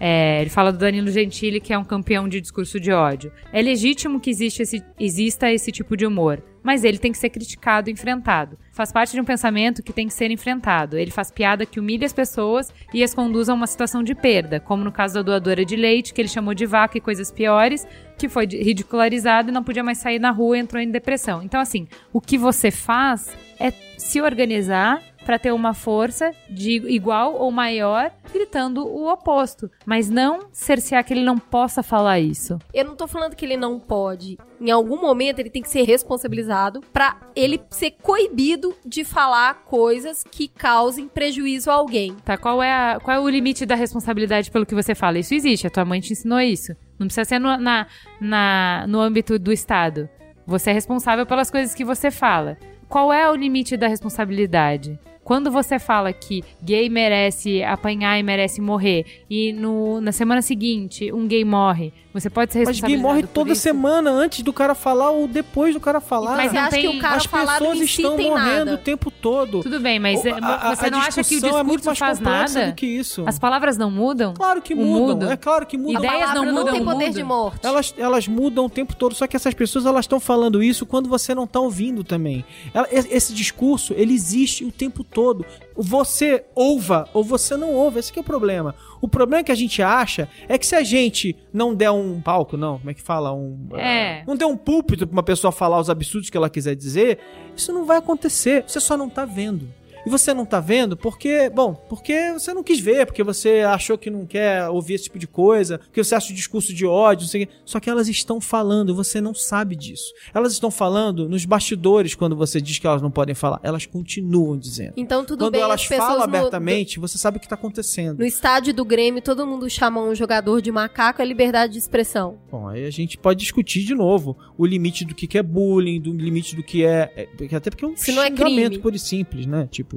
[0.00, 3.32] É, ele fala do Danilo Gentili, que é um campeão de discurso de ódio.
[3.52, 7.30] É legítimo que existe esse- exista esse tipo de humor, mas ele tem que ser
[7.30, 8.58] criticado e enfrentado.
[8.74, 10.98] Faz parte de um pensamento que tem que ser enfrentado.
[10.98, 14.58] Ele faz piada que humilha as pessoas e as conduz a uma situação de perda,
[14.58, 17.86] como no caso da doadora de leite, que ele chamou de vaca e coisas piores,
[18.18, 21.40] que foi ridicularizado e não podia mais sair na rua e entrou em depressão.
[21.40, 27.34] Então, assim, o que você faz é se organizar para ter uma força de igual
[27.34, 32.58] ou maior, gritando o oposto, mas não cercear que ele não possa falar isso.
[32.72, 34.38] Eu não tô falando que ele não pode.
[34.60, 40.22] Em algum momento ele tem que ser responsabilizado pra ele ser coibido de falar coisas
[40.30, 42.14] que causem prejuízo a alguém.
[42.24, 42.36] Tá?
[42.36, 45.18] Qual é, a- qual é o limite da responsabilidade pelo que você fala?
[45.18, 46.72] Isso existe, a tua mãe te ensinou isso.
[46.98, 47.86] Não precisa ser no, na,
[48.20, 50.08] na- no âmbito do Estado.
[50.46, 52.56] Você é responsável pelas coisas que você fala.
[52.88, 54.98] Qual é o limite da responsabilidade?
[55.24, 61.10] Quando você fala que gay merece apanhar e merece morrer, e no, na semana seguinte
[61.10, 63.60] um gay morre, você pode ser Mas gay morre toda isso?
[63.62, 66.36] semana antes do cara falar ou depois do cara falar.
[66.36, 68.74] Mas você não acha que tem- o cara As não pessoas estão morrendo nada?
[68.74, 69.60] o tempo todo.
[69.62, 70.36] Tudo bem, mas O- é, a-
[70.70, 72.70] a- você a não acha que o discussão é muito discurso mais faz complexa nada?
[72.72, 73.24] do que isso.
[73.26, 74.32] As palavras não mudam?
[74.34, 75.16] Claro que mudam.
[75.16, 75.30] mudo?
[75.30, 76.00] É claro que mudam.
[76.02, 77.66] A Ideias não mudam tem o poder de morte.
[77.66, 81.08] Elas, elas mudam o tempo todo, só que essas pessoas elas estão falando isso quando
[81.08, 82.44] você não tá ouvindo também.
[82.72, 85.44] Ela- esse esse discurso, ele existe o tempo todo.
[85.76, 88.74] Você ouva ou você não ouve, esse que é o problema.
[89.04, 92.56] O problema que a gente acha é que se a gente não der um palco,
[92.56, 93.34] não, como é que fala?
[93.34, 94.20] Um, É.
[94.20, 97.18] ah, não der um púlpito pra uma pessoa falar os absurdos que ela quiser dizer,
[97.54, 98.64] isso não vai acontecer.
[98.66, 99.68] Você só não tá vendo.
[100.06, 103.96] E você não tá vendo porque, bom, porque você não quis ver, porque você achou
[103.96, 107.24] que não quer ouvir esse tipo de coisa, porque você acha o discurso de ódio,
[107.24, 107.52] não sei o quê.
[107.64, 110.12] Só que elas estão falando, e você não sabe disso.
[110.34, 113.60] Elas estão falando nos bastidores quando você diz que elas não podem falar.
[113.62, 114.92] Elas continuam dizendo.
[114.96, 118.18] Então tudo quando bem, elas falam no- abertamente, você sabe o que tá acontecendo.
[118.18, 122.38] No estádio do Grêmio, todo mundo chama um jogador de macaco, é liberdade de expressão.
[122.50, 126.12] Bom, aí a gente pode discutir de novo o limite do que é bullying, do
[126.12, 127.10] limite do que é.
[127.16, 128.78] é, até porque é um Se não é xingamento crime.
[128.78, 129.66] puro e simples, né?
[129.70, 129.93] Tipo.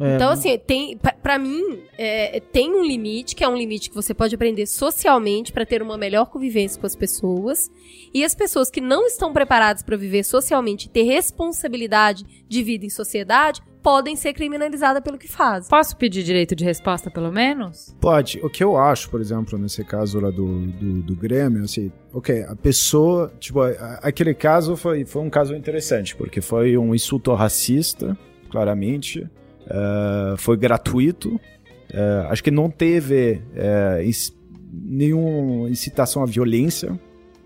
[0.00, 1.62] É, Então, assim, tem, pra, pra mim,
[1.96, 5.82] é, tem um limite, que é um limite que você pode aprender socialmente pra ter
[5.82, 7.70] uma melhor convivência com as pessoas.
[8.14, 12.84] E as pessoas que não estão preparadas pra viver socialmente e ter responsabilidade de vida
[12.86, 15.70] em sociedade podem ser criminalizadas pelo que fazem.
[15.70, 17.94] Posso pedir direito de resposta, pelo menos?
[18.00, 18.38] Pode.
[18.42, 22.42] O que eu acho, por exemplo, nesse caso lá do, do, do Grêmio, assim, ok,
[22.42, 27.32] a pessoa, tipo, a- aquele caso foi, foi um caso interessante, porque foi um insulto
[27.34, 28.18] racista,
[28.50, 29.26] claramente,
[29.66, 31.40] eh, foi gratuito,
[31.92, 34.32] eh, acho que não teve eh, ins-
[34.72, 36.98] nenhuma incitação à violência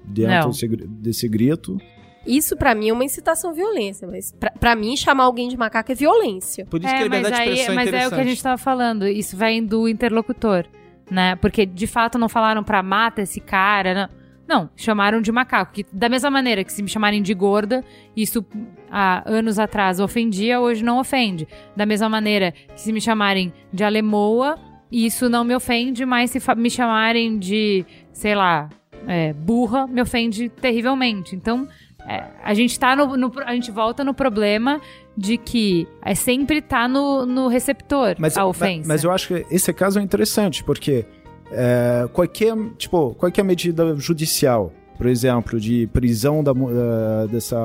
[0.05, 1.79] dentro desse, gr- desse grito.
[2.27, 5.57] Isso pra mim é uma incitação à violência, mas pra, pra mim chamar alguém de
[5.57, 6.65] macaco é violência.
[6.67, 8.43] Por isso é, que a mas de aí, é mas é o que a gente
[8.43, 9.07] tava falando.
[9.09, 10.65] Isso vem do interlocutor,
[11.11, 11.35] né?
[11.37, 13.95] Porque de fato não falaram pra mata esse cara.
[14.09, 14.22] Não.
[14.47, 15.73] Não, chamaram de macaco.
[15.73, 17.85] Que, da mesma maneira que se me chamarem de gorda,
[18.17, 18.45] isso
[18.91, 21.47] há anos atrás ofendia, hoje não ofende.
[21.77, 24.59] Da mesma maneira que se me chamarem de alemoa,
[24.91, 28.69] isso não me ofende, mas se me chamarem de, sei lá,
[29.07, 31.35] é, burra, me ofende terrivelmente.
[31.35, 31.67] Então,
[32.07, 34.81] é, a gente tá no, no, A gente volta no problema
[35.17, 38.89] de que é sempre tá no, no receptor mas, a ofensa.
[38.89, 41.07] Mas eu acho que esse caso é interessante, porque
[41.53, 47.59] é, qualquer, tipo, qualquer medida judicial, por exemplo, de prisão da, uh, dessa,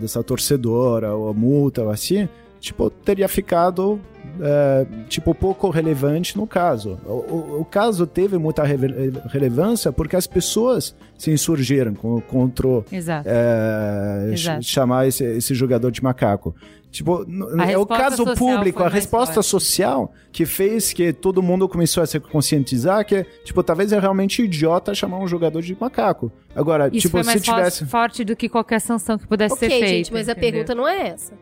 [0.00, 2.28] dessa torcedora, ou multa, ou assim,
[2.60, 4.00] tipo, teria ficado
[4.40, 6.98] é, tipo, pouco relevante no caso.
[7.06, 12.68] O, o, o caso teve muita relevância porque as pessoas se insurgiram contra
[13.24, 16.54] é, chamar esse, esse jogador de macaco.
[16.96, 17.26] Tipo,
[17.68, 19.48] é o caso público, a resposta forte.
[19.48, 24.40] social que fez que todo mundo começou a se conscientizar que, tipo, talvez é realmente
[24.40, 26.32] idiota chamar um jogador de macaco.
[26.54, 27.84] Agora, Isso tipo, foi mais se tivesse.
[27.84, 29.88] forte do que qualquer sanção que pudesse okay, ser feita.
[29.88, 30.48] gente, mas entendeu?
[30.48, 31.34] a pergunta não é essa.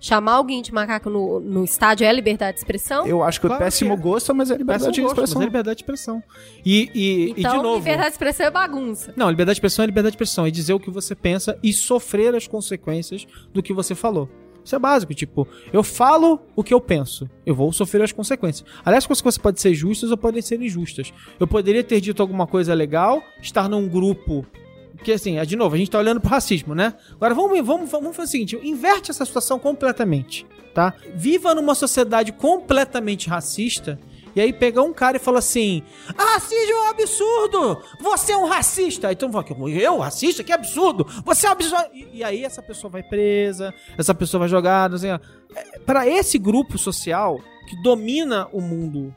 [0.00, 3.06] Chamar alguém de macaco no, no estádio é liberdade de expressão?
[3.06, 4.02] Eu acho que claro é péssimo que é.
[4.02, 5.22] gosto, mas é liberdade péssimo de expressão.
[5.22, 6.22] Gosto, mas é liberdade de expressão.
[6.64, 7.78] E, e, então, e de novo.
[7.78, 9.12] liberdade de expressão é bagunça.
[9.14, 10.46] Não, liberdade de expressão é liberdade de expressão.
[10.46, 14.30] É dizer o que você pensa e sofrer as consequências do que você falou.
[14.64, 18.68] Isso é básico, tipo, eu falo o que eu penso, eu vou sofrer as consequências.
[18.84, 21.12] Aliás, as consequências podem ser justas ou podem ser injustas.
[21.40, 24.46] Eu poderia ter dito alguma coisa legal, estar num grupo
[25.02, 26.94] porque, assim, é, de novo, a gente tá olhando pro racismo, né?
[27.14, 30.94] Agora, vamos, vamos, vamos fazer o seguinte: inverte essa situação completamente, tá?
[31.16, 33.98] Viva numa sociedade completamente racista.
[34.34, 35.82] E aí pega um cara e fala assim:
[36.16, 37.82] racismo é um absurdo!
[38.00, 39.12] Você é um racista!
[39.12, 39.30] Então
[39.68, 40.42] eu, racista?
[40.42, 41.06] Que absurdo!
[41.24, 41.84] Você é um absurdo!
[41.92, 44.96] E, e aí essa pessoa vai presa, essa pessoa vai jogada.
[44.96, 45.18] Assim, é,
[45.80, 49.14] para esse grupo social que domina o mundo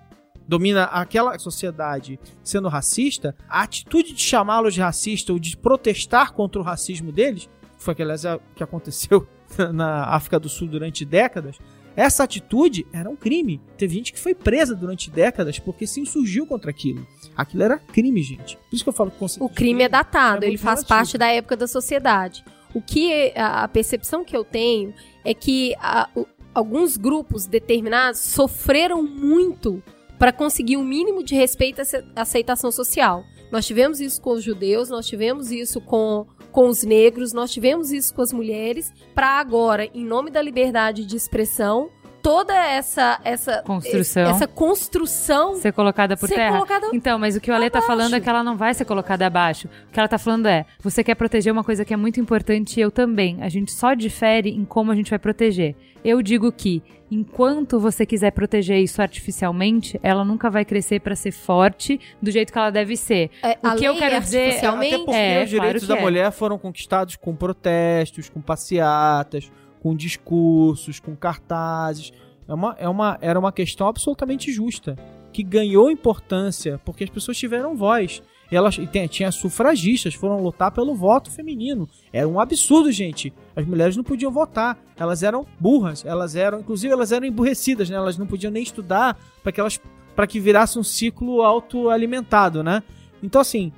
[0.48, 6.62] domina aquela sociedade sendo racista, a atitude de chamá-los de racista ou de protestar contra
[6.62, 8.12] o racismo deles, foi aquilo
[8.56, 9.28] que aconteceu
[9.74, 11.58] na África do Sul durante décadas,
[11.96, 13.62] essa atitude era um crime.
[13.78, 17.06] Teve gente que foi presa durante décadas porque se insurgiu contra aquilo.
[17.36, 18.58] Aquilo era crime, gente.
[18.58, 20.88] Por isso que eu falo que o, o crime é datado, é ele faz relativo.
[20.88, 22.44] parte da época da sociedade.
[22.74, 24.94] O que a percepção que eu tenho
[25.24, 29.82] é que a, o, alguns grupos determinados sofreram muito
[30.20, 31.86] para conseguir um mínimo de respeito e
[32.16, 33.24] aceitação social.
[33.52, 36.26] Nós tivemos isso com os judeus, nós tivemos isso com,
[36.56, 41.06] com os negros, nós tivemos isso com as mulheres, para agora, em nome da liberdade
[41.06, 41.90] de expressão,
[42.26, 46.54] toda essa essa construção, essa construção ser colocada por ser terra.
[46.54, 48.84] Colocada então, mas o que o Ale tá falando é que ela não vai ser
[48.84, 49.70] colocada abaixo.
[49.88, 52.80] O que ela tá falando é, você quer proteger uma coisa que é muito importante
[52.80, 53.44] e eu também.
[53.44, 55.76] A gente só difere em como a gente vai proteger.
[56.04, 56.82] Eu digo que
[57.12, 62.52] enquanto você quiser proteger isso artificialmente, ela nunca vai crescer para ser forte do jeito
[62.52, 63.30] que ela deve ser.
[63.44, 66.02] É, o que eu quero dizer até porque é, os direitos claro da é.
[66.02, 69.52] mulher foram conquistados com protestos, com passeatas,
[69.86, 72.12] com discursos, com cartazes.
[72.48, 74.98] É uma, é uma, era uma questão absolutamente justa,
[75.32, 78.24] que ganhou importância porque as pessoas tiveram voz.
[78.52, 78.80] E elas
[79.12, 81.88] tinha sufragistas, foram lutar pelo voto feminino.
[82.12, 83.32] Era um absurdo, gente.
[83.56, 84.76] As mulheres não podiam votar.
[84.98, 87.96] Elas eram burras, elas eram, inclusive elas eram emburrecidas, né?
[87.96, 89.80] Elas não podiam nem estudar para que elas
[90.16, 92.82] para que virasse um ciclo autoalimentado, né?
[93.22, 93.72] Então assim,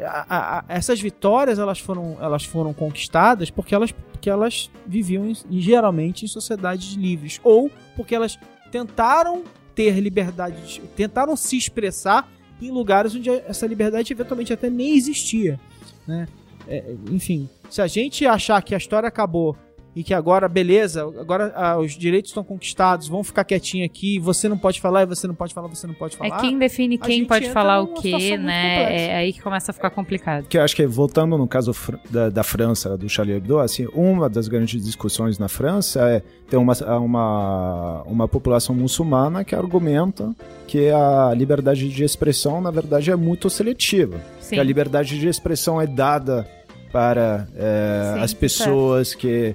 [0.00, 5.60] a, a, essas vitórias elas foram, elas foram conquistadas porque elas, porque elas viviam em,
[5.60, 8.38] geralmente em sociedades livres ou porque elas
[8.70, 9.42] tentaram
[9.74, 12.30] ter liberdade, tentaram se expressar
[12.60, 15.58] em lugares onde essa liberdade eventualmente até nem existia,
[16.06, 16.28] né?
[16.68, 19.56] É, enfim, se a gente achar que a história acabou
[19.94, 24.48] e que agora, beleza, agora ah, os direitos estão conquistados, vão ficar quietinho aqui, você
[24.48, 26.38] não pode falar, e você não pode falar, você não pode é falar.
[26.38, 29.08] É quem define quem pode falar o quê, né?
[29.08, 30.46] É aí que começa a ficar complicado.
[30.46, 31.74] Que eu acho que, voltando no caso
[32.10, 36.56] da, da França, do Charlie Hebdo, assim, uma das grandes discussões na França é ter
[36.56, 40.34] uma, uma, uma população muçulmana que argumenta
[40.66, 44.18] que a liberdade de expressão, na verdade, é muito seletiva.
[44.40, 44.54] Sim.
[44.54, 46.48] Que a liberdade de expressão é dada
[46.92, 49.20] para é, Sim, as pessoas certo.
[49.20, 49.54] que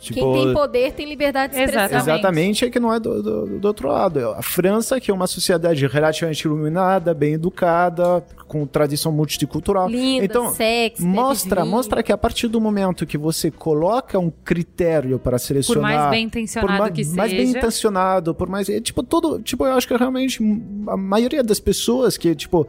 [0.00, 1.84] Tipo, Quem tem poder tem liberdade de expressão.
[1.84, 4.30] Exatamente, exatamente é que não é do, do, do, outro lado.
[4.30, 9.88] A França, que é uma sociedade relativamente iluminada, bem educada, com tradição multicultural.
[9.88, 15.18] Linda, então, sexy, mostra, mostra que a partir do momento que você coloca um critério
[15.18, 15.92] para selecionar...
[15.92, 17.16] Por mais bem intencionado mais, que seja.
[17.16, 18.68] Mais bem intencionado, por mais...
[18.68, 19.40] É, tipo, todo...
[19.40, 20.38] Tipo, eu acho que realmente
[20.86, 22.66] a maioria das pessoas que, tipo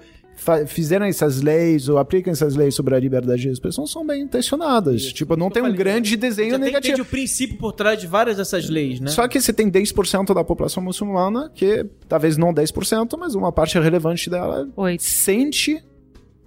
[0.67, 5.01] fizeram essas leis ou aplicam essas leis sobre a liberdade de expressão são bem intencionadas.
[5.01, 5.13] Isso.
[5.13, 6.95] Tipo, não tem um grande desenho Já negativo.
[6.95, 9.09] Tem o princípio por trás de várias dessas leis, né?
[9.09, 13.77] Só que você tem 10% da população muçulmana que, talvez não 10%, mas uma parte
[13.79, 15.03] relevante dela Oito.
[15.03, 15.83] sente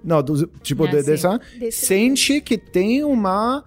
[0.04, 3.62] Não, do, tipo, Ah, de- dessa, Desse- sente que tem uma.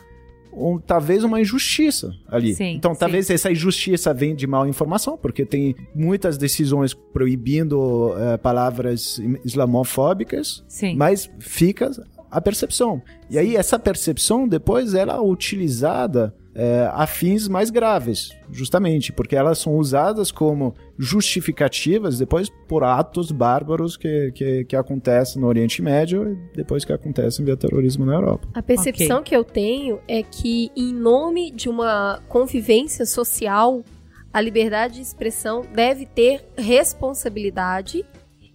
[0.56, 2.56] Um- talvez uma injustiça ali.
[2.56, 3.00] Sim, então, sim.
[3.00, 10.64] talvez essa injustiça vem de mal informação, porque tem muitas decisões proibindo eh, palavras islamofóbicas,
[10.68, 10.96] Sim.
[10.96, 11.92] mas fica
[12.32, 13.02] a percepção.
[13.30, 19.36] E aí, essa percepção, depois, ela é utilizada eh, a fins mais graves, justamente, porque
[19.36, 25.82] elas são usadas como justificativas depois por atos bárbaros que, que, que acontecem no Oriente
[25.82, 28.48] Médio e depois que acontecem via terrorismo na Europa.
[28.54, 33.84] A percepção que eu tenho é que, em nome de uma convivência social,
[34.32, 38.06] a liberdade de expressão deve ter responsabilidade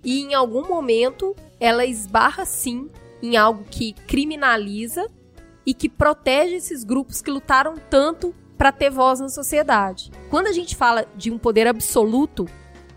[0.03, 2.89] e, em algum momento, ela esbarra sim
[3.23, 5.07] em algo que criminaliza
[5.65, 10.11] e que protege esses grupos que lutaram tanto para ter voz na sociedade.
[10.29, 12.47] Quando a gente fala de um poder absoluto,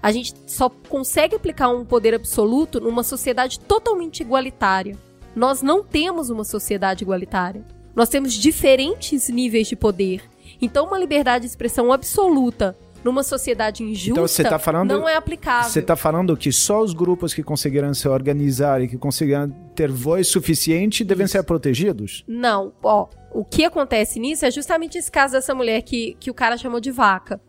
[0.01, 4.97] a gente só consegue aplicar um poder absoluto numa sociedade totalmente igualitária.
[5.35, 7.65] Nós não temos uma sociedade igualitária.
[7.95, 10.21] Nós temos diferentes níveis de poder.
[10.61, 15.15] Então, uma liberdade de expressão absoluta numa sociedade injusta Então, você tá falando- não é
[15.15, 15.69] aplicável.
[15.69, 19.91] Você está falando que só os grupos que conseguiram se organizar e que conseguiram ter
[19.91, 22.23] voz suficiente devem ser protegidos?
[22.27, 26.33] Não, ó, o que acontece nisso é justamente esse caso dessa mulher que, que o
[26.33, 27.41] cara chamou de vaca.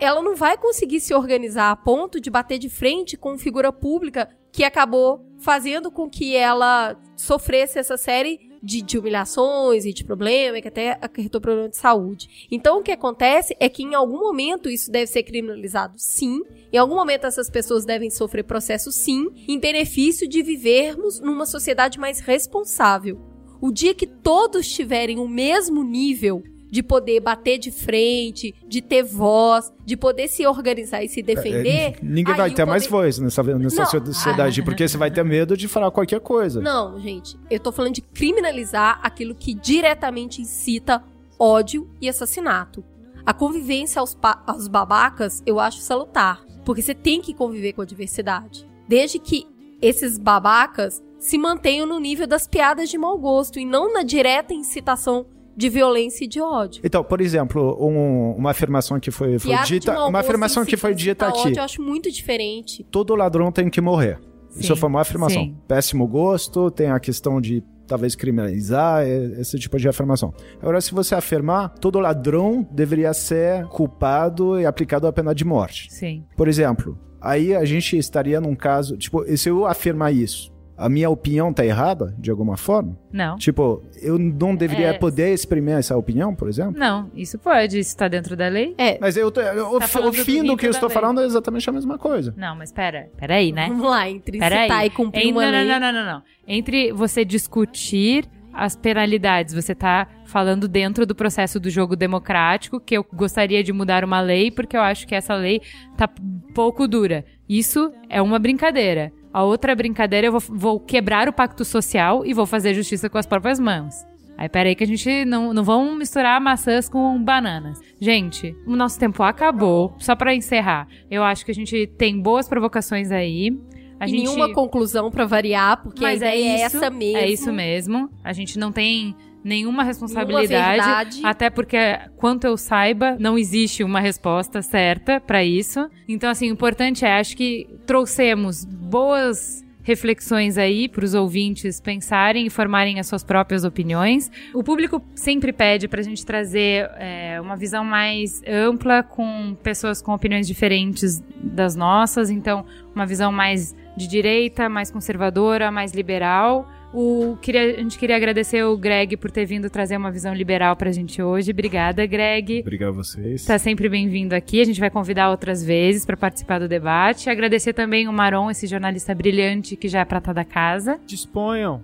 [0.00, 4.28] Ela não vai conseguir se organizar a ponto de bater de frente com figura pública
[4.50, 10.60] que acabou fazendo com que ela sofresse essa série de, de humilhações e de problema,
[10.60, 12.48] que até acarretou problema de saúde.
[12.50, 16.42] Então, o que acontece é que em algum momento isso deve ser criminalizado, sim.
[16.72, 21.98] Em algum momento essas pessoas devem sofrer processo, sim, em benefício de vivermos numa sociedade
[21.98, 23.18] mais responsável.
[23.60, 29.02] O dia que todos tiverem o mesmo nível de poder bater de frente, de ter
[29.02, 31.66] voz, de poder se organizar e se defender.
[31.66, 35.24] É, ninguém vai ter mais poder- voz nessa, nessa Não, sociedade, porque você vai ter
[35.24, 36.60] medo de falar qualquer coisa.
[36.60, 37.38] Não, gente.
[37.50, 41.02] Eu tô falando de criminalizar aquilo que diretamente incita
[41.38, 42.84] ódio e assassinato.
[43.24, 44.16] A convivência aos,
[44.46, 46.44] aos babacas eu acho salutar.
[46.64, 48.66] Porque você tem que conviver com a diversidade.
[48.86, 49.46] Desde que
[49.80, 54.52] esses babacas se mantenham no nível das piadas de mau gosto e não na direta
[54.52, 55.24] incitação
[55.58, 56.80] de violência e de ódio.
[56.84, 60.94] Então, por exemplo, um- uma afirmação que foi, foi dita, uma gosto afirmação que foi
[60.94, 61.40] dita aqui.
[61.48, 62.84] ódio, eu acho muito diferente.
[62.90, 64.20] Todo ladrão tem que morrer.
[64.56, 65.42] Isso Sim, foi uma afirmação.
[65.42, 65.56] sim.
[65.66, 70.32] Péssimo gosto, tem a questão de talvez criminalizar, esse tipo de afirmação.
[70.60, 75.92] Agora, se você afirmar, todo ladrão deveria ser culpado e aplicado a pena de morte.
[75.92, 76.24] Sim.
[76.36, 81.10] Por exemplo, aí a gente estaria num caso, tipo, se eu afirmar isso, a minha
[81.10, 82.96] opinião tá errada, de alguma forma?
[83.12, 83.36] Não.
[83.36, 84.92] Tipo, eu não deveria É.
[84.92, 86.78] poder exprimir essa opinião, por exemplo?
[86.78, 88.74] Não, isso pode, isso tá dentro da lei.
[88.78, 91.20] É, Mas eu, tô- eu- Tá o, fim do do que eu estou da falando
[91.20, 92.32] é exatamente a mesma coisa.
[92.36, 93.66] Não, mas pera, pera aí, né?
[93.68, 94.62] vamos lá, entre Peraí.
[94.68, 95.64] citar e cumprir Em- uma não, lei.
[95.66, 96.22] não, não, não, não, não.
[96.46, 102.96] Entre você discutir as penalidades, você tá falando dentro do processo do jogo democrático, que
[102.96, 105.60] eu gostaria de mudar uma lei, porque eu acho que essa lei
[105.96, 106.08] tá
[106.54, 107.24] pouco dura.
[107.48, 109.12] Isso é uma brincadeira.
[109.32, 113.18] A outra brincadeira, eu vou, vou quebrar o pacto social e vou fazer justiça com
[113.18, 113.94] as próprias mãos.
[114.38, 117.80] Aí, peraí que a gente não, não vamos misturar maçãs com bananas.
[118.00, 119.96] Gente, o nosso tempo acabou.
[119.98, 123.58] Só pra encerrar, eu acho que a gente tem boas provocações aí.
[123.98, 124.22] A gente...
[124.22, 127.18] nenhuma conclusão pra variar, porque Mas a é ideia é, isso, essa mesmo.
[127.18, 128.10] É isso mesmo.
[128.22, 129.16] A gente não tem
[129.48, 131.20] nenhuma responsabilidade.
[131.24, 131.78] Até porque,
[132.16, 135.88] quanto eu saiba, não existe uma resposta certa pra isso.
[136.06, 142.46] Então, assim, o importante é, acho que trouxemos boas reflexões aí para os ouvintes pensarem
[142.46, 144.30] e formarem as suas próprias opiniões.
[144.52, 150.02] O público sempre pede para a gente trazer é, uma visão mais ampla com pessoas
[150.02, 156.68] com opiniões diferentes das nossas, então uma visão mais de direita, mais conservadora, mais liberal.
[156.92, 160.74] O, queria, a gente queria agradecer o Greg por ter vindo trazer uma visão liberal
[160.74, 161.50] pra gente hoje.
[161.50, 162.60] Obrigada, Greg.
[162.60, 163.42] Obrigado a vocês.
[163.42, 164.60] Está sempre bem-vindo aqui.
[164.60, 167.28] A gente vai convidar outras vezes para participar do debate.
[167.28, 170.98] Agradecer também o Maron, esse jornalista brilhante que já é prata da casa.
[171.06, 171.82] Disponham.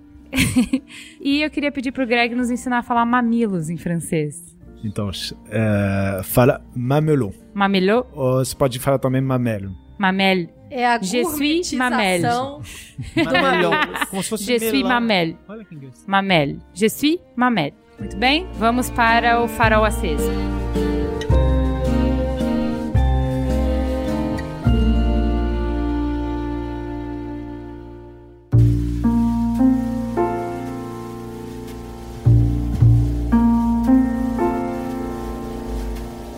[1.21, 4.55] E eu queria pedir pro Greg nos ensinar a falar mamilos em francês.
[4.83, 5.09] Então,
[5.49, 7.31] é, fala mamelon.
[7.53, 8.07] Mamelot?
[8.13, 9.75] Ou você pode falar também mamelo.
[9.97, 10.47] Mamel.
[10.69, 12.61] É a Je suis Mamelon.
[14.09, 14.89] Como se fosse Je suis melão.
[15.01, 15.37] mamel.
[15.47, 16.07] Olha que engraçado.
[16.07, 16.57] Mamel.
[16.73, 17.73] Je suis mamel.
[17.99, 20.29] Muito bem, vamos para o farol aceso.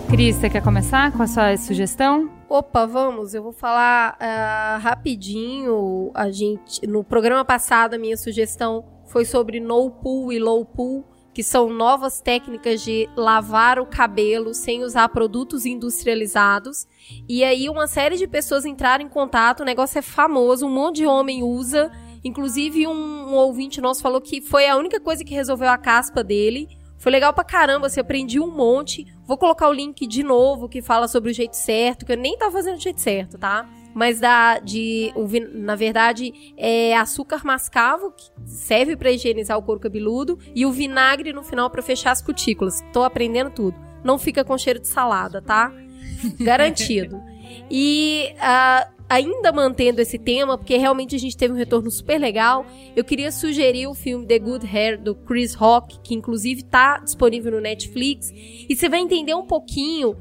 [0.10, 2.30] Cris, você quer começar com a sua sugestão?
[2.49, 3.34] Opa, vamos.
[3.34, 6.11] Eu vou falar uh, rapidinho.
[6.14, 11.03] A gente no programa passado a minha sugestão foi sobre no pool e low pool,
[11.34, 16.88] que são novas técnicas de lavar o cabelo sem usar produtos industrializados.
[17.28, 19.60] E aí uma série de pessoas entraram em contato.
[19.60, 21.91] O negócio é famoso, um monte de homem usa.
[22.24, 26.24] Inclusive um, um ouvinte nosso falou que foi a única coisa que resolveu a caspa
[26.24, 26.69] dele.
[26.98, 29.06] Foi legal pra caramba, você aprendi um monte.
[29.26, 32.38] Vou colocar o link de novo que fala sobre o jeito certo, que eu nem
[32.38, 33.68] tava fazendo o jeito certo, tá?
[33.94, 39.80] Mas da de o, na verdade é açúcar mascavo que serve para higienizar o couro
[39.80, 42.84] cabeludo e o vinagre no final para fechar as cutículas.
[42.94, 43.78] Tô aprendendo tudo.
[44.03, 45.72] Não fica com cheiro de salada, tá?
[46.40, 47.22] Garantido.
[47.69, 52.65] E uh, ainda mantendo esse tema, porque realmente a gente teve um retorno super legal,
[52.95, 57.53] eu queria sugerir o filme The Good Hair do Chris Rock, que inclusive está disponível
[57.53, 60.15] no Netflix, e você vai entender um pouquinho,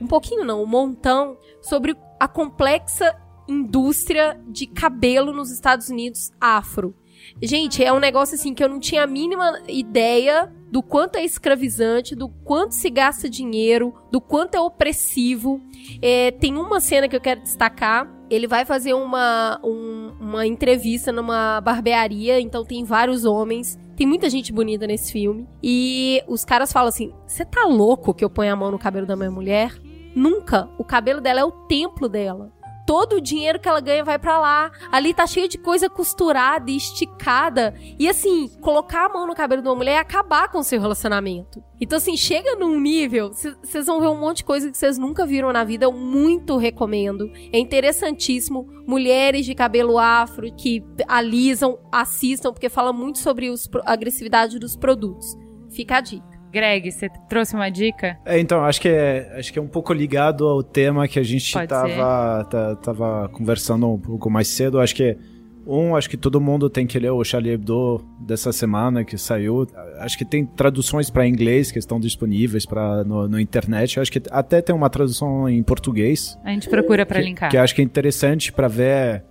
[0.00, 3.16] um pouquinho não, um montão, sobre a complexa
[3.48, 6.94] indústria de cabelo nos Estados Unidos afro.
[7.42, 11.24] Gente, é um negócio assim que eu não tinha a mínima ideia do quanto é
[11.24, 15.60] escravizante, do quanto se gasta dinheiro, do quanto é opressivo.
[16.00, 18.10] É, tem uma cena que eu quero destacar.
[18.30, 23.78] Ele vai fazer uma, um, uma entrevista numa barbearia, então tem vários homens.
[23.96, 25.46] Tem muita gente bonita nesse filme.
[25.62, 29.06] E os caras falam assim: Você tá louco que eu ponha a mão no cabelo
[29.06, 29.78] da minha mulher?
[30.14, 30.68] Nunca.
[30.78, 32.55] O cabelo dela é o templo dela
[32.86, 34.70] todo o dinheiro que ela ganha vai para lá.
[34.92, 37.74] Ali tá cheio de coisa costurada e esticada.
[37.98, 40.80] E assim, colocar a mão no cabelo de uma mulher é acabar com o seu
[40.80, 41.62] relacionamento.
[41.80, 45.26] Então, assim, chega num nível, vocês vão ver um monte de coisa que vocês nunca
[45.26, 45.84] viram na vida.
[45.84, 47.30] Eu muito recomendo.
[47.52, 48.66] É interessantíssimo.
[48.86, 54.76] Mulheres de cabelo afro que alisam, assistam, porque fala muito sobre os, a agressividade dos
[54.76, 55.36] produtos.
[55.70, 56.35] Fica a dica.
[56.56, 58.18] Greg, você trouxe uma dica?
[58.24, 61.22] É, então, acho que é, acho que é um pouco ligado ao tema que a
[61.22, 64.80] gente estava tá, tava conversando um pouco mais cedo.
[64.80, 65.18] Acho que
[65.66, 69.66] um, acho que todo mundo tem que ler o Charlie Hebdo dessa semana que saiu.
[69.98, 74.00] Acho que tem traduções para inglês que estão disponíveis para no, no, internet.
[74.00, 76.38] Acho que até tem uma tradução em português.
[76.42, 77.50] A gente procura para linkar.
[77.50, 79.24] Que acho que é interessante para ver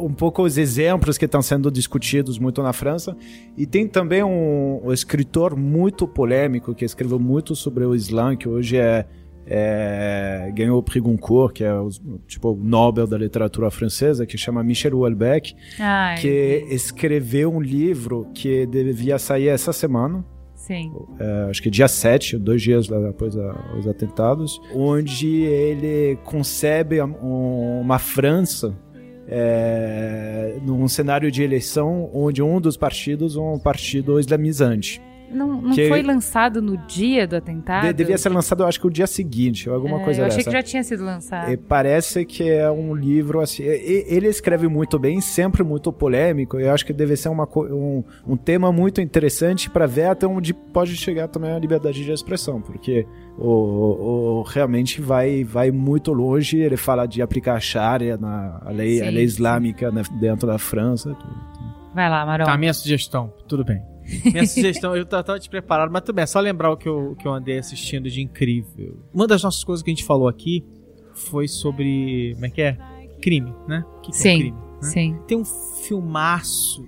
[0.00, 3.16] um pouco os exemplos que estão sendo discutidos muito na França.
[3.56, 8.48] E tem também um, um escritor muito polêmico que escreveu muito sobre o Islã, que
[8.48, 9.06] hoje é,
[9.46, 11.88] é, ganhou o Prix Goncourt, que é o
[12.26, 18.66] tipo Nobel da literatura francesa, que chama Michel Houellebecq, Ai, que escreveu um livro que
[18.66, 20.24] devia sair essa semana.
[20.54, 20.92] Sim.
[21.18, 28.78] É, acho que dia 7, dois dias depois dos atentados, onde ele concebe uma França
[29.28, 35.00] é, num cenário de eleição onde um dos partidos é um partido islamizante.
[35.32, 37.86] Não, não foi lançado no dia do atentado?
[37.86, 40.24] De, devia ser lançado, eu acho que o dia seguinte, ou alguma é, coisa eu
[40.24, 40.36] dessa.
[40.36, 41.50] Eu achei que já tinha sido lançado.
[41.50, 43.62] E parece que é um livro assim.
[43.62, 46.58] Ele escreve muito bem, sempre muito polêmico.
[46.58, 50.26] E eu acho que deve ser uma, um, um tema muito interessante para ver até
[50.26, 53.06] onde pode chegar também a liberdade de expressão, porque
[53.38, 56.58] o, o, realmente vai, vai muito longe.
[56.58, 60.46] Ele fala de aplicar a Sharia, na, a, lei, sim, a lei islâmica né, dentro
[60.46, 61.14] da França.
[61.14, 61.52] Tudo.
[61.94, 62.46] Vai lá, Marão.
[62.46, 63.32] Tá, minha sugestão.
[63.46, 63.91] Tudo bem.
[64.24, 67.26] Minha sugestão, eu tava despreparado, mas tudo bem, é só lembrar o que eu, que
[67.26, 68.98] eu andei assistindo de incrível.
[69.12, 70.64] Uma das nossas coisas que a gente falou aqui
[71.14, 72.32] foi sobre.
[72.34, 72.78] Como é que é?
[73.20, 73.84] Crime, né?
[74.02, 74.28] Que sim.
[74.28, 74.88] É crime, né?
[74.88, 75.18] Sim.
[75.26, 76.84] Tem um filmaço,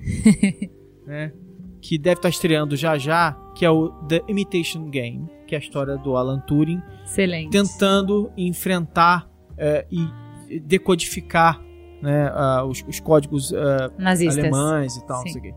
[1.07, 1.33] né?
[1.81, 5.61] Que deve estar estreando já já, que é o The Imitation Game, que é a
[5.61, 6.83] história do Alan Turing.
[7.05, 7.51] Excelente.
[7.51, 11.63] Tentando enfrentar é, e decodificar
[12.03, 15.25] né, uh, os, os, códigos uh, alemães e tal, Sim.
[15.25, 15.55] não sei o quê.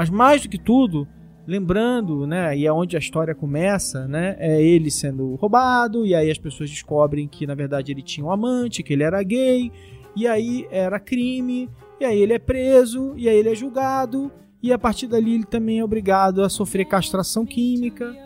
[0.00, 1.06] Mas mais do que tudo,
[1.46, 6.30] lembrando, né, e é onde a história começa, né, é ele sendo roubado, e aí
[6.30, 9.70] as pessoas descobrem que na verdade ele tinha um amante, que ele era gay,
[10.16, 11.68] e aí era crime,
[12.00, 14.32] e aí ele é preso, e aí ele é julgado,
[14.62, 18.16] e a partir dali ele também é obrigado a sofrer castração química,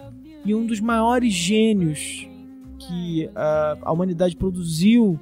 [0.44, 2.28] e um dos maiores gênios
[2.78, 5.18] que a, a humanidade produziu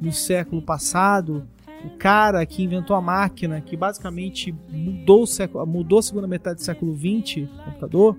[0.00, 1.48] no século passado
[1.86, 6.56] o cara que inventou a máquina, que basicamente mudou, o século, mudou a segunda metade
[6.56, 8.18] do século XX, computador,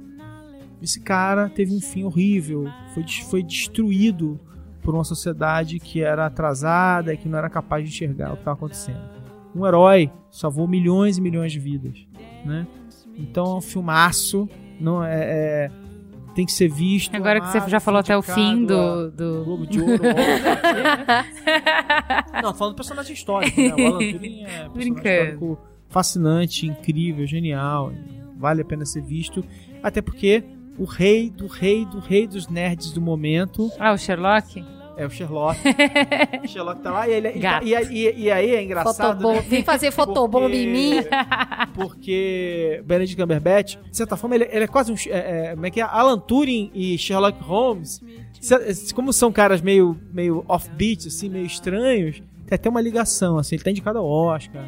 [0.81, 4.39] esse cara teve um fim horrível, foi, foi destruído
[4.81, 8.39] por uma sociedade que era atrasada e que não era capaz de enxergar o que
[8.39, 9.01] estava acontecendo.
[9.55, 12.07] Um herói salvou milhões e milhões de vidas,
[12.45, 12.65] né?
[13.17, 14.47] Então é um filmaço,
[14.79, 15.71] não é, é
[16.37, 17.15] tem que ser visto.
[17.15, 19.09] Agora amado, que você já falou até o fim do.
[19.09, 19.43] do...
[19.43, 20.03] Globo de Ouro.
[22.43, 23.73] Não, falando do personagem histórico, né?
[23.73, 25.57] O Alan Turing é Brincando.
[25.89, 27.91] fascinante, incrível, genial.
[28.37, 29.43] Vale a pena ser visto.
[29.81, 30.43] Até porque
[30.77, 33.71] o rei do rei do rei dos nerds do momento.
[33.79, 34.63] Ah, o Sherlock?
[34.97, 35.59] É o Sherlock.
[36.43, 37.65] o Sherlock tá lá e, ele, e, Gato.
[37.67, 39.17] e, e- e aí é engraçado.
[39.17, 39.41] Fotobom- né?
[39.47, 40.91] Vem fazer fotobomba em mim.
[41.75, 44.95] Porque Benedict Cumberbatch, de certa forma, ele, ele é quase um.
[45.07, 45.83] é, é, como é que é?
[45.83, 48.01] Alan Turing e Sherlock Holmes.
[48.41, 53.55] se- Como são caras meio, meio off-beat, assim, meio estranhos, tem até uma ligação, assim.
[53.55, 54.63] Ele tá indicado ao Oscar.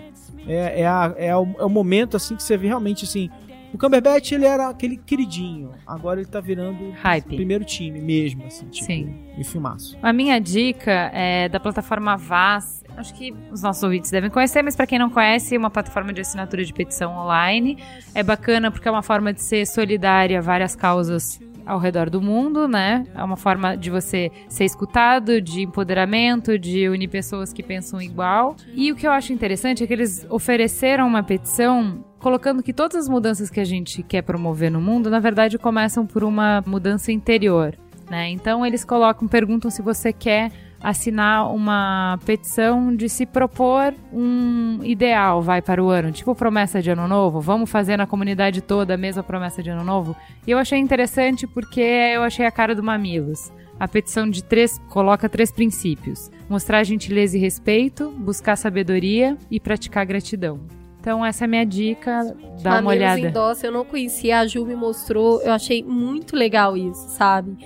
[0.48, 3.30] É, é, a- é o, é o momento, assim, que você vê realmente, assim.
[3.74, 5.72] O Cumberbatch, ele era aquele queridinho.
[5.86, 7.36] Agora ele tá virando Hype.
[7.36, 8.86] primeiro time mesmo, assim, tipo.
[8.86, 9.16] Sim.
[9.38, 9.98] E filmaço.
[10.02, 12.84] A minha dica é da plataforma Vaz.
[13.00, 16.12] Acho que os nossos ouvintes devem conhecer, mas para quem não conhece, é uma plataforma
[16.12, 17.82] de assinatura de petição online.
[18.14, 22.22] É bacana porque é uma forma de ser solidária a várias causas ao redor do
[22.22, 23.06] mundo, né?
[23.16, 28.58] É uma forma de você ser escutado, de empoderamento, de unir pessoas que pensam igual.
[28.74, 32.98] E o que eu acho interessante é que eles ofereceram uma petição colocando que todas
[32.98, 37.14] as mudanças que a gente quer promover no mundo, na verdade, começam por uma mudança
[37.14, 37.78] interior.
[38.10, 38.30] Né?
[38.30, 40.52] Então eles colocam, perguntam se você quer
[40.82, 46.90] assinar uma petição de se propor um ideal, vai para o ano, tipo promessa de
[46.90, 50.16] ano novo, vamos fazer na comunidade toda a mesma promessa de ano novo.
[50.48, 53.52] E eu achei interessante porque eu achei a cara do Mamilos.
[53.80, 60.06] A petição de três coloca três princípios: mostrar gentileza e respeito, buscar sabedoria e praticar
[60.06, 60.60] gratidão.
[61.00, 63.20] Então essa é a minha dica, dá uma Mamilos olhada.
[63.22, 67.58] Endossa, eu não conhecia, a Ju me mostrou, eu achei muito legal isso, sabe?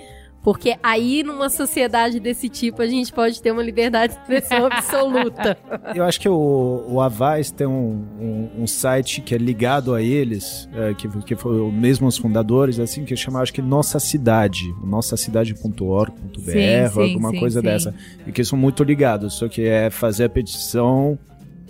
[0.44, 5.56] Porque aí, numa sociedade desse tipo, a gente pode ter uma liberdade de expressão absoluta.
[5.94, 10.02] Eu acho que o, o Avaz tem um, um, um site que é ligado a
[10.02, 13.98] eles, é, que, que foi o mesmo os fundadores, assim, que chama, acho que Nossa
[13.98, 17.66] Cidade, nossacidade.org.br, alguma sim, coisa sim.
[17.66, 17.94] dessa.
[18.26, 21.18] E que são muito ligados, só que é fazer a petição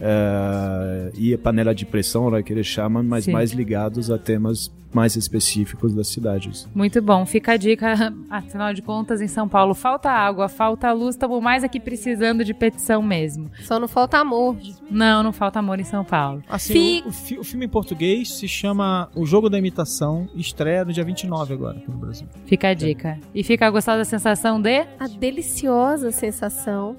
[0.01, 3.33] é, e a panela de pressão, né, que eles chamam, mas Sim.
[3.33, 6.69] mais ligados a temas mais específicos das cidades.
[6.73, 8.15] Muito bom, fica a dica.
[8.31, 12.55] Afinal de contas, em São Paulo falta água, falta luz, estamos mais aqui precisando de
[12.55, 13.51] petição mesmo.
[13.63, 14.57] Só não falta amor.
[14.89, 16.45] Não, não falta amor em São Paulo.
[16.49, 20.29] Assim, Fi- o, o fi- o filme em português se chama O Jogo da Imitação,
[20.37, 22.29] estreia no dia 29 agora aqui no Brasil.
[22.47, 23.19] Fica a dica.
[23.35, 24.87] E fica a gostar da sensação de.
[25.01, 26.97] A deliciosa sensação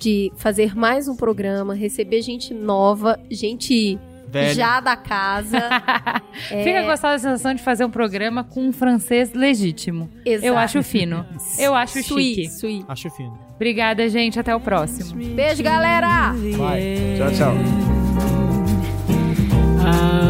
[0.00, 3.98] de fazer mais um programa, receber gente nova, gente
[4.54, 5.58] já da casa.
[6.50, 6.64] é...
[6.64, 10.08] Fica gostosa a sensação de fazer um programa com um francês legítimo.
[10.24, 10.46] Exato.
[10.46, 11.26] Eu acho fino.
[11.58, 12.48] Eu acho sui, chique.
[12.48, 12.84] Sui.
[12.88, 13.38] Acho fino.
[13.56, 14.40] Obrigada, gente.
[14.40, 15.22] Até o próximo.
[15.34, 16.32] Beijo, galera!
[17.18, 17.54] Tchau, tchau.
[19.84, 20.29] Ah,